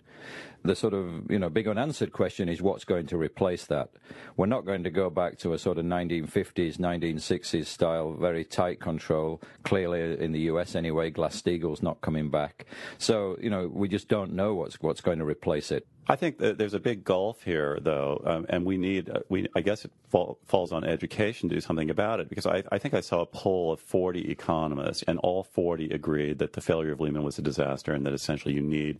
the 0.62 0.74
sort 0.74 0.94
of 0.94 1.30
you 1.30 1.38
know 1.38 1.48
big 1.48 1.68
unanswered 1.68 2.12
question 2.12 2.48
is 2.48 2.60
what's 2.60 2.84
going 2.84 3.06
to 3.06 3.16
replace 3.16 3.66
that. 3.66 3.90
We're 4.36 4.46
not 4.46 4.64
going 4.64 4.84
to 4.84 4.90
go 4.90 5.10
back 5.10 5.38
to 5.38 5.52
a 5.52 5.58
sort 5.58 5.78
of 5.78 5.84
1950s, 5.84 6.76
1960s 6.76 7.66
style, 7.66 8.12
very 8.12 8.44
tight 8.44 8.80
control. 8.80 9.40
Clearly, 9.62 10.18
in 10.22 10.32
the 10.32 10.40
U.S. 10.40 10.74
anyway, 10.74 11.10
Glass 11.10 11.40
Steagall's 11.40 11.82
not 11.82 12.00
coming 12.00 12.30
back. 12.30 12.66
So 12.98 13.36
you 13.40 13.50
know 13.50 13.68
we 13.68 13.88
just 13.88 14.08
don't 14.08 14.32
know 14.32 14.54
what's 14.54 14.80
what's 14.80 15.00
going 15.00 15.18
to 15.18 15.24
replace 15.24 15.70
it. 15.70 15.86
I 16.10 16.16
think 16.16 16.38
there's 16.38 16.74
a 16.74 16.80
big 16.80 17.04
gulf 17.04 17.44
here, 17.44 17.78
though, 17.80 18.20
um, 18.26 18.44
and 18.48 18.64
we 18.64 18.76
need. 18.76 19.08
Uh, 19.08 19.20
we 19.28 19.46
I 19.54 19.60
guess 19.60 19.84
it 19.84 19.92
fall, 20.08 20.40
falls 20.44 20.72
on 20.72 20.82
education 20.82 21.48
to 21.48 21.54
do 21.54 21.60
something 21.60 21.88
about 21.88 22.18
it 22.18 22.28
because 22.28 22.46
I, 22.46 22.64
I 22.72 22.78
think 22.78 22.94
I 22.94 23.00
saw 23.00 23.20
a 23.20 23.26
poll 23.26 23.72
of 23.72 23.80
40 23.80 24.28
economists, 24.28 25.04
and 25.06 25.20
all 25.20 25.44
40 25.44 25.90
agreed 25.90 26.40
that 26.40 26.54
the 26.54 26.60
failure 26.60 26.90
of 26.90 27.00
Lehman 27.00 27.22
was 27.22 27.38
a 27.38 27.42
disaster, 27.42 27.92
and 27.92 28.04
that 28.06 28.12
essentially 28.12 28.54
you 28.54 28.60
need 28.60 28.98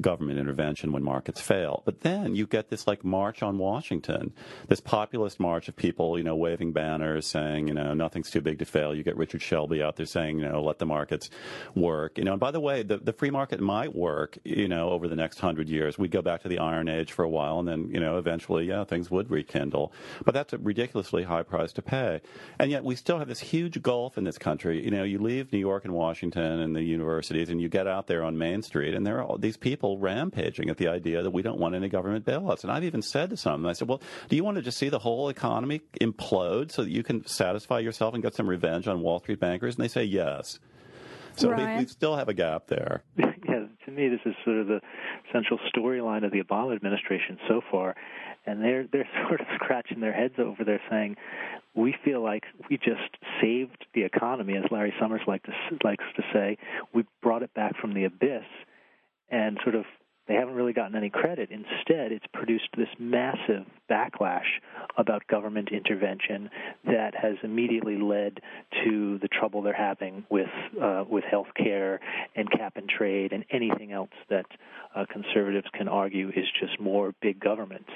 government 0.00 0.38
intervention 0.38 0.92
when 0.94 1.02
markets 1.02 1.40
fail. 1.40 1.82
But 1.84 2.00
then 2.00 2.34
you 2.34 2.46
get 2.46 2.70
this 2.70 2.86
like 2.86 3.04
march 3.04 3.42
on 3.42 3.58
Washington, 3.58 4.32
this 4.68 4.80
populist 4.80 5.38
march 5.38 5.68
of 5.68 5.76
people, 5.76 6.16
you 6.16 6.24
know, 6.24 6.36
waving 6.36 6.72
banners 6.72 7.26
saying, 7.26 7.68
you 7.68 7.74
know, 7.74 7.92
nothing's 7.92 8.30
too 8.30 8.40
big 8.40 8.60
to 8.60 8.64
fail. 8.64 8.94
You 8.94 9.02
get 9.02 9.16
Richard 9.16 9.42
Shelby 9.42 9.82
out 9.82 9.96
there 9.96 10.06
saying, 10.06 10.38
you 10.38 10.48
know, 10.48 10.62
let 10.62 10.78
the 10.78 10.86
markets 10.86 11.28
work. 11.74 12.16
You 12.16 12.24
know, 12.24 12.32
and 12.32 12.40
by 12.40 12.50
the 12.50 12.60
way, 12.60 12.82
the, 12.82 12.96
the 12.96 13.12
free 13.12 13.30
market 13.30 13.60
might 13.60 13.94
work, 13.94 14.38
you 14.44 14.68
know, 14.68 14.90
over 14.90 15.08
the 15.08 15.16
next 15.16 15.40
hundred 15.40 15.68
years. 15.68 15.98
We'd 15.98 16.10
go 16.10 16.22
back 16.22 16.42
to 16.42 16.48
the 16.48 16.58
Iron 16.58 16.88
Age 16.88 17.12
for 17.12 17.24
a 17.24 17.28
while 17.28 17.58
and 17.58 17.68
then, 17.68 17.90
you 17.90 18.00
know, 18.00 18.16
eventually, 18.16 18.64
yeah, 18.64 18.84
things 18.84 19.10
would 19.10 19.30
rekindle. 19.30 19.92
But 20.24 20.32
that's 20.32 20.52
a 20.52 20.58
ridiculously 20.58 21.24
high 21.24 21.42
price 21.42 21.72
to 21.74 21.82
pay. 21.82 22.20
And 22.58 22.70
yet 22.70 22.84
we 22.84 22.94
still 22.94 23.18
have 23.18 23.28
this 23.28 23.40
huge 23.40 23.82
gulf 23.82 24.16
in 24.16 24.24
this 24.24 24.38
country. 24.38 24.84
You 24.84 24.90
know, 24.90 25.02
you 25.02 25.18
leave 25.18 25.52
New 25.52 25.58
York 25.58 25.84
and 25.84 25.92
Washington 25.92 26.60
and 26.60 26.74
the 26.74 26.82
universities 26.82 27.50
and 27.50 27.60
you 27.60 27.68
get 27.68 27.86
out 27.86 28.06
there 28.06 28.22
on 28.22 28.38
Main 28.38 28.62
Street 28.62 28.94
and 28.94 29.06
there 29.06 29.18
are 29.18 29.24
all 29.24 29.38
these 29.38 29.56
people 29.56 29.98
rampaging 29.98 30.70
at 30.70 30.76
the 30.76 30.83
idea 30.88 31.22
that 31.22 31.30
we 31.30 31.42
don't 31.42 31.58
want 31.58 31.74
any 31.74 31.88
government 31.88 32.24
bailouts. 32.24 32.62
And 32.62 32.72
I've 32.72 32.84
even 32.84 33.02
said 33.02 33.30
to 33.30 33.36
some, 33.36 33.66
I 33.66 33.72
said, 33.72 33.88
well, 33.88 34.00
do 34.28 34.36
you 34.36 34.44
want 34.44 34.56
to 34.56 34.62
just 34.62 34.78
see 34.78 34.88
the 34.88 34.98
whole 34.98 35.28
economy 35.28 35.80
implode 36.00 36.70
so 36.70 36.82
that 36.84 36.90
you 36.90 37.02
can 37.02 37.26
satisfy 37.26 37.80
yourself 37.80 38.14
and 38.14 38.22
get 38.22 38.34
some 38.34 38.48
revenge 38.48 38.88
on 38.88 39.00
Wall 39.00 39.20
Street 39.20 39.40
bankers? 39.40 39.76
And 39.76 39.84
they 39.84 39.88
say 39.88 40.04
yes. 40.04 40.58
So 41.36 41.48
we, 41.52 41.64
we, 41.76 41.86
still 41.86 42.16
have 42.16 42.28
a 42.28 42.34
gap 42.34 42.68
there. 42.68 43.02
yeah, 43.16 43.66
to 43.84 43.90
me, 43.90 44.08
this 44.08 44.20
is 44.24 44.34
sort 44.44 44.58
of 44.58 44.66
the 44.68 44.80
central 45.32 45.58
storyline 45.74 46.24
of 46.24 46.30
the 46.30 46.40
Obama 46.40 46.74
administration 46.74 47.38
so 47.48 47.60
far, 47.70 47.96
and 48.46 48.62
they're 48.62 48.86
they're 48.92 49.08
sort 49.28 49.40
of 49.40 49.46
scratching 49.56 50.00
their 50.00 50.12
heads 50.12 50.34
over 50.38 50.64
there, 50.64 50.80
saying, 50.88 51.16
"We 51.74 51.94
feel 52.04 52.22
like 52.22 52.44
we 52.70 52.76
just 52.76 53.16
saved 53.40 53.84
the 53.94 54.04
economy," 54.04 54.56
as 54.56 54.70
Larry 54.70 54.94
Summers 55.00 55.22
like 55.26 55.42
to, 55.44 55.52
likes 55.82 56.04
to 56.16 56.22
say. 56.32 56.56
We 56.94 57.04
brought 57.22 57.42
it 57.42 57.52
back 57.54 57.76
from 57.80 57.94
the 57.94 58.04
abyss, 58.04 58.44
and 59.30 59.58
sort 59.64 59.74
of 59.74 59.84
they 60.26 60.34
haven't 60.34 60.54
really 60.54 60.72
gotten 60.72 60.96
any 60.96 61.10
credit. 61.10 61.50
Instead, 61.50 62.12
it's 62.12 62.24
produced 62.32 62.68
this 62.76 62.88
massive 62.98 63.66
backlash 63.90 64.60
about 64.96 65.26
government 65.26 65.68
intervention 65.70 66.48
that 66.86 67.14
has 67.14 67.36
immediately 67.42 67.98
led 67.98 68.40
to 68.84 69.18
the 69.18 69.28
trouble 69.28 69.60
they're 69.62 69.74
having 69.74 70.24
with 70.30 70.48
uh, 70.80 71.04
with 71.08 71.24
health 71.24 71.48
care 71.56 72.00
and 72.34 72.50
cap 72.50 72.76
and 72.76 72.88
trade 72.88 73.32
and 73.32 73.44
anything 73.50 73.92
else 73.92 74.10
that 74.30 74.46
uh, 74.94 75.04
conservatives 75.12 75.66
can 75.74 75.88
argue 75.88 76.28
is 76.30 76.46
just 76.58 76.80
more 76.80 77.14
big 77.20 77.38
government. 77.38 77.86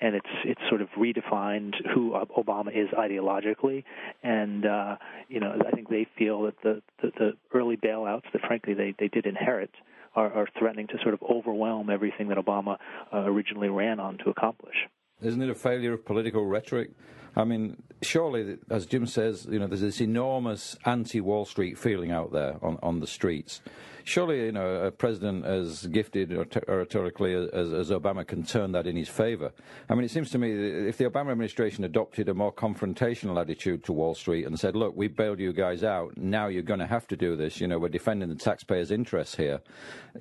And 0.00 0.14
it's 0.14 0.26
it's 0.44 0.60
sort 0.68 0.82
of 0.82 0.88
redefined 0.90 1.74
who 1.94 2.12
Obama 2.36 2.68
is 2.68 2.88
ideologically, 2.90 3.82
and 4.22 4.64
uh, 4.64 4.96
you 5.28 5.40
know 5.40 5.56
I 5.66 5.70
think 5.70 5.88
they 5.88 6.06
feel 6.16 6.42
that 6.42 6.54
the, 6.62 6.82
the 7.02 7.10
the 7.18 7.32
early 7.52 7.76
bailouts 7.76 8.30
that 8.32 8.42
frankly 8.42 8.74
they 8.74 8.94
they 8.98 9.08
did 9.08 9.26
inherit 9.26 9.70
are, 10.18 10.32
are 10.32 10.48
threatening 10.58 10.86
to 10.88 10.98
sort 11.02 11.14
of 11.14 11.22
overwhelm 11.22 11.90
everything 11.90 12.28
that 12.28 12.38
Obama 12.38 12.76
uh, 13.12 13.18
originally 13.18 13.68
ran 13.68 14.00
on 14.00 14.18
to 14.18 14.30
accomplish. 14.30 14.76
Isn't 15.22 15.42
it 15.42 15.50
a 15.50 15.54
failure 15.54 15.92
of 15.92 16.04
political 16.04 16.44
rhetoric? 16.44 16.90
I 17.36 17.44
mean, 17.44 17.82
surely, 18.02 18.58
as 18.70 18.86
Jim 18.86 19.06
says, 19.06 19.46
you 19.50 19.58
know, 19.58 19.66
there's 19.66 19.80
this 19.80 20.00
enormous 20.00 20.76
anti-Wall 20.84 21.44
Street 21.44 21.78
feeling 21.78 22.10
out 22.10 22.32
there 22.32 22.56
on, 22.62 22.78
on 22.82 23.00
the 23.00 23.06
streets 23.06 23.60
surely, 24.08 24.46
you 24.46 24.52
know, 24.52 24.86
a 24.86 24.90
president 24.90 25.44
as 25.44 25.86
gifted 25.86 26.30
oratorically 26.30 27.52
as, 27.52 27.72
as 27.72 27.90
Obama 27.90 28.26
can 28.26 28.42
turn 28.42 28.72
that 28.72 28.86
in 28.86 28.96
his 28.96 29.08
favor. 29.08 29.52
I 29.88 29.94
mean, 29.94 30.04
it 30.04 30.10
seems 30.10 30.30
to 30.30 30.38
me 30.38 30.50
if 30.88 30.96
the 30.96 31.04
Obama 31.04 31.30
administration 31.30 31.84
adopted 31.84 32.28
a 32.28 32.34
more 32.34 32.52
confrontational 32.52 33.40
attitude 33.40 33.84
to 33.84 33.92
Wall 33.92 34.14
Street 34.14 34.46
and 34.46 34.58
said, 34.58 34.74
look, 34.74 34.96
we 34.96 35.08
bailed 35.08 35.38
you 35.38 35.52
guys 35.52 35.84
out, 35.84 36.16
now 36.16 36.48
you're 36.48 36.62
going 36.62 36.80
to 36.80 36.86
have 36.86 37.06
to 37.08 37.16
do 37.16 37.36
this, 37.36 37.60
you 37.60 37.68
know, 37.68 37.78
we're 37.78 37.88
defending 37.88 38.28
the 38.28 38.34
taxpayers' 38.34 38.90
interests 38.90 39.36
here, 39.36 39.60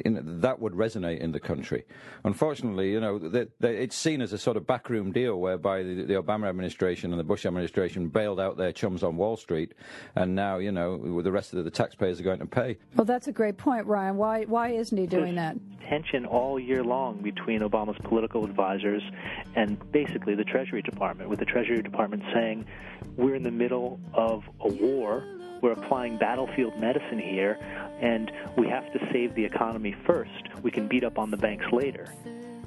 you 0.03 0.11
know, 0.11 0.21
that 0.23 0.59
would 0.59 0.73
resonate 0.73 1.19
in 1.19 1.31
the 1.31 1.39
country. 1.39 1.85
Unfortunately, 2.23 2.91
you 2.91 2.99
know, 2.99 3.17
they, 3.17 3.47
they, 3.59 3.77
it's 3.77 3.95
seen 3.95 4.21
as 4.21 4.33
a 4.33 4.38
sort 4.38 4.57
of 4.57 4.67
backroom 4.67 5.11
deal 5.11 5.39
whereby 5.39 5.83
the, 5.83 6.03
the 6.03 6.13
Obama 6.15 6.49
administration 6.49 7.11
and 7.11 7.19
the 7.19 7.23
Bush 7.23 7.45
administration 7.45 8.09
bailed 8.09 8.39
out 8.39 8.57
their 8.57 8.71
chums 8.71 9.03
on 9.03 9.15
Wall 9.15 9.38
Street, 9.38 9.73
and 10.15 10.35
now, 10.35 10.57
you 10.57 10.71
know, 10.71 11.21
the 11.21 11.31
rest 11.31 11.53
of 11.53 11.63
the 11.63 11.71
taxpayers 11.71 12.19
are 12.19 12.23
going 12.23 12.39
to 12.39 12.45
pay. 12.45 12.77
Well, 12.95 13.05
that's 13.05 13.27
a 13.27 13.31
great 13.31 13.57
point 13.57 13.76
point, 13.78 13.88
Ryan. 13.88 14.17
Why 14.17 14.43
why 14.45 14.69
isn't 14.69 14.97
he 14.97 15.05
doing 15.07 15.36
There's 15.36 15.55
that? 15.55 15.88
Tension 15.89 16.25
all 16.25 16.59
year 16.59 16.84
long 16.84 17.21
between 17.21 17.61
Obama's 17.61 17.97
political 18.03 18.43
advisors 18.43 19.01
and 19.55 19.80
basically 19.91 20.36
the 20.36 20.43
Treasury 20.43 20.82
Department, 20.82 21.30
with 21.30 21.39
the 21.39 21.45
Treasury 21.45 21.82
Department 21.82 22.23
saying 22.34 22.65
we're 23.15 23.36
in 23.36 23.43
the 23.43 23.51
middle 23.51 23.99
of 24.13 24.43
a 24.59 24.67
war. 24.67 25.23
We're 25.61 25.71
applying 25.71 26.17
battlefield 26.17 26.78
medicine 26.78 27.17
here, 27.17 27.57
and 27.99 28.32
we 28.57 28.67
have 28.67 28.91
to 28.93 28.99
save 29.11 29.34
the 29.34 29.43
economy 29.43 29.95
first. 30.05 30.32
We 30.61 30.69
can 30.69 30.88
beat 30.88 31.03
up 31.03 31.17
on 31.17 31.32
the 31.32 31.38
banks 31.38 31.65
later 31.71 32.13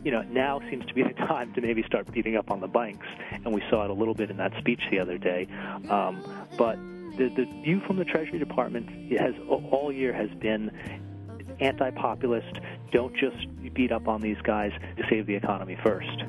you 0.03 0.11
know, 0.11 0.23
now 0.23 0.63
seems 0.71 0.87
to 0.87 0.95
be 0.95 1.03
the 1.09 1.13
time 1.13 1.53
to 1.53 1.61
maybe 1.61 1.83
start 1.83 2.11
beating 2.11 2.35
up 2.35 2.51
on 2.51 2.61
the 2.61 2.67
banks, 2.67 3.07
and 3.33 3.53
we 3.53 3.63
saw 3.69 3.85
it 3.85 3.91
a 3.91 3.93
little 3.93 4.15
bit 4.15 4.31
in 4.31 4.39
that 4.39 4.51
speech 4.59 4.81
the 4.91 4.99
other 4.99 5.19
day. 5.19 5.47
Um, 5.91 6.25
but 6.57 6.79
the, 7.17 7.29
the 7.37 7.45
view 7.63 7.81
from 7.87 7.97
the 7.97 8.05
Treasury 8.05 8.39
Department 8.39 8.89
has 9.19 9.35
all 9.49 9.93
year 9.93 10.13
has 10.13 10.31
been 10.41 10.71
anti-populist. 11.61 12.59
Don't 12.93 13.15
just 13.17 13.37
beat 13.75 13.93
up 13.93 14.09
on 14.09 14.21
these 14.21 14.41
guys 14.43 14.73
to 14.97 15.05
save 15.09 15.27
the 15.27 15.35
economy 15.35 15.77
first. 15.85 16.25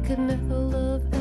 Could 0.00 0.18
never 0.18 0.54
love 0.54 1.19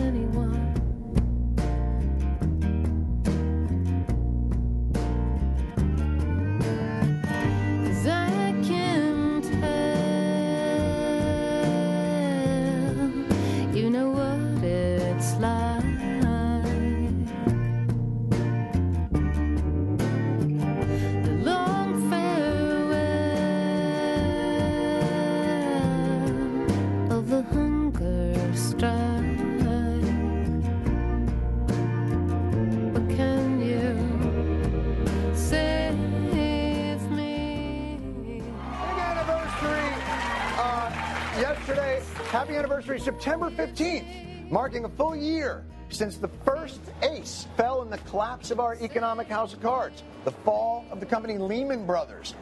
marking 44.50 44.86
a 44.86 44.90
full 44.90 45.16
year 45.16 45.64
since 45.90 46.18
the 46.18 46.28
first 46.46 46.80
ace 47.04 47.48
fell 47.56 47.82
in 47.82 47.90
the 47.90 47.98
collapse 48.00 48.52
of 48.52 48.60
our 48.60 48.76
economic 48.76 49.28
house 49.28 49.54
of 49.54 49.62
cards, 49.62 50.04
the 50.26 50.32
fall 50.32 50.86
of 50.92 51.00
the 51.00 51.06
company 51.06 51.38
Lehman 51.38 51.86
Brothers, 51.86 52.36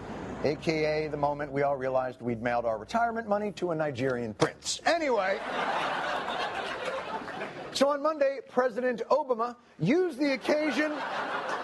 aka 0.44 1.08
the 1.08 1.18
moment 1.18 1.52
we 1.52 1.64
all 1.64 1.76
realized 1.76 2.22
we'd 2.22 2.42
mailed 2.42 2.66
our 2.66 2.78
retirement 2.78 3.28
money 3.28 3.52
to 3.54 3.72
a 3.72 3.76
Nigerian 3.76 4.34
prince. 4.34 4.82
Anyway. 4.86 5.40
So 7.74 7.90
on 7.90 8.02
Monday, 8.02 8.40
President 8.50 9.04
Obama 9.12 9.56
used 9.80 10.18
the 10.18 10.34
occasion 10.34 10.92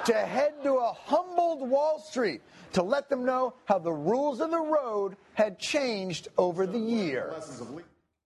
to 0.06 0.14
head 0.14 0.54
to 0.64 0.76
a 0.76 0.94
humbled 1.06 1.68
Wall 1.68 2.00
Street 2.00 2.42
to 2.74 2.84
let 2.84 3.10
them 3.10 3.26
know 3.26 3.56
how 3.66 3.80
the 3.80 3.92
rules 3.92 4.40
of 4.40 4.52
the 4.52 4.60
road 4.60 5.16
had 5.34 5.58
changed 5.58 6.28
over 6.38 6.68
the 6.68 6.78
year. 6.78 7.34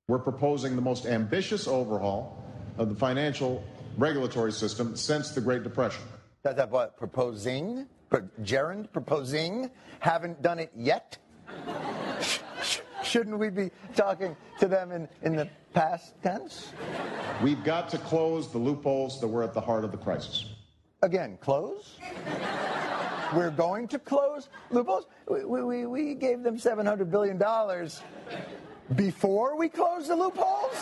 We're 0.10 0.20
proposing 0.20 0.78
the 0.78 0.82
most 0.82 1.06
ambitious 1.06 1.68
overhaul 1.68 2.42
of 2.78 2.88
the 2.88 2.96
financial 2.96 3.62
regulatory 3.98 4.54
system 4.54 4.96
since 4.96 5.32
the 5.32 5.42
Great 5.42 5.64
Depression. 5.64 6.02
That, 6.44 6.56
that 6.56 6.72
what? 6.72 6.96
Proposing? 6.96 7.88
Pro- 8.10 8.30
gerund? 8.42 8.94
Proposing? 8.94 9.70
Haven't 10.00 10.42
done 10.42 10.60
it 10.60 10.72
yet? 10.78 11.18
Shouldn't 13.04 13.38
we 13.38 13.50
be 13.50 13.70
talking 13.98 14.38
to 14.60 14.70
them 14.70 14.94
in, 14.94 15.10
in 15.24 15.36
the 15.36 15.50
past 15.74 16.14
tense? 16.24 16.72
We've 17.44 17.66
got 17.66 17.90
to 17.90 17.98
close 17.98 18.50
the 18.50 18.60
loopholes 18.60 19.20
that 19.20 19.28
were 19.28 19.44
at 19.44 19.54
the 19.54 19.60
heart 19.60 19.84
of 19.84 19.92
the 19.92 19.98
crisis. 19.98 20.46
Again, 21.02 21.38
close? 21.42 21.98
We're 23.36 23.52
going 23.52 23.90
to 23.90 24.00
close 24.00 24.48
loopholes? 24.72 25.08
We, 25.30 25.44
we, 25.44 25.86
we 25.86 26.14
gave 26.14 26.44
them 26.44 26.58
$700 26.58 27.12
billion 27.12 27.38
before 28.96 29.58
we 29.58 29.70
close 29.70 30.08
the 30.08 30.16
loopholes? 30.16 30.76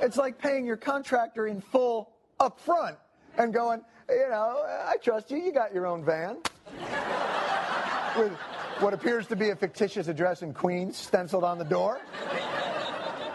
It's 0.00 0.16
like 0.16 0.38
paying 0.38 0.64
your 0.64 0.76
contractor 0.76 1.46
in 1.46 1.60
full 1.60 2.10
up 2.38 2.60
front 2.60 2.96
and 3.36 3.52
going, 3.52 3.82
you 4.08 4.28
know, 4.30 4.64
I 4.86 4.96
trust 5.02 5.30
you, 5.30 5.38
you 5.38 5.52
got 5.52 5.74
your 5.74 5.86
own 5.86 6.04
van. 6.04 6.38
With 8.16 8.32
what 8.80 8.94
appears 8.94 9.26
to 9.28 9.36
be 9.36 9.50
a 9.50 9.56
fictitious 9.56 10.08
address 10.08 10.42
in 10.42 10.54
Queens 10.54 10.96
stenciled 10.96 11.44
on 11.44 11.58
the 11.58 11.64
door. 11.64 12.00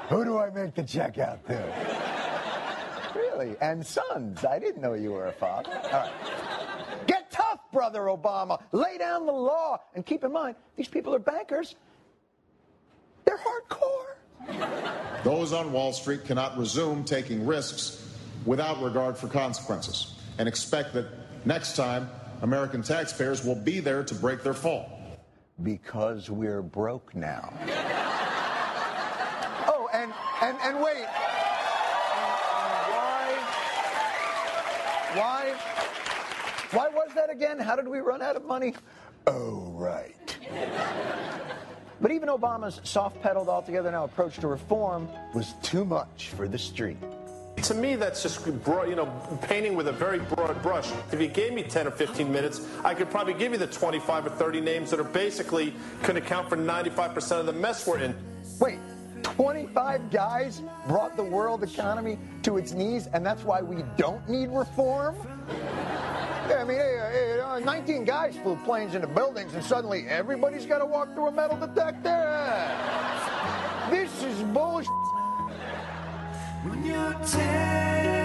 Who 0.10 0.24
do 0.24 0.38
I 0.38 0.50
make 0.50 0.76
the 0.76 0.84
check 0.84 1.18
out 1.18 1.46
to? 1.48 3.14
Really? 3.16 3.56
And 3.62 3.86
sons. 3.86 4.46
I 4.46 4.60
didn't 4.60 4.82
know 4.82 4.94
you 4.94 5.12
were 5.12 5.28
a 5.28 5.34
father. 5.34 5.72
All 5.86 5.91
right. 5.91 6.12
Get 7.08 7.32
tough, 7.32 7.60
brother 7.72 8.02
Obama. 8.02 8.62
Lay 8.72 8.98
down 8.98 9.26
the 9.26 9.34
law. 9.34 9.80
And 9.96 10.06
keep 10.06 10.24
in 10.24 10.32
mind, 10.32 10.56
these 10.76 10.88
people 10.88 11.14
are 11.14 11.20
bankers. 11.20 11.76
They're 13.34 13.42
hardcore. 14.50 15.24
Those 15.24 15.54
on 15.54 15.72
Wall 15.72 15.94
Street 15.94 16.26
cannot 16.26 16.58
resume 16.58 17.04
taking 17.04 17.46
risks 17.46 18.06
without 18.46 18.82
regard 18.82 19.18
for 19.18 19.28
consequences 19.28 20.16
and 20.38 20.48
expect 20.48 20.94
that 20.94 21.08
next 21.46 21.76
time 21.76 22.10
American 22.42 22.84
taxpayers 22.84 23.44
will 23.44 23.56
be 23.56 23.80
there 23.80 24.04
to 24.04 24.16
break 24.16 24.44
their 24.44 24.54
fall. 24.54 24.90
Because 25.62 26.30
we're 26.30 26.62
broke 26.62 27.16
now. 27.16 27.54
oh, 29.68 29.88
and, 29.94 30.12
and, 30.42 30.58
and 30.62 30.84
wait. 30.84 31.06
Why? 35.16 35.56
Why 36.72 36.88
was 36.90 37.10
that 37.16 37.30
again? 37.30 37.60
How 37.60 37.76
did 37.76 37.88
we 37.88 38.00
run 38.00 38.22
out 38.22 38.36
of 38.36 38.46
money? 38.46 38.74
Oh, 39.28 39.72
right. 39.76 40.38
But 42.04 42.12
even 42.12 42.28
Obama's 42.28 42.82
soft 42.84 43.22
pedaled 43.22 43.47
altogether 43.47 43.89
now 43.89 44.04
approach 44.04 44.36
to 44.39 44.47
reform 44.49 45.08
was 45.34 45.54
too 45.64 45.86
much 45.86 46.32
for 46.36 46.49
the 46.49 46.58
street. 46.58 46.97
To 47.62 47.74
me, 47.74 47.95
that's 47.95 48.22
just 48.22 48.43
broad, 48.66 48.89
you 48.89 48.95
know, 48.95 49.06
painting 49.43 49.74
with 49.74 49.88
a 49.88 49.93
very 49.93 50.20
broad 50.20 50.62
brush. 50.62 50.91
If 51.14 51.22
you 51.22 51.30
gave 51.30 51.54
me 51.54 51.64
10 51.64 51.88
or 51.88 51.91
15 51.91 52.30
minutes, 52.30 52.68
I 52.84 52.93
could 52.93 53.10
probably 53.10 53.36
give 53.36 53.54
you 53.54 53.58
the 53.58 53.68
25 53.68 54.26
or 54.26 54.30
30 54.32 54.60
names 54.60 54.91
that 54.91 54.99
are 54.99 55.06
basically 55.06 55.74
could 56.01 56.18
account 56.18 56.49
for 56.49 56.58
95% 56.58 57.39
of 57.39 57.45
the 57.45 57.54
mess 57.54 57.88
we're 57.88 57.99
in. 57.99 58.14
Wait, 58.60 58.80
25 59.24 60.12
guys 60.12 60.62
brought 60.89 61.16
the 61.16 61.24
world 61.24 61.64
economy 61.64 62.20
to 62.41 62.58
its 62.58 62.74
knees, 62.74 63.08
and 63.14 63.26
that's 63.26 63.45
why 63.45 63.62
we 63.62 63.78
don't 63.95 64.28
need 64.28 64.49
reform? 64.49 65.16
Yeah, 66.50 66.62
I 66.62 66.64
mean, 66.66 66.78
hey, 66.78 67.00
uh, 67.00 67.10
hey, 67.10 67.39
uh, 67.39 67.60
19 67.60 68.04
guys 68.04 68.36
flew 68.38 68.58
planes 68.66 68.96
into 68.96 69.08
buildings, 69.08 69.54
and 69.54 69.64
suddenly 69.64 70.06
everybody's 70.08 70.66
got 70.66 70.80
to 70.80 70.86
walk 70.86 71.14
through 71.14 71.28
a 71.28 71.32
metal 71.32 71.58
detector. 71.58 72.70
This 73.89 74.12
is 74.24 74.41
bullshit. 74.54 74.89
When 76.64 76.86
you're 76.86 77.14
terrified. 77.26 78.24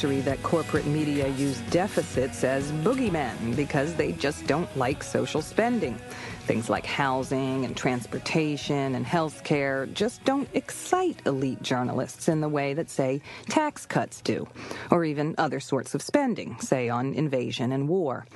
Mystery 0.00 0.22
that 0.22 0.42
corporate 0.42 0.86
media 0.86 1.28
use 1.28 1.58
deficits 1.70 2.42
as 2.42 2.72
boogeymen 2.72 3.54
because 3.54 3.94
they 3.96 4.12
just 4.12 4.46
don't 4.46 4.74
like 4.74 5.02
social 5.02 5.42
spending. 5.42 6.00
Things 6.50 6.68
like 6.68 6.84
housing 6.84 7.64
and 7.64 7.76
transportation 7.76 8.96
and 8.96 9.06
health 9.06 9.44
care 9.44 9.86
just 9.86 10.24
don't 10.24 10.48
excite 10.52 11.24
elite 11.24 11.62
journalists 11.62 12.28
in 12.28 12.40
the 12.40 12.48
way 12.48 12.74
that, 12.74 12.90
say, 12.90 13.22
tax 13.48 13.86
cuts 13.86 14.20
do, 14.20 14.48
or 14.90 15.04
even 15.04 15.36
other 15.38 15.60
sorts 15.60 15.94
of 15.94 16.02
spending, 16.02 16.58
say 16.58 16.88
on 16.88 17.14
invasion 17.14 17.70
and 17.70 17.88
war. 17.88 18.26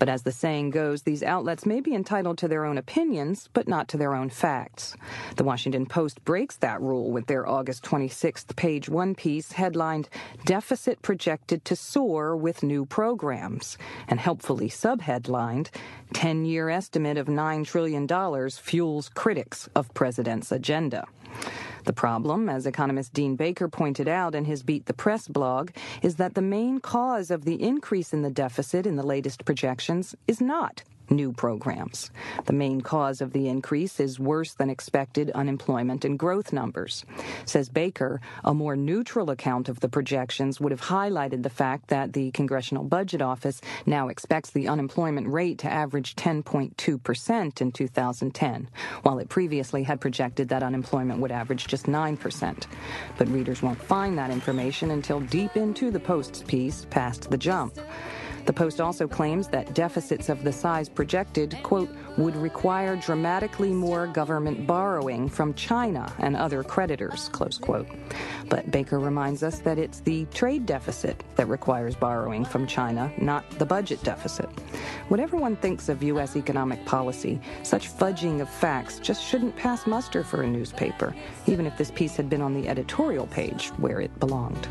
But 0.00 0.08
as 0.08 0.24
the 0.24 0.32
saying 0.32 0.70
goes, 0.70 1.02
these 1.02 1.22
outlets 1.22 1.64
may 1.64 1.80
be 1.80 1.94
entitled 1.94 2.38
to 2.38 2.48
their 2.48 2.64
own 2.64 2.76
opinions, 2.76 3.48
but 3.52 3.68
not 3.68 3.86
to 3.90 3.96
their 3.96 4.16
own 4.16 4.30
facts. 4.30 4.96
The 5.36 5.44
Washington 5.44 5.86
Post 5.86 6.24
breaks 6.24 6.56
that 6.56 6.80
rule 6.80 7.12
with 7.12 7.28
their 7.28 7.48
August 7.48 7.84
26th 7.84 8.56
page 8.56 8.88
one 8.88 9.14
piece 9.14 9.52
headlined 9.52 10.08
Deficit 10.44 11.02
Projected 11.02 11.64
to 11.66 11.76
Soar 11.76 12.36
with 12.36 12.64
New 12.64 12.84
Programs, 12.84 13.78
and 14.08 14.18
helpfully 14.18 14.68
subheadlined 14.68 15.68
10 16.14 16.44
year 16.44 16.68
estimate 16.68 17.16
of 17.16 17.26
$9 17.26 17.66
trillion 17.66 18.08
fuels 18.50 19.08
critics 19.08 19.68
of 19.74 19.92
President's 19.94 20.52
agenda. 20.52 21.06
The 21.84 21.92
problem, 21.92 22.48
as 22.48 22.66
economist 22.66 23.12
Dean 23.12 23.36
Baker 23.36 23.68
pointed 23.68 24.08
out 24.08 24.34
in 24.34 24.44
his 24.44 24.62
Beat 24.62 24.86
the 24.86 24.92
Press 24.92 25.28
blog, 25.28 25.70
is 26.02 26.16
that 26.16 26.34
the 26.34 26.42
main 26.42 26.80
cause 26.80 27.30
of 27.30 27.44
the 27.44 27.62
increase 27.62 28.12
in 28.12 28.22
the 28.22 28.30
deficit 28.30 28.86
in 28.86 28.96
the 28.96 29.06
latest 29.06 29.44
projections 29.44 30.14
is 30.26 30.40
not 30.40 30.82
new 31.10 31.32
programs. 31.32 32.10
The 32.46 32.52
main 32.52 32.80
cause 32.80 33.20
of 33.20 33.32
the 33.32 33.48
increase 33.48 34.00
is 34.00 34.20
worse 34.20 34.54
than 34.54 34.70
expected 34.70 35.30
unemployment 35.32 36.04
and 36.04 36.18
growth 36.18 36.52
numbers. 36.52 37.04
Says 37.44 37.68
Baker, 37.68 38.20
a 38.44 38.54
more 38.54 38.76
neutral 38.76 39.30
account 39.30 39.68
of 39.68 39.80
the 39.80 39.88
projections 39.88 40.60
would 40.60 40.72
have 40.72 40.80
highlighted 40.80 41.42
the 41.42 41.50
fact 41.50 41.88
that 41.88 42.12
the 42.12 42.30
Congressional 42.30 42.84
Budget 42.84 43.22
Office 43.22 43.60
now 43.86 44.08
expects 44.08 44.50
the 44.50 44.68
unemployment 44.68 45.28
rate 45.28 45.58
to 45.58 45.70
average 45.70 46.16
10.2% 46.16 47.60
in 47.60 47.72
2010, 47.72 48.68
while 49.02 49.18
it 49.18 49.28
previously 49.28 49.82
had 49.82 50.00
projected 50.00 50.48
that 50.48 50.62
unemployment 50.62 51.20
would 51.20 51.32
average 51.32 51.66
just 51.66 51.86
9%. 51.86 52.66
But 53.18 53.28
readers 53.28 53.62
won't 53.62 53.82
find 53.82 54.16
that 54.18 54.30
information 54.30 54.90
until 54.90 55.20
deep 55.20 55.56
into 55.56 55.90
the 55.90 56.00
Post's 56.00 56.42
piece, 56.42 56.86
past 56.90 57.30
the 57.30 57.38
jump. 57.38 57.78
The 58.46 58.52
Post 58.52 58.80
also 58.80 59.06
claims 59.06 59.48
that 59.48 59.74
deficits 59.74 60.28
of 60.28 60.42
the 60.42 60.52
size 60.52 60.88
projected, 60.88 61.56
quote, 61.62 61.90
would 62.16 62.36
require 62.36 62.96
dramatically 62.96 63.72
more 63.72 64.06
government 64.06 64.66
borrowing 64.66 65.28
from 65.28 65.54
China 65.54 66.12
and 66.18 66.36
other 66.36 66.62
creditors, 66.62 67.28
close 67.30 67.58
quote. 67.58 67.88
But 68.48 68.70
Baker 68.70 68.98
reminds 68.98 69.42
us 69.42 69.60
that 69.60 69.78
it's 69.78 70.00
the 70.00 70.24
trade 70.26 70.66
deficit 70.66 71.22
that 71.36 71.48
requires 71.48 71.94
borrowing 71.94 72.44
from 72.44 72.66
China, 72.66 73.12
not 73.18 73.48
the 73.58 73.66
budget 73.66 74.02
deficit. 74.02 74.48
Whatever 75.08 75.36
one 75.36 75.56
thinks 75.56 75.88
of 75.88 76.02
U.S. 76.02 76.36
economic 76.36 76.84
policy, 76.84 77.40
such 77.62 77.90
fudging 77.90 78.40
of 78.40 78.48
facts 78.48 78.98
just 78.98 79.24
shouldn't 79.24 79.56
pass 79.56 79.86
muster 79.86 80.24
for 80.24 80.42
a 80.42 80.46
newspaper, 80.46 81.14
even 81.46 81.66
if 81.66 81.76
this 81.76 81.90
piece 81.90 82.16
had 82.16 82.28
been 82.28 82.42
on 82.42 82.54
the 82.54 82.68
editorial 82.68 83.26
page 83.28 83.68
where 83.78 84.00
it 84.00 84.18
belonged. 84.18 84.68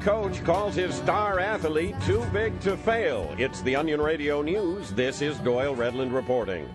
Coach 0.00 0.42
calls 0.44 0.74
his 0.74 0.94
star 0.94 1.38
athlete 1.38 1.94
too 2.06 2.24
big 2.32 2.58
to 2.60 2.76
fail. 2.76 3.34
It's 3.38 3.60
the 3.60 3.76
Onion 3.76 4.00
Radio 4.00 4.40
News. 4.40 4.92
This 4.92 5.20
is 5.20 5.38
Doyle 5.38 5.76
Redland 5.76 6.14
reporting. 6.14 6.68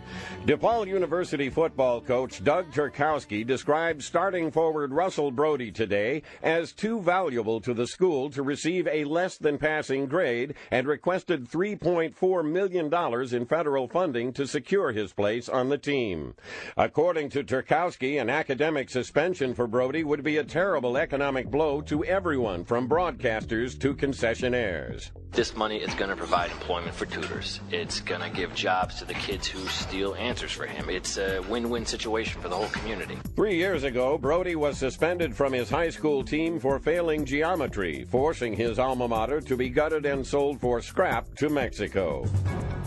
DePaul 0.46 0.86
University 0.86 1.50
football 1.50 2.00
coach 2.00 2.44
Doug 2.44 2.72
Turkowski 2.72 3.44
described 3.44 4.04
starting 4.04 4.52
forward 4.52 4.94
Russell 4.94 5.32
Brody 5.32 5.72
today 5.72 6.22
as 6.44 6.72
too 6.72 7.02
valuable 7.02 7.60
to 7.62 7.74
the 7.74 7.88
school 7.88 8.30
to 8.30 8.44
receive 8.44 8.88
a 8.88 9.06
less 9.06 9.40
than 9.40 9.58
passing 9.58 10.06
grade 10.06 10.54
and 10.70 10.86
requested 10.86 11.50
$3.4 11.50 12.46
million 12.48 13.36
in 13.36 13.46
federal 13.48 13.88
funding 13.88 14.32
to 14.34 14.46
secure 14.46 14.92
his 14.92 15.14
place 15.14 15.50
on 15.50 15.70
the 15.70 15.80
team. 15.80 16.36
According 16.78 17.30
to 17.30 17.44
Turkowski, 17.44 18.22
an 18.22 18.30
academic 18.30 18.92
suspension 18.92 19.56
for 19.56 19.66
Brody 19.66 20.04
would 20.04 20.24
be 20.24 20.38
a 20.38 20.44
terrible 20.44 20.96
economic 20.96 21.50
blow 21.50 21.82
to 21.82 22.06
everyone 22.06 22.66
from 22.66 22.88
broadcasters 22.88 23.80
to 23.80 23.96
concessionaires. 23.96 25.10
This 25.36 25.54
money 25.54 25.80
is 25.80 25.94
going 25.96 26.12
to 26.12 26.16
provide 26.16 26.50
employment 26.52 26.96
for 26.96 27.06
tutors. 27.08 27.60
It's 27.70 28.00
going 28.00 28.22
to 28.22 28.30
give 28.30 28.56
jobs 28.56 28.96
to 29.00 29.06
the 29.06 29.16
kids 29.16 29.46
who 29.48 29.60
steal 29.68 30.16
answers 30.36 30.52
for 30.52 30.66
him. 30.66 30.90
It's 30.90 31.18
a 31.18 31.40
win 31.48 31.70
win 31.70 31.86
situation 31.86 32.42
for 32.42 32.50
the 32.50 32.58
whole 32.58 32.68
community. 32.68 33.18
Three 33.38 33.56
years 33.56 33.84
ago, 33.86 34.18
Brody 34.18 34.58
was 34.58 34.78
suspended 34.78 35.34
from 35.34 35.54
his 35.54 35.70
high 35.70 35.90
school 35.90 36.26
team 36.26 36.60
for 36.60 36.78
failing 36.78 37.24
geometry, 37.24 38.04
forcing 38.12 38.52
his 38.54 38.78
alma 38.78 39.08
mater 39.08 39.40
to 39.40 39.56
be 39.56 39.70
gutted 39.70 40.06
and 40.06 40.28
sold 40.28 40.60
for 40.60 40.82
scrap 40.82 41.34
to 41.36 41.48
Mexico. 41.48 42.26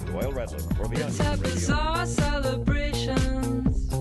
Doyle 0.05 0.30
Redland 0.30 0.76
for 0.76 0.88
the 0.88 0.96
Let's 1.01 1.20
Onion 1.20 1.24
have 1.24 1.40
Radio. 1.40 1.55
bizarre 1.55 2.05
celebrations. 2.05 3.94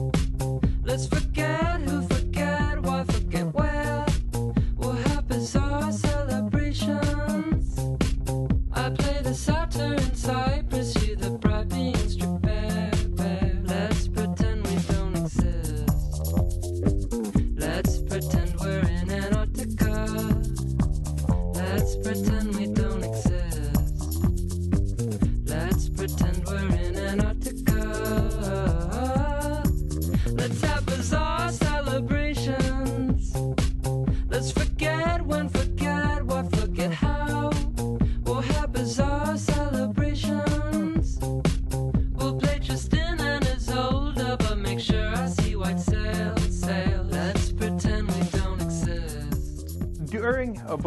Let's 0.84 1.08
forget 1.08 1.80
who 1.80 1.97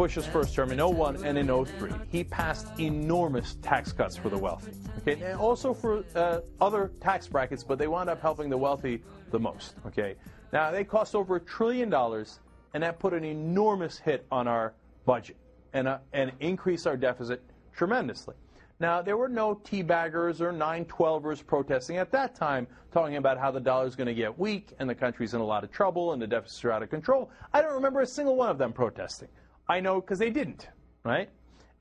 Bush's 0.01 0.25
first 0.25 0.55
term 0.55 0.71
in 0.71 0.79
01 0.79 1.23
and 1.23 1.37
in 1.37 1.47
03, 1.47 1.91
he 2.09 2.23
passed 2.23 2.65
enormous 2.79 3.57
tax 3.61 3.91
cuts 3.91 4.17
for 4.17 4.29
the 4.29 4.37
wealthy. 4.37 4.71
Okay, 4.97 5.21
and 5.23 5.39
also 5.39 5.75
for 5.75 6.03
uh, 6.15 6.39
other 6.59 6.91
tax 6.99 7.27
brackets, 7.27 7.63
but 7.63 7.77
they 7.77 7.85
wound 7.87 8.09
up 8.09 8.19
helping 8.19 8.49
the 8.49 8.57
wealthy 8.57 9.03
the 9.29 9.39
most. 9.39 9.75
Okay, 9.85 10.15
now 10.51 10.71
they 10.71 10.83
cost 10.83 11.13
over 11.13 11.35
a 11.35 11.39
trillion 11.39 11.87
dollars, 11.87 12.39
and 12.73 12.81
that 12.81 12.97
put 12.97 13.13
an 13.13 13.23
enormous 13.23 13.99
hit 13.99 14.25
on 14.31 14.47
our 14.47 14.73
budget 15.05 15.37
and 15.73 15.87
uh, 15.87 15.99
and 16.13 16.31
increased 16.39 16.87
our 16.87 16.97
deficit 16.97 17.43
tremendously. 17.71 18.33
Now, 18.79 19.03
there 19.03 19.17
were 19.17 19.29
no 19.29 19.53
teabaggers 19.53 20.41
or 20.41 20.51
912ers 20.51 21.45
protesting 21.45 21.97
at 21.97 22.11
that 22.13 22.33
time 22.33 22.65
talking 22.91 23.17
about 23.17 23.37
how 23.37 23.51
the 23.51 23.59
dollar 23.59 23.85
is 23.85 23.95
going 23.95 24.07
to 24.07 24.15
get 24.15 24.39
weak 24.39 24.73
and 24.79 24.89
the 24.89 24.95
country's 24.95 25.35
in 25.35 25.41
a 25.41 25.45
lot 25.45 25.63
of 25.63 25.71
trouble 25.71 26.13
and 26.13 26.19
the 26.19 26.25
deficits 26.25 26.65
are 26.65 26.71
out 26.71 26.81
of 26.81 26.89
control. 26.89 27.29
I 27.53 27.61
don't 27.61 27.73
remember 27.73 28.01
a 28.01 28.07
single 28.07 28.35
one 28.35 28.49
of 28.49 28.57
them 28.57 28.73
protesting. 28.73 29.27
I 29.71 29.79
know 29.79 30.01
because 30.01 30.19
they 30.19 30.31
didn't, 30.31 30.67
right? 31.05 31.29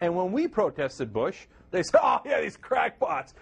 And 0.01 0.15
when 0.15 0.31
we 0.31 0.47
protested 0.47 1.13
Bush, 1.13 1.47
they 1.73 1.83
said, 1.83 1.99
oh, 2.01 2.21
yeah, 2.25 2.41
these 2.41 2.57
crackpots, 2.57 3.35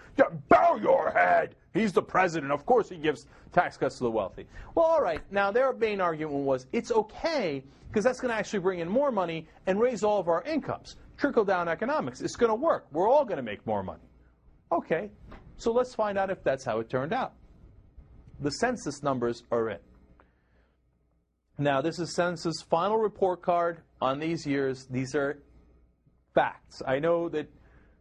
bow 0.49 0.75
your 0.75 1.11
head. 1.11 1.55
He's 1.71 1.93
the 1.93 2.01
president. 2.01 2.51
Of 2.51 2.65
course 2.65 2.89
he 2.89 2.97
gives 2.97 3.27
tax 3.53 3.77
cuts 3.77 3.99
to 3.99 4.05
the 4.05 4.09
wealthy. 4.09 4.47
Well, 4.73 4.85
all 4.85 5.01
right. 5.03 5.21
Now, 5.29 5.51
their 5.51 5.71
main 5.73 6.01
argument 6.01 6.45
was 6.45 6.65
it's 6.73 6.91
okay 6.91 7.63
because 7.89 8.03
that's 8.03 8.19
going 8.19 8.29
to 8.29 8.35
actually 8.35 8.61
bring 8.61 8.79
in 8.79 8.89
more 8.89 9.11
money 9.11 9.47
and 9.67 9.79
raise 9.79 10.03
all 10.03 10.19
of 10.19 10.27
our 10.27 10.41
incomes. 10.43 10.95
Trickle 11.15 11.45
down 11.45 11.67
economics. 11.67 12.19
It's 12.19 12.35
going 12.35 12.49
to 12.49 12.55
work. 12.55 12.87
We're 12.91 13.07
all 13.07 13.25
going 13.25 13.37
to 13.37 13.43
make 13.43 13.63
more 13.67 13.83
money. 13.83 14.09
Okay. 14.71 15.11
So 15.57 15.71
let's 15.71 15.93
find 15.93 16.17
out 16.17 16.31
if 16.31 16.43
that's 16.43 16.65
how 16.65 16.79
it 16.79 16.89
turned 16.89 17.13
out. 17.13 17.33
The 18.39 18.49
census 18.49 19.03
numbers 19.03 19.43
are 19.51 19.69
in. 19.69 19.79
Now, 21.59 21.81
this 21.81 21.99
is 21.99 22.15
census 22.15 22.61
final 22.61 22.97
report 22.97 23.41
card 23.41 23.81
on 23.99 24.17
these 24.17 24.47
years. 24.47 24.87
These 24.89 25.13
are 25.13 25.43
facts. 26.33 26.81
I 26.87 26.99
know 26.99 27.27
that 27.29 27.51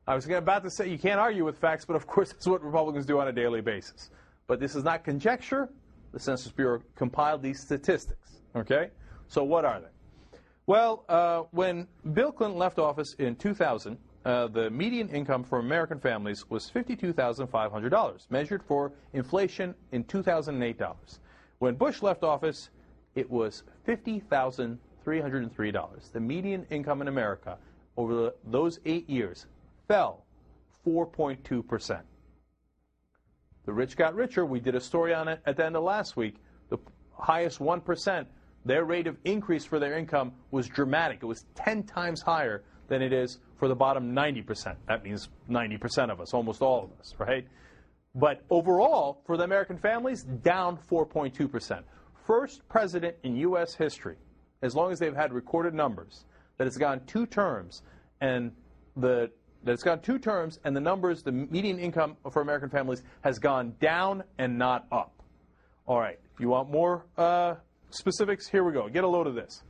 I 0.06 0.14
was 0.14 0.28
about 0.28 0.62
to 0.62 0.70
say 0.70 0.88
you 0.88 0.98
can't 0.98 1.18
argue 1.18 1.44
with 1.44 1.59
facts, 1.59 1.84
but 1.84 1.96
of 1.96 2.06
course 2.06 2.30
that's 2.32 2.46
what 2.46 2.62
Republicans 2.62 3.04
do 3.04 3.18
on 3.18 3.26
a 3.26 3.32
daily 3.32 3.61
basis. 3.61 4.11
But 4.46 4.61
this 4.61 4.76
is 4.76 4.84
not 4.84 5.02
conjecture. 5.02 5.68
The 6.12 6.20
Census 6.20 6.52
Bureau 6.52 6.80
compiled 6.94 7.42
these 7.42 7.59
statistics. 7.61 8.40
Okay? 8.54 8.90
So 9.26 9.42
what 9.42 9.64
are 9.64 9.80
they? 9.80 10.38
Well, 10.66 11.04
uh, 11.09 11.42
when 11.50 11.88
Bill 12.12 12.30
Clinton 12.30 12.59
left 12.59 12.78
office 12.78 13.14
in 13.14 13.34
2000, 13.34 13.98
uh, 14.24 14.46
the 14.46 14.70
median 14.70 15.09
income 15.09 15.42
for 15.42 15.59
American 15.59 15.98
families 15.98 16.48
was 16.48 16.70
$52,500, 16.70 18.30
measured 18.30 18.62
for 18.62 18.92
inflation 19.14 19.74
in 19.90 20.04
2008 20.04 20.78
dollars. 20.78 21.18
When 21.59 21.74
Bush 21.74 22.02
left 22.02 22.22
office, 22.22 22.70
it 23.18 23.28
was 23.28 23.64
$50,303. 23.86 26.12
The 26.12 26.20
median 26.20 26.64
income 26.70 27.02
in 27.02 27.08
America 27.08 27.58
over 27.96 28.14
the, 28.14 28.32
those 28.46 28.78
eight 28.86 29.10
years 29.10 29.46
fell 29.88 30.24
4.2%. 30.86 32.00
The 33.66 33.72
rich 33.72 33.96
got 33.96 34.14
richer. 34.14 34.46
We 34.46 34.60
did 34.60 34.76
a 34.76 34.80
story 34.80 35.12
on 35.12 35.26
it 35.28 35.40
at 35.44 35.56
the 35.56 35.66
end 35.66 35.74
of 35.76 35.82
last 35.82 36.16
week. 36.16 36.36
The 36.70 36.78
highest 37.12 37.58
1%, 37.58 38.26
their 38.64 38.84
rate 38.84 39.08
of 39.08 39.16
increase 39.24 39.64
for 39.64 39.80
their 39.80 39.98
income 39.98 40.32
was 40.52 40.68
dramatic. 40.68 41.18
It 41.22 41.26
was 41.26 41.44
10 41.56 41.82
times 41.82 42.22
higher 42.22 42.62
than 42.86 43.02
it 43.02 43.12
is 43.12 43.40
for 43.56 43.66
the 43.68 43.74
bottom 43.74 44.14
90%. 44.14 44.76
That 44.86 45.02
means 45.02 45.28
90% 45.50 46.10
of 46.10 46.20
us, 46.20 46.32
almost 46.32 46.62
all 46.62 46.84
of 46.84 46.92
us, 47.00 47.16
right? 47.18 47.44
But 48.14 48.42
overall, 48.48 49.22
for 49.26 49.36
the 49.36 49.42
American 49.44 49.76
families, 49.76 50.22
down 50.22 50.78
4.2%. 50.90 51.82
First 52.29 52.68
president 52.68 53.16
in 53.22 53.37
U.S. 53.37 53.74
history, 53.74 54.16
as 54.61 54.74
long 54.74 54.93
as 54.93 54.99
they've 54.99 55.16
had 55.16 55.33
recorded 55.33 55.72
numbers, 55.72 56.26
that 56.59 56.64
has 56.66 56.76
gone 56.76 57.01
two 57.07 57.24
terms 57.24 57.83
and 58.20 58.53
the 58.97 59.31
that 59.64 59.72
it's 59.72 59.83
gone 59.83 60.01
two 60.01 60.18
terms 60.18 60.61
and 60.64 60.76
the 60.76 60.81
numbers, 60.81 61.22
the 61.22 61.33
median 61.33 61.79
income 61.79 62.18
for 62.31 62.43
American 62.43 62.68
families 62.68 63.03
has 63.22 63.39
gone 63.39 63.74
down 63.81 64.22
and 64.37 64.59
not 64.59 64.87
up. 64.93 65.22
All 65.87 65.99
right, 65.99 66.20
you 66.39 66.51
want 66.51 66.70
more 66.70 67.07
uh, 67.16 67.55
specifics? 67.89 68.47
Here 68.47 68.62
we 68.62 68.72
go. 68.72 68.91
Get 68.91 69.05
a 69.05 69.09
load 69.09 69.26
of 69.26 69.35
this. 69.35 69.62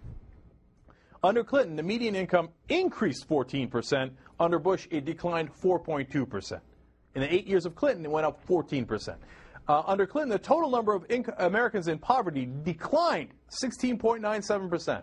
Under 1.23 1.45
Clinton, 1.45 1.77
the 1.77 1.85
median 1.85 2.17
income 2.17 2.49
increased 2.69 3.29
14%. 3.29 4.11
Under 4.41 4.59
Bush, 4.59 4.89
it 4.91 5.05
declined 5.05 5.51
4.2%. 5.63 6.61
In 7.15 7.23
the 7.23 7.33
eight 7.33 7.47
years 7.47 7.67
of 7.67 7.77
Clinton, 7.77 8.05
it 8.05 8.11
went 8.11 8.27
up 8.27 8.45
14%. 8.49 9.15
Uh, 9.69 9.83
under 9.87 10.07
Clinton, 10.07 10.31
the 10.31 10.39
total 10.39 10.71
number 10.71 10.95
of 10.95 11.07
inc- 11.09 11.35
Americans 11.39 11.89
in 11.89 11.99
poverty 11.99 12.49
declined 12.64 13.29
16.97%. 13.62 15.03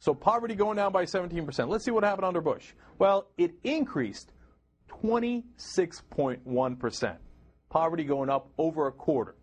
So 0.00 0.12
poverty 0.14 0.56
going 0.56 0.76
down 0.76 0.92
by 0.92 1.04
17%. 1.04 1.68
Let's 1.68 1.84
see 1.84 1.92
what 1.92 2.02
happened 2.02 2.24
under 2.24 2.40
Bush. 2.40 2.72
Well, 2.98 3.28
it 3.38 3.52
increased 3.62 4.32
26.1%. 4.88 7.16
Poverty 7.68 8.04
going 8.04 8.30
up 8.30 8.50
over 8.58 8.88
a 8.88 8.92
quarter, 8.92 9.36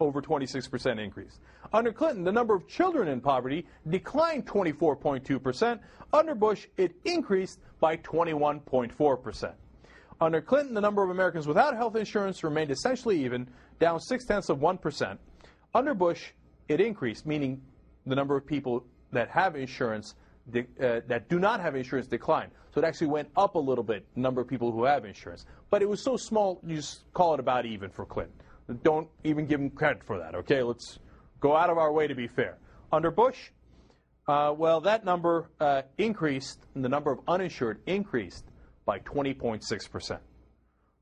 over 0.00 0.22
26% 0.22 0.98
increase. 0.98 1.38
Under 1.72 1.92
Clinton, 1.92 2.24
the 2.24 2.32
number 2.32 2.54
of 2.54 2.66
children 2.66 3.06
in 3.08 3.20
poverty 3.20 3.66
declined 3.90 4.46
24.2%. 4.46 5.78
Under 6.12 6.34
Bush, 6.34 6.66
it 6.78 6.92
increased 7.04 7.60
by 7.80 7.98
21.4%. 7.98 9.52
Under 10.20 10.40
Clinton, 10.40 10.74
the 10.74 10.80
number 10.80 11.02
of 11.02 11.10
Americans 11.10 11.46
without 11.46 11.76
health 11.76 11.96
insurance 11.96 12.42
remained 12.42 12.70
essentially 12.70 13.22
even, 13.24 13.48
down 13.78 14.00
six 14.00 14.24
tenths 14.24 14.48
of 14.48 14.58
1%. 14.58 15.18
Under 15.74 15.94
Bush, 15.94 16.30
it 16.68 16.80
increased, 16.80 17.26
meaning 17.26 17.60
the 18.06 18.14
number 18.14 18.36
of 18.36 18.46
people 18.46 18.84
that 19.12 19.28
have 19.28 19.56
insurance 19.56 20.14
uh, 20.54 20.62
that 21.08 21.28
do 21.28 21.38
not 21.38 21.60
have 21.60 21.74
insurance 21.74 22.06
declined. 22.06 22.50
So 22.72 22.80
it 22.80 22.84
actually 22.84 23.08
went 23.08 23.28
up 23.36 23.56
a 23.56 23.58
little 23.58 23.84
bit, 23.84 24.06
the 24.14 24.20
number 24.20 24.40
of 24.40 24.48
people 24.48 24.70
who 24.70 24.84
have 24.84 25.04
insurance. 25.04 25.44
But 25.70 25.82
it 25.82 25.88
was 25.88 26.02
so 26.02 26.16
small, 26.16 26.60
you 26.64 26.76
just 26.76 27.12
call 27.12 27.34
it 27.34 27.40
about 27.40 27.66
even 27.66 27.90
for 27.90 28.04
Clinton. 28.06 28.34
Don't 28.82 29.08
even 29.24 29.46
give 29.46 29.60
him 29.60 29.70
credit 29.70 30.04
for 30.04 30.18
that, 30.18 30.34
okay? 30.34 30.62
Let's 30.62 30.98
go 31.40 31.56
out 31.56 31.68
of 31.70 31.78
our 31.78 31.92
way 31.92 32.06
to 32.06 32.14
be 32.14 32.26
fair. 32.26 32.58
Under 32.92 33.10
Bush, 33.10 33.50
uh, 34.28 34.54
well, 34.56 34.80
that 34.80 35.04
number 35.04 35.50
uh, 35.60 35.82
increased, 35.98 36.66
and 36.74 36.84
the 36.84 36.88
number 36.88 37.12
of 37.12 37.20
uninsured 37.28 37.80
increased 37.86 38.44
by 38.86 39.00
20.6%. 39.00 40.18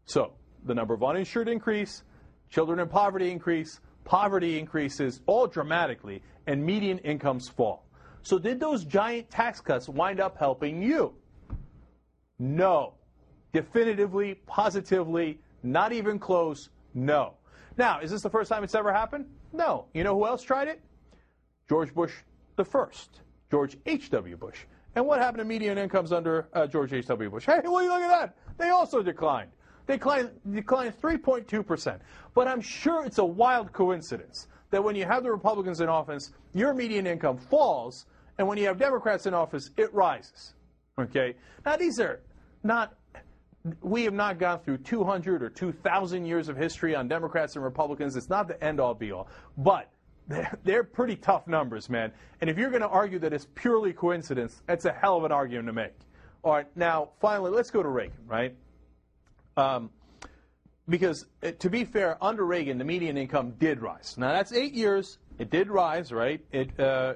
So 0.06 0.32
the 0.64 0.74
number 0.74 0.94
of 0.94 1.04
uninsured 1.04 1.48
increase, 1.48 2.02
children 2.50 2.80
in 2.80 2.88
poverty 2.88 3.30
increase, 3.30 3.78
poverty 4.04 4.58
increases 4.58 5.20
all 5.26 5.46
dramatically, 5.46 6.22
and 6.46 6.64
median 6.64 6.98
incomes 6.98 7.48
fall. 7.48 7.84
So 8.22 8.38
did 8.38 8.58
those 8.58 8.84
giant 8.84 9.30
tax 9.30 9.60
cuts 9.60 9.88
wind 9.88 10.18
up 10.18 10.36
helping 10.38 10.82
you? 10.82 11.14
No. 12.38 12.94
Definitively, 13.52 14.34
positively, 14.46 15.38
not 15.62 15.92
even 15.92 16.18
close, 16.18 16.70
no. 16.94 17.34
Now, 17.76 18.00
is 18.00 18.10
this 18.10 18.22
the 18.22 18.30
first 18.30 18.50
time 18.50 18.64
it's 18.64 18.74
ever 18.74 18.92
happened? 18.92 19.26
No. 19.52 19.86
You 19.94 20.04
know 20.04 20.14
who 20.14 20.26
else 20.26 20.42
tried 20.42 20.68
it? 20.68 20.80
George 21.68 21.94
Bush 21.94 22.12
the 22.56 22.64
first, 22.64 23.20
George 23.50 23.76
H.W. 23.86 24.36
Bush. 24.36 24.60
And 24.96 25.06
what 25.06 25.20
happened 25.20 25.38
to 25.38 25.44
median 25.44 25.78
incomes 25.78 26.12
under 26.12 26.48
uh, 26.52 26.66
George 26.66 26.92
H.W. 26.92 27.30
Bush? 27.30 27.46
Hey, 27.46 27.60
you 27.64 27.70
look 27.70 28.02
at 28.02 28.08
that? 28.08 28.36
They 28.58 28.70
also 28.70 29.02
declined. 29.02 29.50
They 29.86 29.94
declined, 29.94 30.30
declined 30.52 31.00
3.2%. 31.00 31.98
But 32.34 32.48
I'm 32.48 32.60
sure 32.60 33.04
it's 33.04 33.18
a 33.18 33.24
wild 33.24 33.72
coincidence 33.72 34.48
that 34.70 34.82
when 34.82 34.96
you 34.96 35.04
have 35.04 35.22
the 35.22 35.30
Republicans 35.30 35.80
in 35.80 35.88
office, 35.88 36.32
your 36.52 36.74
median 36.74 37.06
income 37.06 37.38
falls, 37.38 38.06
and 38.38 38.48
when 38.48 38.56
you 38.58 38.66
have 38.66 38.78
Democrats 38.78 39.26
in 39.26 39.34
office, 39.34 39.70
it 39.76 39.92
rises. 39.92 40.54
Okay? 40.98 41.34
Now, 41.66 41.76
these 41.76 42.00
are 42.00 42.20
not, 42.62 42.94
we 43.82 44.04
have 44.04 44.14
not 44.14 44.38
gone 44.38 44.60
through 44.60 44.78
200 44.78 45.42
or 45.42 45.50
2,000 45.50 46.24
years 46.24 46.48
of 46.48 46.56
history 46.56 46.94
on 46.94 47.08
Democrats 47.08 47.56
and 47.56 47.64
Republicans. 47.64 48.16
It's 48.16 48.30
not 48.30 48.48
the 48.48 48.62
end 48.62 48.80
all 48.80 48.94
be 48.94 49.12
all. 49.12 49.28
But 49.58 49.90
they're 50.64 50.84
pretty 50.84 51.16
tough 51.16 51.46
numbers, 51.46 51.90
man. 51.90 52.12
And 52.40 52.48
if 52.48 52.58
you're 52.58 52.70
going 52.70 52.82
to 52.82 52.88
argue 52.88 53.18
that 53.20 53.32
it's 53.32 53.46
purely 53.54 53.92
coincidence, 53.92 54.62
that's 54.66 54.84
a 54.84 54.92
hell 54.92 55.16
of 55.16 55.24
an 55.24 55.32
argument 55.32 55.66
to 55.68 55.72
make. 55.72 55.92
All 56.42 56.52
right, 56.52 56.66
now, 56.76 57.10
finally, 57.20 57.50
let's 57.50 57.70
go 57.70 57.82
to 57.82 57.88
Reagan, 57.88 58.18
right? 58.26 58.54
Um, 59.56 59.90
because, 60.88 61.26
uh, 61.42 61.52
to 61.52 61.70
be 61.70 61.84
fair, 61.84 62.22
under 62.22 62.44
Reagan, 62.44 62.76
the 62.76 62.84
median 62.84 63.16
income 63.16 63.54
did 63.58 63.80
rise. 63.80 64.16
Now, 64.18 64.32
that's 64.32 64.52
eight 64.52 64.74
years. 64.74 65.18
It 65.38 65.50
did 65.50 65.70
rise, 65.70 66.12
right? 66.12 66.44
It 66.52 66.78
uh, 66.78 67.14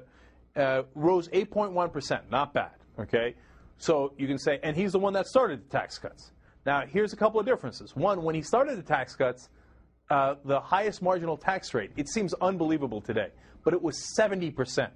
uh, 0.55 0.83
rose 0.95 1.27
8.1%. 1.29 2.21
Not 2.31 2.53
bad, 2.53 2.71
okay? 2.99 3.35
So 3.77 4.13
you 4.17 4.27
can 4.27 4.39
say, 4.39 4.59
and 4.63 4.75
he's 4.75 4.91
the 4.91 4.99
one 4.99 5.13
that 5.13 5.27
started 5.27 5.63
the 5.63 5.69
tax 5.69 5.97
cuts. 5.99 6.31
Now, 6.65 6.83
here's 6.85 7.13
a 7.13 7.15
couple 7.15 7.39
of 7.39 7.45
differences. 7.45 7.95
One, 7.95 8.23
when 8.23 8.35
he 8.35 8.41
started 8.41 8.77
the 8.77 8.83
tax 8.83 9.15
cuts, 9.15 9.49
uh, 10.09 10.35
the 10.45 10.59
highest 10.59 11.01
marginal 11.01 11.37
tax 11.37 11.73
rate. 11.73 11.91
It 11.95 12.09
seems 12.09 12.33
unbelievable 12.35 13.01
today, 13.01 13.29
but 13.63 13.73
it 13.73 13.81
was 13.81 14.13
70%. 14.17 14.89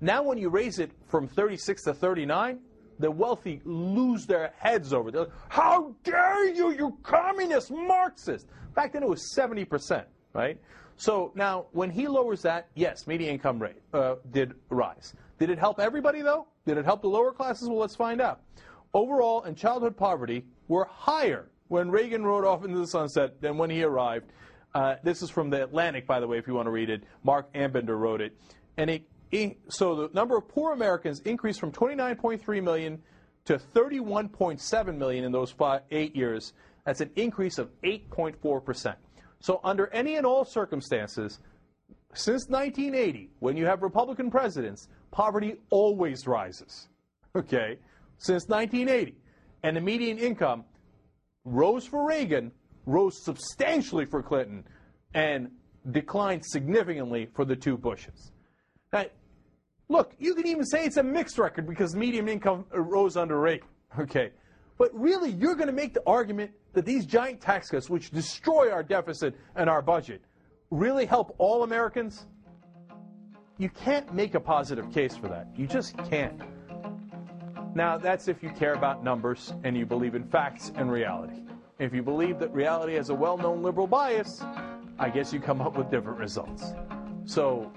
Now, 0.00 0.22
when 0.22 0.38
you 0.38 0.48
raise 0.48 0.78
it 0.78 0.92
from 1.08 1.28
36 1.28 1.84
to 1.84 1.94
39, 1.94 2.60
the 2.98 3.10
wealthy 3.10 3.60
lose 3.64 4.26
their 4.26 4.52
heads 4.58 4.92
over 4.92 5.08
it. 5.08 5.14
Like, 5.14 5.28
How 5.48 5.94
dare 6.04 6.48
you, 6.48 6.72
you 6.72 6.98
communist 7.02 7.70
Marxist? 7.70 8.46
Back 8.74 8.92
then, 8.92 9.02
it 9.02 9.08
was 9.08 9.34
70%, 9.36 10.04
right? 10.32 10.58
So 10.96 11.32
now, 11.34 11.66
when 11.72 11.90
he 11.90 12.06
lowers 12.08 12.42
that, 12.42 12.68
yes, 12.74 13.06
median 13.06 13.32
income 13.32 13.58
rate 13.58 13.80
uh, 13.94 14.16
did 14.32 14.54
rise. 14.68 15.14
Did 15.38 15.48
it 15.48 15.58
help 15.58 15.80
everybody, 15.80 16.20
though? 16.20 16.46
Did 16.66 16.76
it 16.76 16.84
help 16.84 17.00
the 17.00 17.08
lower 17.08 17.32
classes? 17.32 17.68
Well, 17.68 17.78
let's 17.78 17.96
find 17.96 18.20
out. 18.20 18.42
Overall, 18.92 19.42
and 19.44 19.56
childhood 19.56 19.96
poverty 19.96 20.44
were 20.68 20.84
higher 20.84 21.48
when 21.68 21.90
Reagan 21.90 22.24
rode 22.24 22.44
off 22.44 22.64
into 22.64 22.78
the 22.78 22.86
sunset 22.86 23.40
than 23.40 23.56
when 23.56 23.70
he 23.70 23.82
arrived. 23.82 24.30
Uh, 24.74 24.96
this 25.02 25.22
is 25.22 25.30
from 25.30 25.50
the 25.50 25.62
Atlantic, 25.62 26.06
by 26.06 26.20
the 26.20 26.26
way, 26.26 26.38
if 26.38 26.46
you 26.46 26.54
want 26.54 26.66
to 26.66 26.70
read 26.70 26.90
it. 26.90 27.02
Marc 27.24 27.52
Ambinder 27.54 27.98
wrote 27.98 28.20
it. 28.20 28.36
And 28.76 28.88
it, 28.90 29.02
it, 29.30 29.58
so 29.68 29.94
the 29.94 30.10
number 30.14 30.36
of 30.36 30.48
poor 30.48 30.72
Americans 30.72 31.20
increased 31.20 31.60
from 31.60 31.72
29.3 31.72 32.62
million 32.62 33.02
to 33.46 33.58
31.7 33.58 34.96
million 34.96 35.24
in 35.24 35.32
those 35.32 35.50
five, 35.50 35.82
eight 35.90 36.14
years. 36.14 36.52
That's 36.84 37.00
an 37.00 37.10
increase 37.16 37.58
of 37.58 37.70
8.4%. 37.82 38.94
So 39.40 39.60
under 39.64 39.88
any 39.88 40.16
and 40.16 40.26
all 40.26 40.44
circumstances, 40.44 41.40
since 42.14 42.48
1980, 42.48 43.30
when 43.40 43.56
you 43.56 43.66
have 43.66 43.82
Republican 43.82 44.30
presidents, 44.30 44.88
poverty 45.10 45.56
always 45.70 46.26
rises. 46.26 46.88
Okay? 47.36 47.78
Since 48.18 48.48
1980. 48.48 49.16
And 49.62 49.76
the 49.76 49.80
median 49.80 50.18
income 50.18 50.64
rose 51.44 51.86
for 51.86 52.06
Reagan, 52.06 52.52
rose 52.86 53.22
substantially 53.22 54.04
for 54.04 54.22
Clinton 54.22 54.64
and 55.14 55.50
declined 55.90 56.44
significantly 56.44 57.28
for 57.34 57.44
the 57.44 57.56
two 57.56 57.76
Bushes. 57.76 58.32
Now, 58.92 59.06
look, 59.88 60.14
you 60.18 60.34
can 60.34 60.46
even 60.46 60.64
say 60.64 60.84
it's 60.84 60.96
a 60.96 61.02
mixed 61.02 61.38
record 61.38 61.66
because 61.66 61.94
median 61.94 62.28
income 62.28 62.64
rose 62.72 63.16
under 63.16 63.38
Reagan. 63.40 63.68
Okay. 63.98 64.30
But 64.78 64.94
really, 64.94 65.32
you're 65.32 65.56
going 65.56 65.66
to 65.66 65.74
make 65.74 65.94
the 65.94 66.02
argument 66.06 66.52
that 66.74 66.86
these 66.86 67.04
giant 67.04 67.40
tax 67.40 67.68
cuts, 67.68 67.90
which 67.90 68.12
destroy 68.12 68.70
our 68.70 68.84
deficit 68.84 69.34
and 69.56 69.68
our 69.68 69.82
budget, 69.82 70.22
really 70.70 71.04
help 71.04 71.34
all 71.38 71.64
Americans? 71.64 72.26
You 73.58 73.68
can't 73.68 74.14
make 74.14 74.34
a 74.36 74.40
positive 74.40 74.90
case 74.90 75.16
for 75.16 75.28
that. 75.28 75.48
You 75.56 75.66
just 75.66 75.98
can't. 76.08 76.40
Now, 77.74 77.98
that's 77.98 78.26
if 78.26 78.42
you 78.42 78.50
care 78.50 78.72
about 78.72 79.04
numbers 79.04 79.52
and 79.64 79.76
you 79.76 79.84
believe 79.84 80.14
in 80.14 80.24
facts 80.24 80.72
and 80.76 80.90
reality. 80.90 81.42
If 81.80 81.94
you 81.94 82.02
believe 82.02 82.38
that 82.40 82.52
reality 82.52 82.94
has 82.96 83.08
a 83.08 83.14
well 83.14 83.38
known 83.38 83.62
liberal 83.62 83.86
bias, 83.86 84.42
I 84.98 85.08
guess 85.08 85.32
you 85.32 85.40
come 85.40 85.62
up 85.62 85.78
with 85.78 85.90
different 85.90 86.18
results. 86.18 86.74
So 87.24 87.72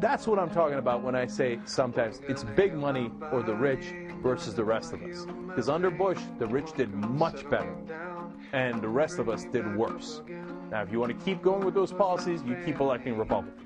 that's 0.00 0.26
what 0.26 0.40
I'm 0.40 0.50
talking 0.50 0.78
about 0.78 1.04
when 1.04 1.14
I 1.14 1.26
say 1.26 1.60
sometimes 1.64 2.20
it's 2.28 2.42
big 2.42 2.74
money 2.74 3.12
or 3.30 3.44
the 3.44 3.54
rich 3.54 3.94
versus 4.20 4.54
the 4.54 4.64
rest 4.64 4.92
of 4.92 5.00
us. 5.04 5.26
Because 5.46 5.68
under 5.68 5.92
Bush, 5.92 6.18
the 6.40 6.46
rich 6.48 6.72
did 6.72 6.92
much 6.92 7.48
better, 7.48 7.76
and 8.52 8.82
the 8.82 8.88
rest 8.88 9.20
of 9.20 9.28
us 9.28 9.44
did 9.44 9.76
worse. 9.76 10.22
Now, 10.72 10.82
if 10.82 10.90
you 10.90 10.98
want 10.98 11.16
to 11.16 11.24
keep 11.24 11.40
going 11.40 11.64
with 11.64 11.74
those 11.74 11.92
policies, 11.92 12.42
you 12.42 12.56
keep 12.64 12.80
electing 12.80 13.16
Republicans. 13.16 13.62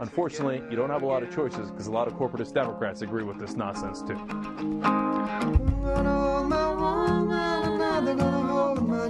Unfortunately, 0.00 0.62
you 0.70 0.76
don't 0.76 0.90
have 0.90 1.02
a 1.02 1.06
lot 1.06 1.22
of 1.22 1.32
choices 1.34 1.70
because 1.70 1.88
a 1.88 1.92
lot 1.92 2.08
of 2.08 2.14
corporatist 2.14 2.54
Democrats 2.54 3.02
agree 3.02 3.22
with 3.22 3.38
this 3.38 3.54
nonsense 3.54 4.00
too 4.00 4.16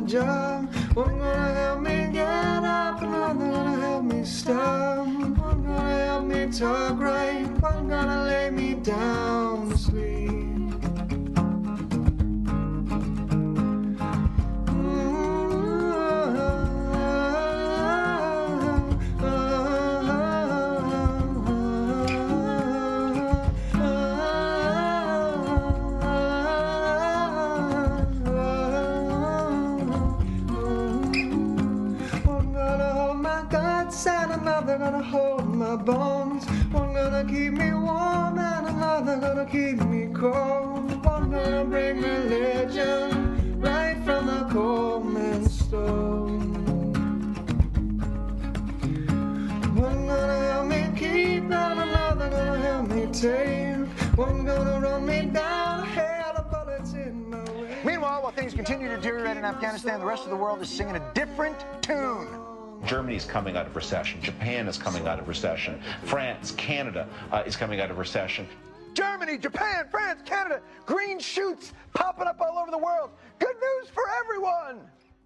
job. 0.08 0.74
One 0.94 1.18
gonna 1.18 1.54
help 1.54 1.80
me 1.82 2.08
get 2.10 2.64
up, 2.64 3.02
another 3.02 3.34
gonna 3.34 3.76
help 3.76 4.04
me 4.04 4.24
stop. 4.24 5.06
One 5.06 5.36
gonna 5.36 6.06
help 6.06 6.24
me 6.24 6.50
talk 6.50 6.98
right, 6.98 7.46
one 7.60 7.88
gonna 7.88 8.24
lay 8.24 8.48
me 8.50 8.74
down 8.74 9.76
gonna 34.78 35.02
hold 35.02 35.54
my 35.54 35.76
bones. 35.76 36.44
One 36.70 36.94
gonna 36.94 37.24
keep 37.24 37.52
me 37.52 37.72
warm 37.72 38.38
and 38.38 38.66
another 38.68 39.16
gonna 39.18 39.46
keep 39.46 39.78
me 39.84 40.06
cold. 40.14 41.04
One 41.04 41.30
gonna 41.30 41.64
bring 41.64 42.00
religion 42.00 43.60
right 43.60 43.96
from 44.04 44.26
the 44.26 44.48
Coleman 44.52 45.48
stone. 45.48 46.54
One 49.74 50.06
gonna 50.06 50.38
help 50.52 50.66
me 50.66 50.88
keep 50.96 51.42
and 51.42 51.80
another 51.80 52.30
gonna 52.30 52.58
help 52.60 52.88
me 52.88 53.06
take. 53.12 53.88
One 54.16 54.44
gonna 54.44 54.80
run 54.80 55.06
me 55.06 55.26
down. 55.26 55.68
Meanwhile, 57.84 58.22
while 58.22 58.32
things 58.32 58.54
continue 58.54 58.88
to 58.88 58.96
deteriorate 58.96 59.36
in 59.36 59.44
Afghanistan, 59.44 60.00
the 60.00 60.06
rest 60.06 60.24
of 60.24 60.30
the 60.30 60.36
world 60.36 60.60
is 60.60 60.68
singing 60.68 60.96
a 60.96 61.12
different 61.14 61.64
tune. 61.80 62.26
Germany's 62.88 63.26
coming 63.26 63.54
out 63.56 63.66
of 63.66 63.76
recession. 63.76 64.20
Japan 64.22 64.66
is 64.66 64.78
coming 64.78 65.06
out 65.06 65.18
of 65.18 65.28
recession. 65.28 65.78
France, 66.04 66.52
Canada 66.52 67.06
uh, 67.30 67.42
is 67.46 67.54
coming 67.54 67.80
out 67.80 67.90
of 67.90 67.98
recession. 67.98 68.48
Germany, 68.94 69.36
Japan, 69.36 69.86
France, 69.90 70.22
Canada, 70.24 70.62
green 70.86 71.18
shoots 71.18 71.74
popping 71.94 72.26
up 72.26 72.40
all 72.40 72.58
over 72.58 72.70
the 72.70 72.78
world. 72.78 73.10
Good 73.38 73.56
news 73.56 73.90
for 73.90 74.02
everyone, 74.18 74.80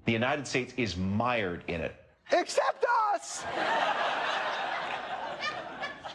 The 0.07 0.13
United 0.13 0.47
States 0.47 0.75
is 0.77 0.97
mired 0.97 1.63
in 1.69 1.81
it. 1.81 1.95
except 2.33 2.85
us. 3.15 3.45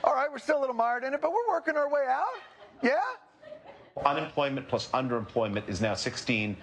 all 0.04 0.14
right, 0.14 0.30
we're 0.30 0.38
still 0.40 0.60
a 0.60 0.62
little 0.62 0.76
mired 0.76 1.06
in 1.06 1.14
it, 1.14 1.22
but 1.22 1.32
we're 1.32 1.48
working 1.48 1.78
our 1.78 1.90
way 1.90 2.06
out. 2.10 2.26
Yeah? 2.84 3.00
Unemployment 4.06 4.68
plus 4.68 4.90
underemployment 4.90 5.68
is 5.70 5.80
now 5.80 5.94
16%. 5.94 6.58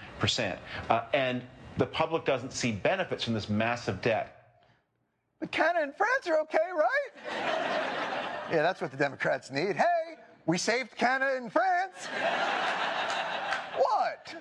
Uh, 0.91 1.01
and 1.15 1.43
the 1.79 1.87
public 1.87 2.25
doesn't 2.27 2.53
see 2.53 2.71
benefits 2.71 3.25
from 3.25 3.33
this 3.33 3.49
massive 3.49 4.01
debt. 4.03 4.44
But 5.41 5.51
Canada 5.51 5.83
and 5.83 5.95
France 5.95 6.27
are 6.27 6.41
okay, 6.41 6.59
right? 6.75 8.49
yeah, 8.51 8.63
that's 8.63 8.81
what 8.81 8.91
the 8.91 8.97
Democrats 8.97 9.51
need. 9.51 9.77
Hey, 9.77 10.17
we 10.47 10.59
saved 10.59 10.97
Canada 10.97 11.37
and 11.37 11.53
France. 11.53 12.07
what? 13.77 14.35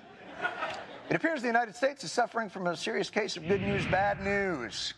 It 1.10 1.16
appears 1.16 1.40
the 1.40 1.48
United 1.48 1.76
States 1.76 2.04
is 2.04 2.12
suffering 2.12 2.48
from 2.48 2.66
a 2.66 2.76
serious 2.76 3.10
case 3.10 3.36
of 3.36 3.46
good 3.46 3.60
news, 3.60 3.84
bad 3.86 4.22
news. 4.22 4.94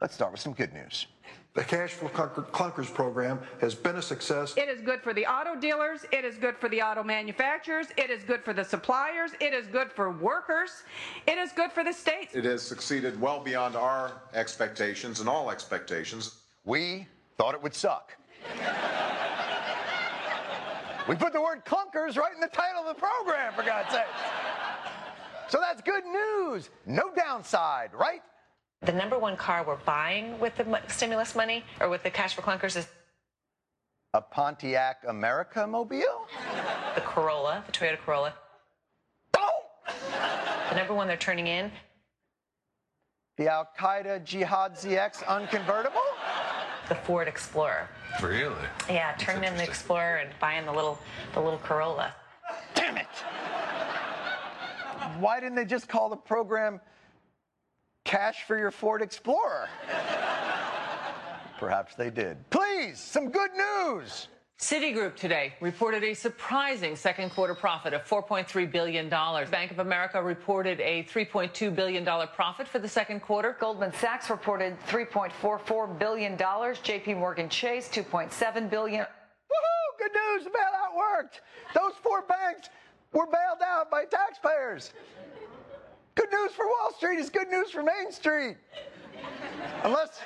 Let's 0.00 0.14
start 0.14 0.32
with 0.32 0.40
some 0.40 0.52
good 0.52 0.72
news. 0.72 1.06
The 1.52 1.64
Cash 1.64 1.94
for 1.94 2.08
Clunkers 2.08 2.94
program 2.94 3.40
has 3.60 3.74
been 3.74 3.96
a 3.96 4.02
success. 4.02 4.54
It 4.56 4.68
is 4.68 4.80
good 4.80 5.02
for 5.02 5.12
the 5.12 5.26
auto 5.26 5.58
dealers. 5.58 6.06
It 6.12 6.24
is 6.24 6.36
good 6.36 6.56
for 6.56 6.68
the 6.68 6.80
auto 6.80 7.02
manufacturers. 7.02 7.88
It 7.96 8.08
is 8.08 8.22
good 8.22 8.44
for 8.44 8.52
the 8.52 8.62
suppliers. 8.62 9.32
It 9.40 9.52
is 9.52 9.66
good 9.66 9.90
for 9.90 10.12
workers. 10.12 10.84
It 11.26 11.38
is 11.38 11.50
good 11.50 11.72
for 11.72 11.82
the 11.82 11.92
states. 11.92 12.36
It 12.36 12.44
has 12.44 12.62
succeeded 12.62 13.20
well 13.20 13.40
beyond 13.40 13.74
our 13.74 14.12
expectations 14.32 15.18
and 15.18 15.28
all 15.28 15.50
expectations. 15.50 16.36
We 16.64 17.08
thought 17.36 17.54
it 17.54 17.62
would 17.62 17.74
suck. 17.74 18.16
we 21.08 21.16
put 21.16 21.32
the 21.32 21.42
word 21.42 21.64
clunkers 21.64 22.16
right 22.16 22.32
in 22.32 22.40
the 22.40 22.48
title 22.52 22.82
of 22.82 22.94
the 22.94 23.00
program, 23.00 23.54
for 23.54 23.64
God's 23.64 23.92
sake. 23.92 24.04
So 25.48 25.58
that's 25.60 25.82
good 25.82 26.04
news. 26.04 26.70
No 26.86 27.10
downside, 27.12 27.90
right? 27.92 28.22
The 28.82 28.92
number 28.92 29.18
one 29.18 29.36
car 29.36 29.62
we're 29.66 29.76
buying 29.76 30.38
with 30.38 30.56
the 30.56 30.80
stimulus 30.88 31.34
money 31.34 31.64
or 31.80 31.90
with 31.90 32.02
the 32.02 32.10
cash 32.10 32.34
for 32.34 32.40
clunkers 32.40 32.76
is 32.76 32.88
A 34.14 34.22
Pontiac 34.22 35.02
America 35.06 35.66
mobile? 35.66 36.26
the 36.94 37.02
Corolla, 37.02 37.62
the 37.66 37.72
Toyota 37.72 37.98
Corolla. 37.98 38.32
Oh! 39.36 39.50
The 40.70 40.76
number 40.76 40.94
one 40.94 41.06
they're 41.08 41.18
turning 41.18 41.46
in, 41.46 41.70
The 43.36 43.48
Al 43.48 43.68
Qaeda 43.78 44.24
Jihad 44.24 44.74
ZX 44.76 45.24
unconvertible? 45.24 46.00
the 46.88 46.94
Ford 46.96 47.28
Explorer. 47.28 47.88
Really? 48.20 48.54
Yeah, 48.88 49.14
turning 49.18 49.44
in 49.44 49.56
the 49.56 49.62
Explorer 49.62 50.16
and 50.16 50.30
buying 50.40 50.64
the 50.64 50.72
little 50.72 50.98
the 51.34 51.40
little 51.40 51.58
Corolla. 51.60 52.14
Damn 52.74 52.96
it! 52.96 53.06
Why 55.20 55.38
didn't 55.38 55.54
they 55.56 55.66
just 55.66 55.86
call 55.86 56.08
the 56.08 56.16
program 56.16 56.80
Cash 58.10 58.42
for 58.42 58.58
Your 58.58 58.72
Ford 58.72 59.02
Explorer? 59.02 59.68
Perhaps 61.60 61.94
they 61.94 62.10
did. 62.10 62.38
Please, 62.50 62.98
some 62.98 63.30
good 63.30 63.52
news! 63.54 64.26
Citigroup 64.58 65.14
today 65.14 65.54
reported 65.60 66.02
a 66.02 66.12
surprising 66.12 66.96
second 66.96 67.30
quarter 67.30 67.54
profit 67.54 67.94
of 67.94 68.04
$4.3 68.04 68.72
billion. 68.72 69.08
Bank 69.08 69.70
of 69.70 69.78
America 69.78 70.20
reported 70.20 70.80
a 70.80 71.04
$3.2 71.04 71.72
billion 71.72 72.04
profit 72.34 72.66
for 72.66 72.80
the 72.80 72.88
second 72.88 73.20
quarter. 73.20 73.56
Goldman 73.60 73.92
Sachs 73.92 74.28
reported 74.28 74.76
$3.44 74.88 75.96
billion. 75.96 76.36
JP 76.36 77.16
Morgan 77.16 77.48
Chase, 77.48 77.88
2.7 77.88 78.68
billion. 78.68 79.02
Woohoo! 79.02 79.98
Good 80.00 80.10
news, 80.12 80.44
the 80.44 80.50
bailout 80.50 80.98
worked. 80.98 81.42
Those 81.76 81.92
four 82.02 82.22
banks 82.22 82.70
were 83.12 83.26
bailed 83.26 83.62
out 83.64 83.88
by 83.88 84.04
taxpayers. 84.04 84.92
Good 86.20 86.32
news 86.32 86.52
for 86.52 86.66
Wall 86.66 86.92
Street 86.98 87.18
is 87.18 87.30
good 87.30 87.48
news 87.48 87.70
for 87.70 87.82
Main 87.82 88.12
Street. 88.12 88.58
Unless 89.84 90.20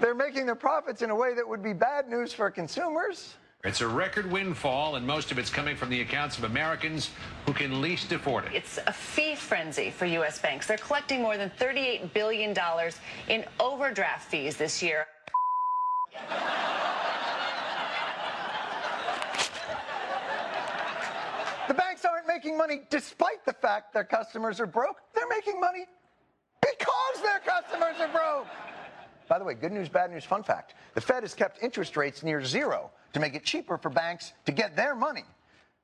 they're 0.00 0.12
making 0.12 0.44
their 0.44 0.56
profits 0.56 1.02
in 1.02 1.10
a 1.10 1.14
way 1.14 1.34
that 1.34 1.48
would 1.48 1.62
be 1.62 1.72
bad 1.72 2.08
news 2.08 2.32
for 2.32 2.50
consumers. 2.50 3.36
It's 3.62 3.80
a 3.80 3.86
record 3.86 4.28
windfall, 4.28 4.96
and 4.96 5.06
most 5.06 5.30
of 5.30 5.38
it's 5.38 5.48
coming 5.48 5.76
from 5.76 5.88
the 5.88 6.00
accounts 6.00 6.36
of 6.36 6.42
Americans 6.42 7.10
who 7.46 7.52
can 7.52 7.80
least 7.80 8.10
afford 8.10 8.46
it. 8.46 8.54
It's 8.54 8.80
a 8.88 8.92
fee 8.92 9.36
frenzy 9.36 9.90
for 9.90 10.06
U.S. 10.06 10.40
banks. 10.40 10.66
They're 10.66 10.78
collecting 10.78 11.22
more 11.22 11.36
than 11.36 11.52
$38 11.60 12.12
billion 12.12 12.52
in 13.28 13.44
overdraft 13.60 14.28
fees 14.28 14.56
this 14.56 14.82
year. 14.82 15.06
The 21.68 21.74
banks 21.74 22.04
aren't 22.04 22.25
making 22.36 22.58
money 22.58 22.82
despite 22.90 23.42
the 23.46 23.54
fact 23.54 23.94
their 23.94 24.04
customers 24.04 24.60
are 24.60 24.66
broke. 24.66 24.98
They're 25.14 25.28
making 25.28 25.58
money 25.58 25.86
because 26.60 27.22
their 27.22 27.38
customers 27.38 27.96
are 27.98 28.08
broke. 28.08 28.46
By 29.26 29.38
the 29.38 29.44
way, 29.44 29.54
good 29.54 29.72
news, 29.72 29.88
bad 29.88 30.10
news, 30.10 30.24
fun 30.24 30.42
fact. 30.42 30.74
The 30.94 31.00
Fed 31.00 31.22
has 31.22 31.32
kept 31.32 31.62
interest 31.62 31.96
rates 31.96 32.22
near 32.22 32.44
zero 32.44 32.90
to 33.14 33.20
make 33.20 33.34
it 33.34 33.44
cheaper 33.44 33.78
for 33.78 33.88
banks 33.88 34.34
to 34.44 34.52
get 34.52 34.76
their 34.76 34.94
money. 34.94 35.24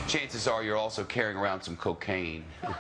chances 0.09 0.49
are 0.49 0.65
you're 0.65 0.77
also 0.77 1.05
carrying 1.05 1.37
around 1.37 1.63
some 1.63 1.77
cocaine. 1.77 2.45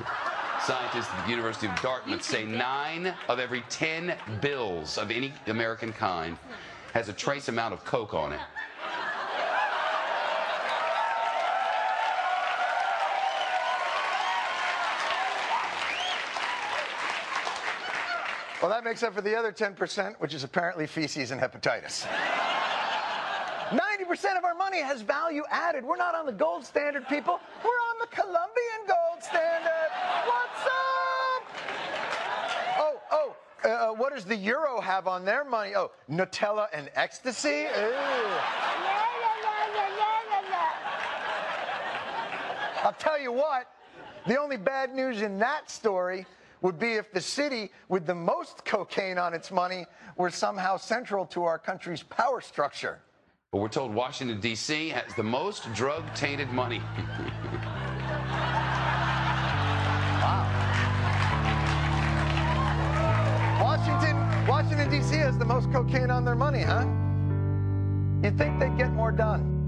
Scientists 0.65 1.09
at 1.13 1.25
the 1.25 1.31
University 1.31 1.69
of 1.69 1.81
Dartmouth 1.81 2.25
say 2.25 2.45
nine 2.45 3.15
of 3.29 3.39
every 3.39 3.63
ten 3.71 4.17
bills 4.41 4.99
of 4.99 5.13
any 5.13 5.33
American 5.47 5.93
kind 5.93 6.37
has 6.95 7.09
a 7.09 7.13
trace 7.13 7.49
amount 7.49 7.73
of 7.75 7.85
coke 7.85 8.13
on 8.13 8.33
it. 8.33 8.41
Well, 18.63 18.71
that 18.71 18.85
makes 18.85 19.03
up 19.03 19.13
for 19.13 19.23
the 19.23 19.35
other 19.37 19.51
10%, 19.51 20.21
which 20.21 20.35
is 20.35 20.45
apparently 20.45 20.87
feces 20.87 21.33
and 21.33 21.41
hepatitis. 21.41 22.07
90% 23.71 24.39
of 24.39 24.45
our 24.45 24.55
money 24.55 24.79
has 24.79 25.03
value 25.03 25.43
added. 25.51 25.83
We're 25.85 25.97
not 25.97 26.15
on 26.15 26.27
the 26.27 26.33
gold 26.33 26.65
standard, 26.65 27.09
people. 27.09 27.41
We're 27.65 27.71
on 27.71 27.97
the 28.01 28.07
Colombian 28.07 28.87
gold 28.87 29.21
standard. 29.21 29.91
What's 30.27 30.65
up? 30.67 31.43
Oh, 32.79 33.01
oh, 33.11 33.37
uh, 33.65 33.69
uh, 33.69 33.93
what 33.95 34.15
does 34.15 34.25
the 34.25 34.37
euro 34.37 34.81
have 34.81 35.09
on 35.09 35.25
their 35.25 35.43
money? 35.43 35.75
Oh, 35.75 35.91
Nutella 36.09 36.69
and 36.73 36.89
ecstasy? 36.95 37.67
Ew. 37.77 37.93
I'll 42.85 42.93
tell 42.99 43.21
you 43.21 43.33
what, 43.33 43.67
the 44.29 44.39
only 44.39 44.57
bad 44.57 44.95
news 44.95 45.23
in 45.23 45.39
that 45.41 45.69
story 45.69 46.27
would 46.63 46.79
be 46.79 46.93
if 46.93 47.13
the 47.13 47.21
city 47.21 47.71
with 47.89 48.07
the 48.07 48.15
most 48.15 48.65
cocaine 48.65 49.19
on 49.19 49.35
its 49.35 49.51
money 49.51 49.85
were 50.17 50.31
somehow 50.31 50.77
central 50.77 51.27
to 51.27 51.45
our 51.45 51.59
country's 51.59 52.03
power 52.03 52.41
structure. 52.41 53.01
But 53.51 53.59
we're 53.59 53.69
told 53.69 53.93
Washington, 53.95 54.41
D.C. 54.41 54.89
has 54.89 55.15
the 55.15 55.23
most 55.23 55.71
drug 55.75 56.03
tainted 56.15 56.49
money. 56.51 56.81
Wow. 60.23 60.47
Washington, 63.61 64.47
Washington, 64.47 64.89
D.C. 64.89 65.17
has 65.17 65.37
the 65.37 65.45
most 65.45 65.73
cocaine 65.73 66.13
on 66.13 66.25
their 66.25 66.37
money, 66.37 66.63
huh? 66.63 66.87
You'd 68.23 68.39
think 68.39 68.61
they'd 68.61 68.77
get 68.79 68.93
more 68.93 69.11
done. 69.11 69.62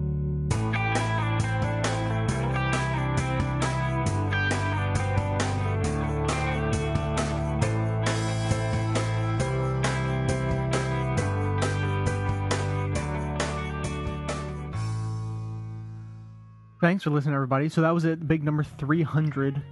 Thanks 16.85 17.03
for 17.03 17.09
listening, 17.09 17.35
everybody. 17.35 17.70
So 17.70 17.80
that 17.80 17.93
was 17.93 18.05
it, 18.05 18.28
big 18.28 18.45
number 18.45 18.62
300. 18.62 19.62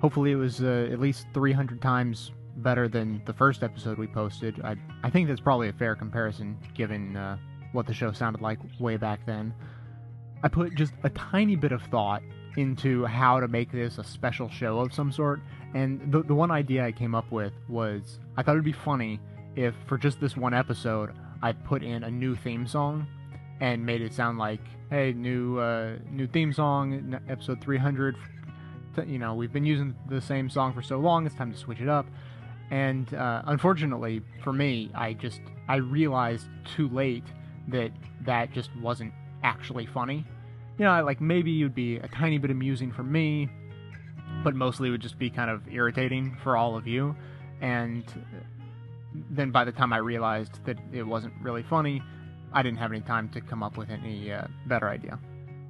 Hopefully, 0.00 0.32
it 0.32 0.36
was 0.36 0.62
uh, 0.62 0.88
at 0.90 1.00
least 1.00 1.26
300 1.34 1.82
times 1.82 2.30
better 2.56 2.88
than 2.88 3.20
the 3.26 3.32
first 3.34 3.62
episode 3.62 3.98
we 3.98 4.06
posted. 4.06 4.58
I, 4.64 4.76
I 5.02 5.10
think 5.10 5.28
that's 5.28 5.38
probably 5.38 5.68
a 5.68 5.74
fair 5.74 5.94
comparison 5.94 6.56
given 6.72 7.14
uh, 7.14 7.36
what 7.72 7.86
the 7.86 7.92
show 7.92 8.10
sounded 8.10 8.40
like 8.40 8.58
way 8.80 8.96
back 8.96 9.26
then. 9.26 9.52
I 10.42 10.48
put 10.48 10.74
just 10.74 10.94
a 11.02 11.10
tiny 11.10 11.56
bit 11.56 11.72
of 11.72 11.82
thought 11.82 12.22
into 12.56 13.04
how 13.04 13.38
to 13.38 13.48
make 13.48 13.70
this 13.70 13.98
a 13.98 14.04
special 14.04 14.48
show 14.48 14.78
of 14.78 14.94
some 14.94 15.12
sort, 15.12 15.40
and 15.74 16.10
the, 16.10 16.22
the 16.22 16.34
one 16.34 16.50
idea 16.50 16.86
I 16.86 16.92
came 16.92 17.14
up 17.14 17.30
with 17.30 17.52
was 17.68 18.18
I 18.38 18.42
thought 18.42 18.52
it'd 18.52 18.64
be 18.64 18.72
funny 18.72 19.20
if, 19.56 19.74
for 19.86 19.98
just 19.98 20.22
this 20.22 20.38
one 20.38 20.54
episode, 20.54 21.10
I 21.42 21.52
put 21.52 21.82
in 21.82 22.02
a 22.02 22.10
new 22.10 22.34
theme 22.34 22.66
song 22.66 23.06
and 23.62 23.86
made 23.86 24.02
it 24.02 24.12
sound 24.12 24.38
like, 24.38 24.60
hey, 24.90 25.12
new 25.12 25.56
uh, 25.58 25.94
new 26.10 26.26
theme 26.26 26.52
song, 26.52 27.16
episode 27.28 27.60
300. 27.60 28.16
You 29.06 29.18
know, 29.18 29.34
we've 29.34 29.52
been 29.52 29.64
using 29.64 29.94
the 30.08 30.20
same 30.20 30.50
song 30.50 30.74
for 30.74 30.82
so 30.82 30.98
long; 30.98 31.24
it's 31.26 31.36
time 31.36 31.52
to 31.52 31.56
switch 31.56 31.80
it 31.80 31.88
up. 31.88 32.06
And 32.72 33.14
uh, 33.14 33.42
unfortunately 33.46 34.20
for 34.42 34.52
me, 34.52 34.90
I 34.96 35.12
just 35.12 35.40
I 35.68 35.76
realized 35.76 36.48
too 36.64 36.88
late 36.88 37.22
that 37.68 37.92
that 38.22 38.52
just 38.52 38.70
wasn't 38.80 39.12
actually 39.44 39.86
funny. 39.86 40.26
You 40.76 40.86
know, 40.86 41.04
like 41.04 41.20
maybe 41.20 41.60
it 41.60 41.62
would 41.62 41.74
be 41.74 41.98
a 41.98 42.08
tiny 42.08 42.38
bit 42.38 42.50
amusing 42.50 42.90
for 42.90 43.04
me, 43.04 43.48
but 44.42 44.56
mostly 44.56 44.88
it 44.88 44.90
would 44.90 45.02
just 45.02 45.20
be 45.20 45.30
kind 45.30 45.50
of 45.50 45.68
irritating 45.72 46.36
for 46.42 46.56
all 46.56 46.76
of 46.76 46.88
you. 46.88 47.14
And 47.60 48.02
then 49.30 49.52
by 49.52 49.64
the 49.64 49.72
time 49.72 49.92
I 49.92 49.98
realized 49.98 50.64
that 50.64 50.78
it 50.92 51.04
wasn't 51.04 51.34
really 51.40 51.62
funny, 51.62 52.02
I 52.52 52.62
didn't 52.62 52.78
have 52.78 52.92
any 52.92 53.00
time 53.00 53.28
to 53.30 53.40
come 53.40 53.62
up 53.62 53.76
with 53.76 53.90
any 53.90 54.32
uh, 54.32 54.46
better 54.66 54.88
idea. 54.88 55.18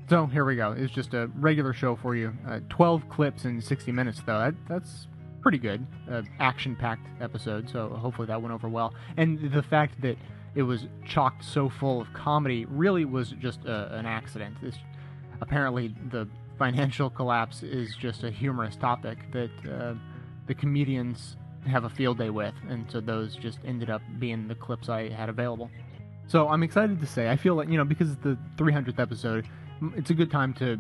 So 0.08 0.26
here 0.26 0.44
we 0.44 0.56
go. 0.56 0.72
It's 0.72 0.92
just 0.92 1.14
a 1.14 1.28
regular 1.38 1.72
show 1.72 1.96
for 1.96 2.14
you. 2.14 2.34
Uh, 2.46 2.60
12 2.68 3.08
clips 3.08 3.44
in 3.44 3.60
60 3.60 3.92
minutes, 3.92 4.20
though. 4.26 4.38
That, 4.38 4.54
that's 4.68 5.06
pretty 5.40 5.58
good. 5.58 5.86
Uh, 6.10 6.22
Action 6.38 6.76
packed 6.76 7.06
episode, 7.20 7.68
so 7.70 7.88
hopefully 7.88 8.26
that 8.26 8.40
went 8.40 8.52
over 8.52 8.68
well. 8.68 8.94
And 9.16 9.52
the 9.52 9.62
fact 9.62 10.00
that 10.02 10.16
it 10.54 10.62
was 10.62 10.86
chocked 11.06 11.44
so 11.44 11.68
full 11.68 12.00
of 12.00 12.12
comedy 12.12 12.64
really 12.66 13.04
was 13.04 13.30
just 13.40 13.60
uh, 13.66 13.88
an 13.90 14.06
accident. 14.06 14.56
This, 14.60 14.76
apparently, 15.40 15.94
the 16.10 16.28
financial 16.58 17.08
collapse 17.10 17.62
is 17.62 17.96
just 17.96 18.22
a 18.22 18.30
humorous 18.30 18.76
topic 18.76 19.18
that 19.32 19.50
uh, 19.70 19.94
the 20.46 20.54
comedians 20.54 21.36
have 21.66 21.84
a 21.84 21.90
field 21.90 22.18
day 22.18 22.30
with, 22.30 22.54
and 22.68 22.90
so 22.90 23.00
those 23.00 23.36
just 23.36 23.58
ended 23.64 23.88
up 23.88 24.02
being 24.18 24.48
the 24.48 24.54
clips 24.54 24.88
I 24.88 25.08
had 25.08 25.28
available. 25.28 25.70
So 26.26 26.48
I'm 26.48 26.62
excited 26.62 27.00
to 27.00 27.06
say, 27.06 27.30
I 27.30 27.36
feel 27.36 27.54
like, 27.54 27.68
you 27.68 27.76
know, 27.76 27.84
because 27.84 28.10
it's 28.12 28.22
the 28.22 28.38
300th 28.56 28.98
episode, 28.98 29.46
it's 29.96 30.10
a 30.10 30.14
good 30.14 30.30
time 30.30 30.54
to 30.54 30.78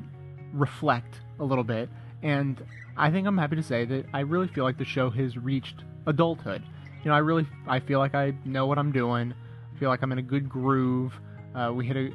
reflect 0.52 1.20
a 1.40 1.44
little 1.44 1.64
bit. 1.64 1.88
And 2.22 2.64
I 2.96 3.10
think 3.10 3.26
I'm 3.26 3.36
happy 3.36 3.56
to 3.56 3.62
say 3.62 3.84
that 3.84 4.06
I 4.14 4.20
really 4.20 4.48
feel 4.48 4.64
like 4.64 4.78
the 4.78 4.84
show 4.84 5.10
has 5.10 5.36
reached 5.36 5.82
adulthood. 6.06 6.62
You 7.04 7.10
know, 7.10 7.14
I 7.14 7.18
really, 7.18 7.46
I 7.66 7.80
feel 7.80 7.98
like 7.98 8.14
I 8.14 8.32
know 8.44 8.66
what 8.66 8.78
I'm 8.78 8.92
doing. 8.92 9.34
I 9.74 9.78
feel 9.78 9.88
like 9.88 10.02
I'm 10.02 10.12
in 10.12 10.18
a 10.18 10.22
good 10.22 10.48
groove. 10.48 11.12
Uh, 11.54 11.72
we 11.74 11.86
hit 11.86 11.96
a, 11.96 12.10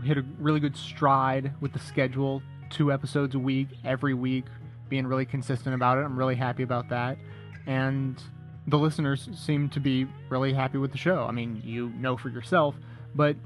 we 0.00 0.08
hit 0.08 0.18
a 0.18 0.24
really 0.38 0.60
good 0.60 0.76
stride 0.76 1.52
with 1.60 1.72
the 1.72 1.78
schedule, 1.78 2.42
two 2.70 2.92
episodes 2.92 3.34
a 3.34 3.38
week, 3.38 3.68
every 3.84 4.14
week, 4.14 4.46
being 4.88 5.06
really 5.06 5.26
consistent 5.26 5.74
about 5.74 5.98
it. 5.98 6.02
I'm 6.02 6.18
really 6.18 6.34
happy 6.34 6.62
about 6.62 6.88
that. 6.88 7.18
And 7.66 8.20
the 8.66 8.78
listeners 8.78 9.28
seem 9.34 9.68
to 9.70 9.80
be 9.80 10.06
really 10.28 10.52
happy 10.52 10.78
with 10.78 10.92
the 10.92 10.98
show. 10.98 11.24
I 11.24 11.32
mean, 11.32 11.60
you 11.64 11.90
know 11.90 12.16
for 12.16 12.28
yourself, 12.28 12.74
but 13.14 13.36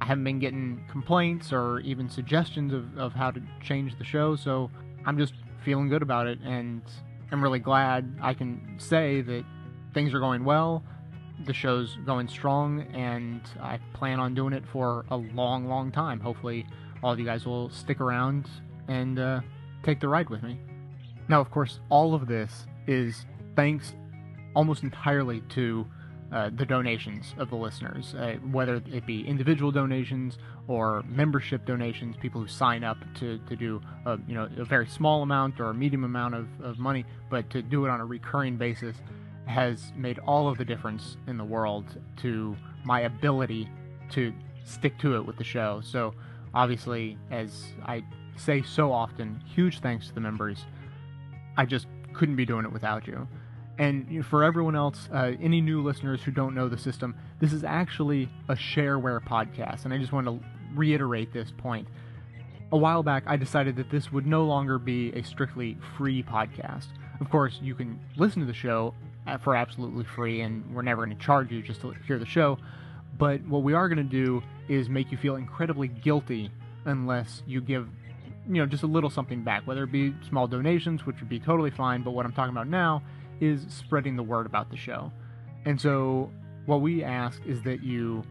I 0.00 0.04
haven't 0.04 0.24
been 0.24 0.38
getting 0.38 0.84
complaints 0.90 1.52
or 1.52 1.80
even 1.80 2.08
suggestions 2.08 2.72
of, 2.72 2.98
of 2.98 3.12
how 3.12 3.30
to 3.30 3.40
change 3.62 3.96
the 3.98 4.04
show, 4.04 4.36
so 4.36 4.70
I'm 5.06 5.16
just 5.16 5.34
feeling 5.64 5.88
good 5.88 6.02
about 6.02 6.26
it, 6.26 6.40
and 6.40 6.82
I'm 7.30 7.42
really 7.42 7.60
glad 7.60 8.18
I 8.20 8.34
can 8.34 8.76
say 8.78 9.22
that 9.22 9.44
things 9.94 10.12
are 10.12 10.20
going 10.20 10.44
well, 10.44 10.82
the 11.46 11.54
show's 11.54 11.96
going 12.04 12.28
strong, 12.28 12.82
and 12.92 13.40
I 13.60 13.78
plan 13.94 14.20
on 14.20 14.34
doing 14.34 14.52
it 14.52 14.64
for 14.72 15.04
a 15.10 15.16
long, 15.16 15.66
long 15.66 15.90
time. 15.90 16.20
Hopefully, 16.20 16.66
all 17.02 17.12
of 17.12 17.18
you 17.18 17.24
guys 17.24 17.46
will 17.46 17.70
stick 17.70 18.00
around 18.00 18.48
and 18.88 19.18
uh, 19.18 19.40
take 19.82 20.00
the 20.00 20.08
ride 20.08 20.28
with 20.28 20.42
me. 20.42 20.58
Now, 21.28 21.40
of 21.40 21.50
course, 21.50 21.80
all 21.88 22.14
of 22.14 22.26
this 22.26 22.66
is 22.86 23.24
thanks 23.56 23.94
almost 24.54 24.82
entirely 24.82 25.40
to 25.50 25.86
uh, 26.32 26.50
the 26.56 26.64
donations 26.64 27.34
of 27.36 27.50
the 27.50 27.56
listeners, 27.56 28.14
uh, 28.14 28.36
whether 28.50 28.76
it 28.90 29.04
be 29.04 29.26
individual 29.26 29.70
donations 29.70 30.38
or 30.66 31.02
membership 31.06 31.66
donations, 31.66 32.16
people 32.16 32.40
who 32.40 32.48
sign 32.48 32.82
up 32.82 32.96
to, 33.14 33.38
to 33.48 33.54
do 33.54 33.82
a, 34.06 34.18
you 34.26 34.34
know 34.34 34.48
a 34.56 34.64
very 34.64 34.86
small 34.86 35.22
amount 35.22 35.60
or 35.60 35.66
a 35.66 35.74
medium 35.74 36.04
amount 36.04 36.34
of, 36.34 36.46
of 36.62 36.78
money, 36.78 37.04
but 37.30 37.50
to 37.50 37.60
do 37.60 37.84
it 37.84 37.90
on 37.90 38.00
a 38.00 38.06
recurring 38.06 38.56
basis 38.56 38.96
has 39.46 39.92
made 39.94 40.18
all 40.20 40.48
of 40.48 40.56
the 40.56 40.64
difference 40.64 41.18
in 41.26 41.36
the 41.36 41.44
world 41.44 41.84
to 42.16 42.56
my 42.84 43.00
ability 43.00 43.68
to 44.10 44.32
stick 44.64 44.98
to 44.98 45.16
it 45.16 45.26
with 45.26 45.36
the 45.36 45.44
show. 45.44 45.82
So 45.84 46.14
obviously, 46.54 47.18
as 47.30 47.66
I 47.84 48.04
say 48.36 48.62
so 48.62 48.90
often, 48.90 49.42
huge 49.54 49.80
thanks 49.80 50.08
to 50.08 50.14
the 50.14 50.20
members. 50.20 50.64
I 51.56 51.66
just 51.66 51.86
couldn't 52.14 52.36
be 52.36 52.46
doing 52.46 52.64
it 52.64 52.72
without 52.72 53.06
you. 53.06 53.28
And 53.78 54.24
for 54.26 54.44
everyone 54.44 54.76
else, 54.76 55.08
uh, 55.12 55.32
any 55.40 55.60
new 55.60 55.82
listeners 55.82 56.22
who 56.22 56.30
don't 56.30 56.54
know 56.54 56.68
the 56.68 56.78
system, 56.78 57.14
this 57.40 57.52
is 57.52 57.64
actually 57.64 58.28
a 58.48 58.54
shareware 58.54 59.24
podcast. 59.24 59.84
And 59.84 59.94
I 59.94 59.98
just 59.98 60.12
want 60.12 60.26
to 60.26 60.40
reiterate 60.74 61.32
this 61.32 61.52
point. 61.56 61.88
A 62.70 62.76
while 62.76 63.02
back, 63.02 63.24
I 63.26 63.36
decided 63.36 63.76
that 63.76 63.90
this 63.90 64.12
would 64.12 64.26
no 64.26 64.44
longer 64.44 64.78
be 64.78 65.10
a 65.12 65.22
strictly 65.22 65.76
free 65.96 66.22
podcast. 66.22 66.86
Of 67.20 67.30
course, 67.30 67.58
you 67.62 67.74
can 67.74 67.98
listen 68.16 68.40
to 68.40 68.46
the 68.46 68.54
show 68.54 68.94
for 69.42 69.54
absolutely 69.54 70.04
free, 70.04 70.40
and 70.40 70.74
we're 70.74 70.82
never 70.82 71.04
going 71.04 71.16
to 71.16 71.22
charge 71.22 71.50
you 71.50 71.62
just 71.62 71.80
to 71.82 71.94
hear 72.06 72.18
the 72.18 72.26
show. 72.26 72.58
But 73.18 73.42
what 73.46 73.62
we 73.62 73.74
are 73.74 73.88
going 73.88 73.98
to 73.98 74.04
do 74.04 74.42
is 74.68 74.88
make 74.88 75.12
you 75.12 75.18
feel 75.18 75.36
incredibly 75.36 75.88
guilty 75.88 76.50
unless 76.86 77.42
you 77.46 77.60
give, 77.60 77.88
you 78.48 78.54
know, 78.54 78.66
just 78.66 78.82
a 78.82 78.86
little 78.86 79.10
something 79.10 79.42
back, 79.42 79.66
whether 79.66 79.84
it 79.84 79.92
be 79.92 80.14
small 80.28 80.46
donations, 80.46 81.04
which 81.06 81.20
would 81.20 81.28
be 81.28 81.38
totally 81.38 81.70
fine. 81.70 82.02
But 82.02 82.12
what 82.12 82.26
I'm 82.26 82.32
talking 82.32 82.52
about 82.52 82.68
now 82.68 83.02
is 83.42 83.66
spreading 83.68 84.16
the 84.16 84.22
word 84.22 84.46
about 84.46 84.70
the 84.70 84.76
show. 84.76 85.12
And 85.64 85.80
so, 85.80 86.30
what 86.66 86.80
we 86.80 87.02
ask 87.02 87.44
is 87.44 87.60
that 87.62 87.82
you 87.82 88.22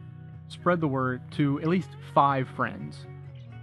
spread 0.48 0.80
the 0.80 0.88
word 0.88 1.22
to 1.32 1.60
at 1.62 1.68
least 1.68 1.90
five 2.14 2.48
friends. 2.56 3.06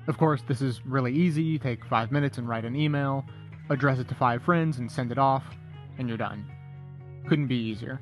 Of 0.07 0.19
course, 0.19 0.43
this 0.47 0.61
is 0.61 0.85
really 0.85 1.15
easy. 1.15 1.43
You 1.43 1.59
take 1.59 1.85
five 1.87 2.13
minutes 2.13 2.39
and 2.39 2.49
write 2.49 2.65
an 2.65 2.77
email, 2.77 3.25
address 3.71 3.99
it 3.99 4.09
to 4.09 4.15
five 4.15 4.43
friends, 4.43 4.79
and 4.79 4.91
send 4.91 5.11
it 5.11 5.19
off, 5.19 5.45
and 5.99 6.09
you're 6.09 6.19
done. 6.19 6.47
Couldn't 7.29 7.47
be 7.47 7.57
easier. 7.57 8.01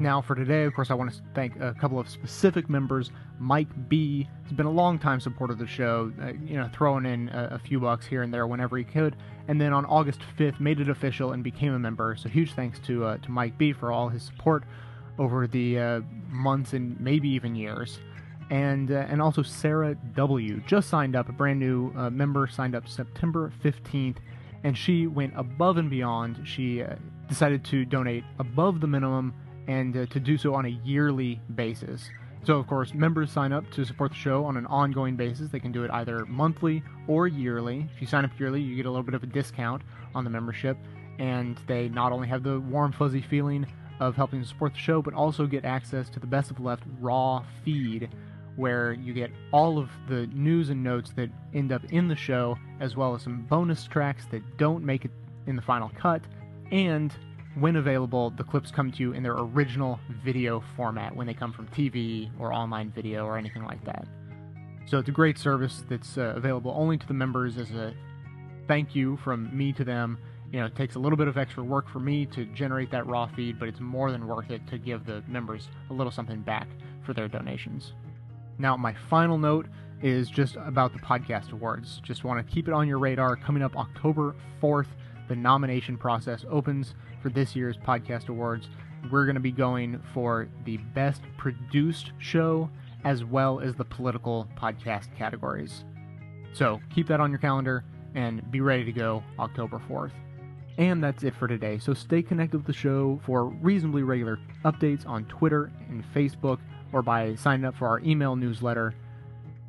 Now, 0.00 0.20
for 0.20 0.34
today, 0.34 0.64
of 0.64 0.74
course, 0.74 0.90
I 0.90 0.94
want 0.94 1.12
to 1.12 1.20
thank 1.34 1.54
a 1.60 1.72
couple 1.74 2.00
of 2.00 2.08
specific 2.08 2.68
members. 2.68 3.12
Mike 3.38 3.68
B 3.88 4.28
has 4.42 4.52
been 4.52 4.66
a 4.66 4.70
long 4.70 4.98
time 4.98 5.20
supporter 5.20 5.52
of 5.52 5.60
the 5.60 5.68
show, 5.68 6.12
uh, 6.20 6.32
you 6.44 6.56
know, 6.56 6.68
throwing 6.72 7.06
in 7.06 7.28
a, 7.28 7.50
a, 7.52 7.58
few 7.60 7.78
bucks 7.78 8.04
here 8.04 8.22
and 8.22 8.34
there 8.34 8.46
whenever 8.48 8.76
he 8.76 8.82
could. 8.82 9.14
And 9.46 9.60
then 9.60 9.72
on 9.72 9.84
August 9.86 10.20
5th, 10.36 10.58
made 10.58 10.80
it 10.80 10.88
official 10.88 11.32
and 11.32 11.44
became 11.44 11.74
a 11.74 11.78
member. 11.78 12.16
So 12.16 12.28
huge 12.28 12.54
thanks 12.54 12.80
to 12.80 13.04
uh, 13.04 13.18
to 13.18 13.30
Mike 13.30 13.56
B 13.56 13.72
for 13.72 13.92
all 13.92 14.08
his 14.08 14.24
support 14.24 14.64
over 15.16 15.46
the 15.46 15.78
uh, 15.78 16.00
months 16.28 16.72
and 16.72 16.98
maybe 17.00 17.28
even 17.28 17.54
years. 17.54 18.00
And 18.50 18.90
uh, 18.90 19.06
and 19.08 19.22
also 19.22 19.42
Sarah 19.42 19.94
W 20.16 20.60
just 20.66 20.88
signed 20.88 21.14
up, 21.14 21.28
a 21.28 21.32
brand 21.32 21.60
new 21.60 21.92
uh, 21.96 22.10
member, 22.10 22.48
signed 22.48 22.74
up 22.74 22.88
September 22.88 23.52
15th, 23.64 24.16
and 24.64 24.76
she 24.76 25.06
went 25.06 25.34
above 25.36 25.76
and 25.76 25.88
beyond. 25.88 26.40
She 26.44 26.82
uh, 26.82 26.96
decided 27.28 27.64
to 27.66 27.84
donate 27.84 28.24
above 28.40 28.80
the 28.80 28.88
minimum 28.88 29.32
and 29.66 29.96
uh, 29.96 30.06
to 30.06 30.20
do 30.20 30.36
so 30.36 30.54
on 30.54 30.66
a 30.66 30.80
yearly 30.84 31.40
basis. 31.54 32.08
So, 32.44 32.58
of 32.58 32.66
course, 32.66 32.92
members 32.92 33.30
sign 33.30 33.52
up 33.52 33.70
to 33.70 33.86
support 33.86 34.10
the 34.10 34.18
show 34.18 34.44
on 34.44 34.58
an 34.58 34.66
ongoing 34.66 35.16
basis. 35.16 35.48
They 35.48 35.60
can 35.60 35.72
do 35.72 35.82
it 35.84 35.90
either 35.90 36.26
monthly 36.26 36.82
or 37.08 37.26
yearly. 37.26 37.88
If 37.94 38.02
you 38.02 38.06
sign 38.06 38.24
up 38.24 38.38
yearly, 38.38 38.60
you 38.60 38.76
get 38.76 38.84
a 38.84 38.90
little 38.90 39.02
bit 39.02 39.14
of 39.14 39.22
a 39.22 39.26
discount 39.26 39.82
on 40.14 40.24
the 40.24 40.30
membership, 40.30 40.76
and 41.18 41.58
they 41.66 41.88
not 41.88 42.12
only 42.12 42.28
have 42.28 42.42
the 42.42 42.60
warm, 42.60 42.92
fuzzy 42.92 43.22
feeling 43.22 43.66
of 43.98 44.14
helping 44.14 44.42
to 44.42 44.46
support 44.46 44.74
the 44.74 44.78
show, 44.78 45.00
but 45.00 45.14
also 45.14 45.46
get 45.46 45.64
access 45.64 46.10
to 46.10 46.20
the 46.20 46.26
Best 46.26 46.50
of 46.50 46.60
Left 46.60 46.82
raw 47.00 47.42
feed, 47.64 48.10
where 48.56 48.92
you 48.92 49.14
get 49.14 49.30
all 49.50 49.78
of 49.78 49.88
the 50.08 50.26
news 50.26 50.68
and 50.68 50.84
notes 50.84 51.12
that 51.16 51.30
end 51.54 51.72
up 51.72 51.82
in 51.92 52.08
the 52.08 52.16
show, 52.16 52.58
as 52.80 52.94
well 52.94 53.14
as 53.14 53.22
some 53.22 53.42
bonus 53.42 53.86
tracks 53.86 54.26
that 54.30 54.42
don't 54.58 54.84
make 54.84 55.06
it 55.06 55.10
in 55.46 55.56
the 55.56 55.62
final 55.62 55.90
cut, 55.98 56.20
and 56.70 57.14
when 57.54 57.76
available, 57.76 58.30
the 58.30 58.44
clips 58.44 58.70
come 58.70 58.90
to 58.92 58.98
you 58.98 59.12
in 59.12 59.22
their 59.22 59.36
original 59.36 60.00
video 60.24 60.62
format 60.76 61.14
when 61.14 61.26
they 61.26 61.34
come 61.34 61.52
from 61.52 61.68
TV 61.68 62.30
or 62.38 62.52
online 62.52 62.90
video 62.90 63.24
or 63.24 63.38
anything 63.38 63.64
like 63.64 63.84
that. 63.84 64.06
So 64.86 64.98
it's 64.98 65.08
a 65.08 65.12
great 65.12 65.38
service 65.38 65.82
that's 65.88 66.18
uh, 66.18 66.34
available 66.36 66.72
only 66.76 66.98
to 66.98 67.06
the 67.06 67.14
members 67.14 67.56
as 67.56 67.70
a 67.70 67.94
thank 68.66 68.94
you 68.94 69.16
from 69.18 69.56
me 69.56 69.72
to 69.74 69.84
them. 69.84 70.18
You 70.52 70.60
know, 70.60 70.66
it 70.66 70.76
takes 70.76 70.94
a 70.94 70.98
little 70.98 71.16
bit 71.16 71.26
of 71.26 71.38
extra 71.38 71.62
work 71.64 71.88
for 71.88 72.00
me 72.00 72.26
to 72.26 72.44
generate 72.46 72.90
that 72.90 73.06
raw 73.06 73.26
feed, 73.26 73.58
but 73.58 73.68
it's 73.68 73.80
more 73.80 74.10
than 74.10 74.26
worth 74.26 74.50
it 74.50 74.66
to 74.68 74.78
give 74.78 75.06
the 75.06 75.22
members 75.26 75.68
a 75.90 75.92
little 75.92 76.12
something 76.12 76.40
back 76.40 76.68
for 77.04 77.14
their 77.14 77.28
donations. 77.28 77.92
Now, 78.58 78.76
my 78.76 78.94
final 79.08 79.38
note 79.38 79.66
is 80.02 80.28
just 80.28 80.56
about 80.56 80.92
the 80.92 80.98
podcast 80.98 81.52
awards. 81.52 82.00
Just 82.04 82.24
want 82.24 82.46
to 82.46 82.52
keep 82.52 82.68
it 82.68 82.74
on 82.74 82.86
your 82.86 82.98
radar. 82.98 83.36
Coming 83.36 83.62
up 83.62 83.76
October 83.76 84.36
4th, 84.62 84.86
the 85.28 85.36
nomination 85.36 85.96
process 85.96 86.44
opens 86.50 86.94
for 87.22 87.28
this 87.28 87.56
year's 87.56 87.76
podcast 87.76 88.28
awards. 88.28 88.68
We're 89.10 89.24
going 89.24 89.34
to 89.34 89.40
be 89.40 89.52
going 89.52 90.00
for 90.12 90.48
the 90.64 90.78
best 90.94 91.22
produced 91.36 92.12
show 92.18 92.70
as 93.04 93.24
well 93.24 93.60
as 93.60 93.74
the 93.74 93.84
political 93.84 94.48
podcast 94.56 95.14
categories. 95.16 95.84
So 96.52 96.80
keep 96.94 97.06
that 97.08 97.20
on 97.20 97.30
your 97.30 97.38
calendar 97.38 97.84
and 98.14 98.50
be 98.50 98.60
ready 98.60 98.84
to 98.84 98.92
go 98.92 99.22
October 99.38 99.80
4th. 99.90 100.12
And 100.78 101.02
that's 101.02 101.22
it 101.22 101.34
for 101.34 101.46
today. 101.46 101.78
So 101.78 101.94
stay 101.94 102.22
connected 102.22 102.58
with 102.58 102.66
the 102.66 102.72
show 102.72 103.20
for 103.24 103.46
reasonably 103.46 104.02
regular 104.02 104.38
updates 104.64 105.06
on 105.06 105.24
Twitter 105.26 105.70
and 105.88 106.04
Facebook 106.14 106.58
or 106.92 107.02
by 107.02 107.34
signing 107.34 107.64
up 107.64 107.76
for 107.76 107.86
our 107.88 108.00
email 108.00 108.36
newsletter. 108.36 108.94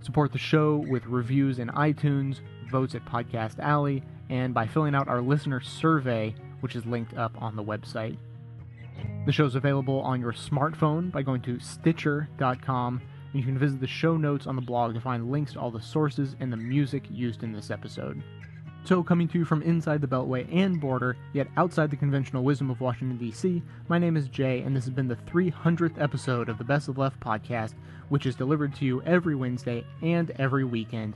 Support 0.02 0.32
the 0.32 0.40
show 0.40 0.78
with 0.88 1.06
reviews 1.06 1.60
in 1.60 1.70
iTunes, 1.70 2.40
votes 2.70 2.96
at 2.96 3.06
Podcast 3.06 3.60
Alley, 3.60 4.04
and 4.30 4.54
by 4.54 4.68
filling 4.68 4.96
out 4.96 5.08
our 5.08 5.22
listener 5.22 5.62
survey 5.62 6.36
which 6.62 6.76
is 6.76 6.86
linked 6.86 7.16
up 7.16 7.40
on 7.42 7.56
the 7.56 7.64
website. 7.64 8.18
The 9.26 9.32
show 9.32 9.46
is 9.46 9.56
available 9.56 10.02
on 10.02 10.22
your 10.22 10.34
smartphone 10.34 11.12
by 11.12 11.22
going 11.22 11.42
to 11.42 11.60
Stitcher.com, 11.60 13.02
and 13.32 13.40
you 13.40 13.46
can 13.46 13.58
visit 13.58 13.80
the 13.80 13.88
show 13.88 14.18
notes 14.18 14.48
on 14.48 14.56
the 14.56 14.62
blog 14.62 14.94
to 14.94 15.02
find 15.02 15.32
links 15.32 15.54
to 15.54 15.60
all 15.60 15.72
the 15.72 15.82
sources 15.82 16.36
and 16.40 16.52
the 16.52 16.58
music 16.58 17.04
used 17.12 17.44
in 17.44 17.52
this 17.52 17.70
episode. 17.70 18.24
So, 18.84 19.02
coming 19.02 19.28
to 19.30 19.40
you 19.40 19.46
from 19.46 19.64
inside 19.64 20.02
the 20.02 20.08
Beltway 20.08 20.48
and 20.52 20.80
border, 20.80 21.18
yet 21.34 21.48
outside 21.58 21.90
the 21.90 21.98
conventional 21.98 22.44
wisdom 22.44 22.70
of 22.70 22.82
Washington, 22.82 23.18
D.C., 23.18 23.64
my 23.88 23.98
name 23.98 24.16
is 24.16 24.28
Jay, 24.28 24.62
and 24.62 24.76
this 24.76 24.86
has 24.86 24.94
been 24.94 25.08
the 25.08 25.16
300th 25.16 26.00
episode 26.00 26.50
of 26.50 26.60
the 26.60 26.64
Best 26.64 26.88
of 26.88 27.00
Left 27.00 27.20
podcast, 27.20 27.74
which 28.10 28.28
is 28.28 28.36
delivered 28.36 28.76
to 28.76 28.86
you 28.86 29.02
every 29.02 29.36
Wednesday 29.36 29.84
and 30.04 30.30
every 30.38 30.64
weekend, 30.64 31.16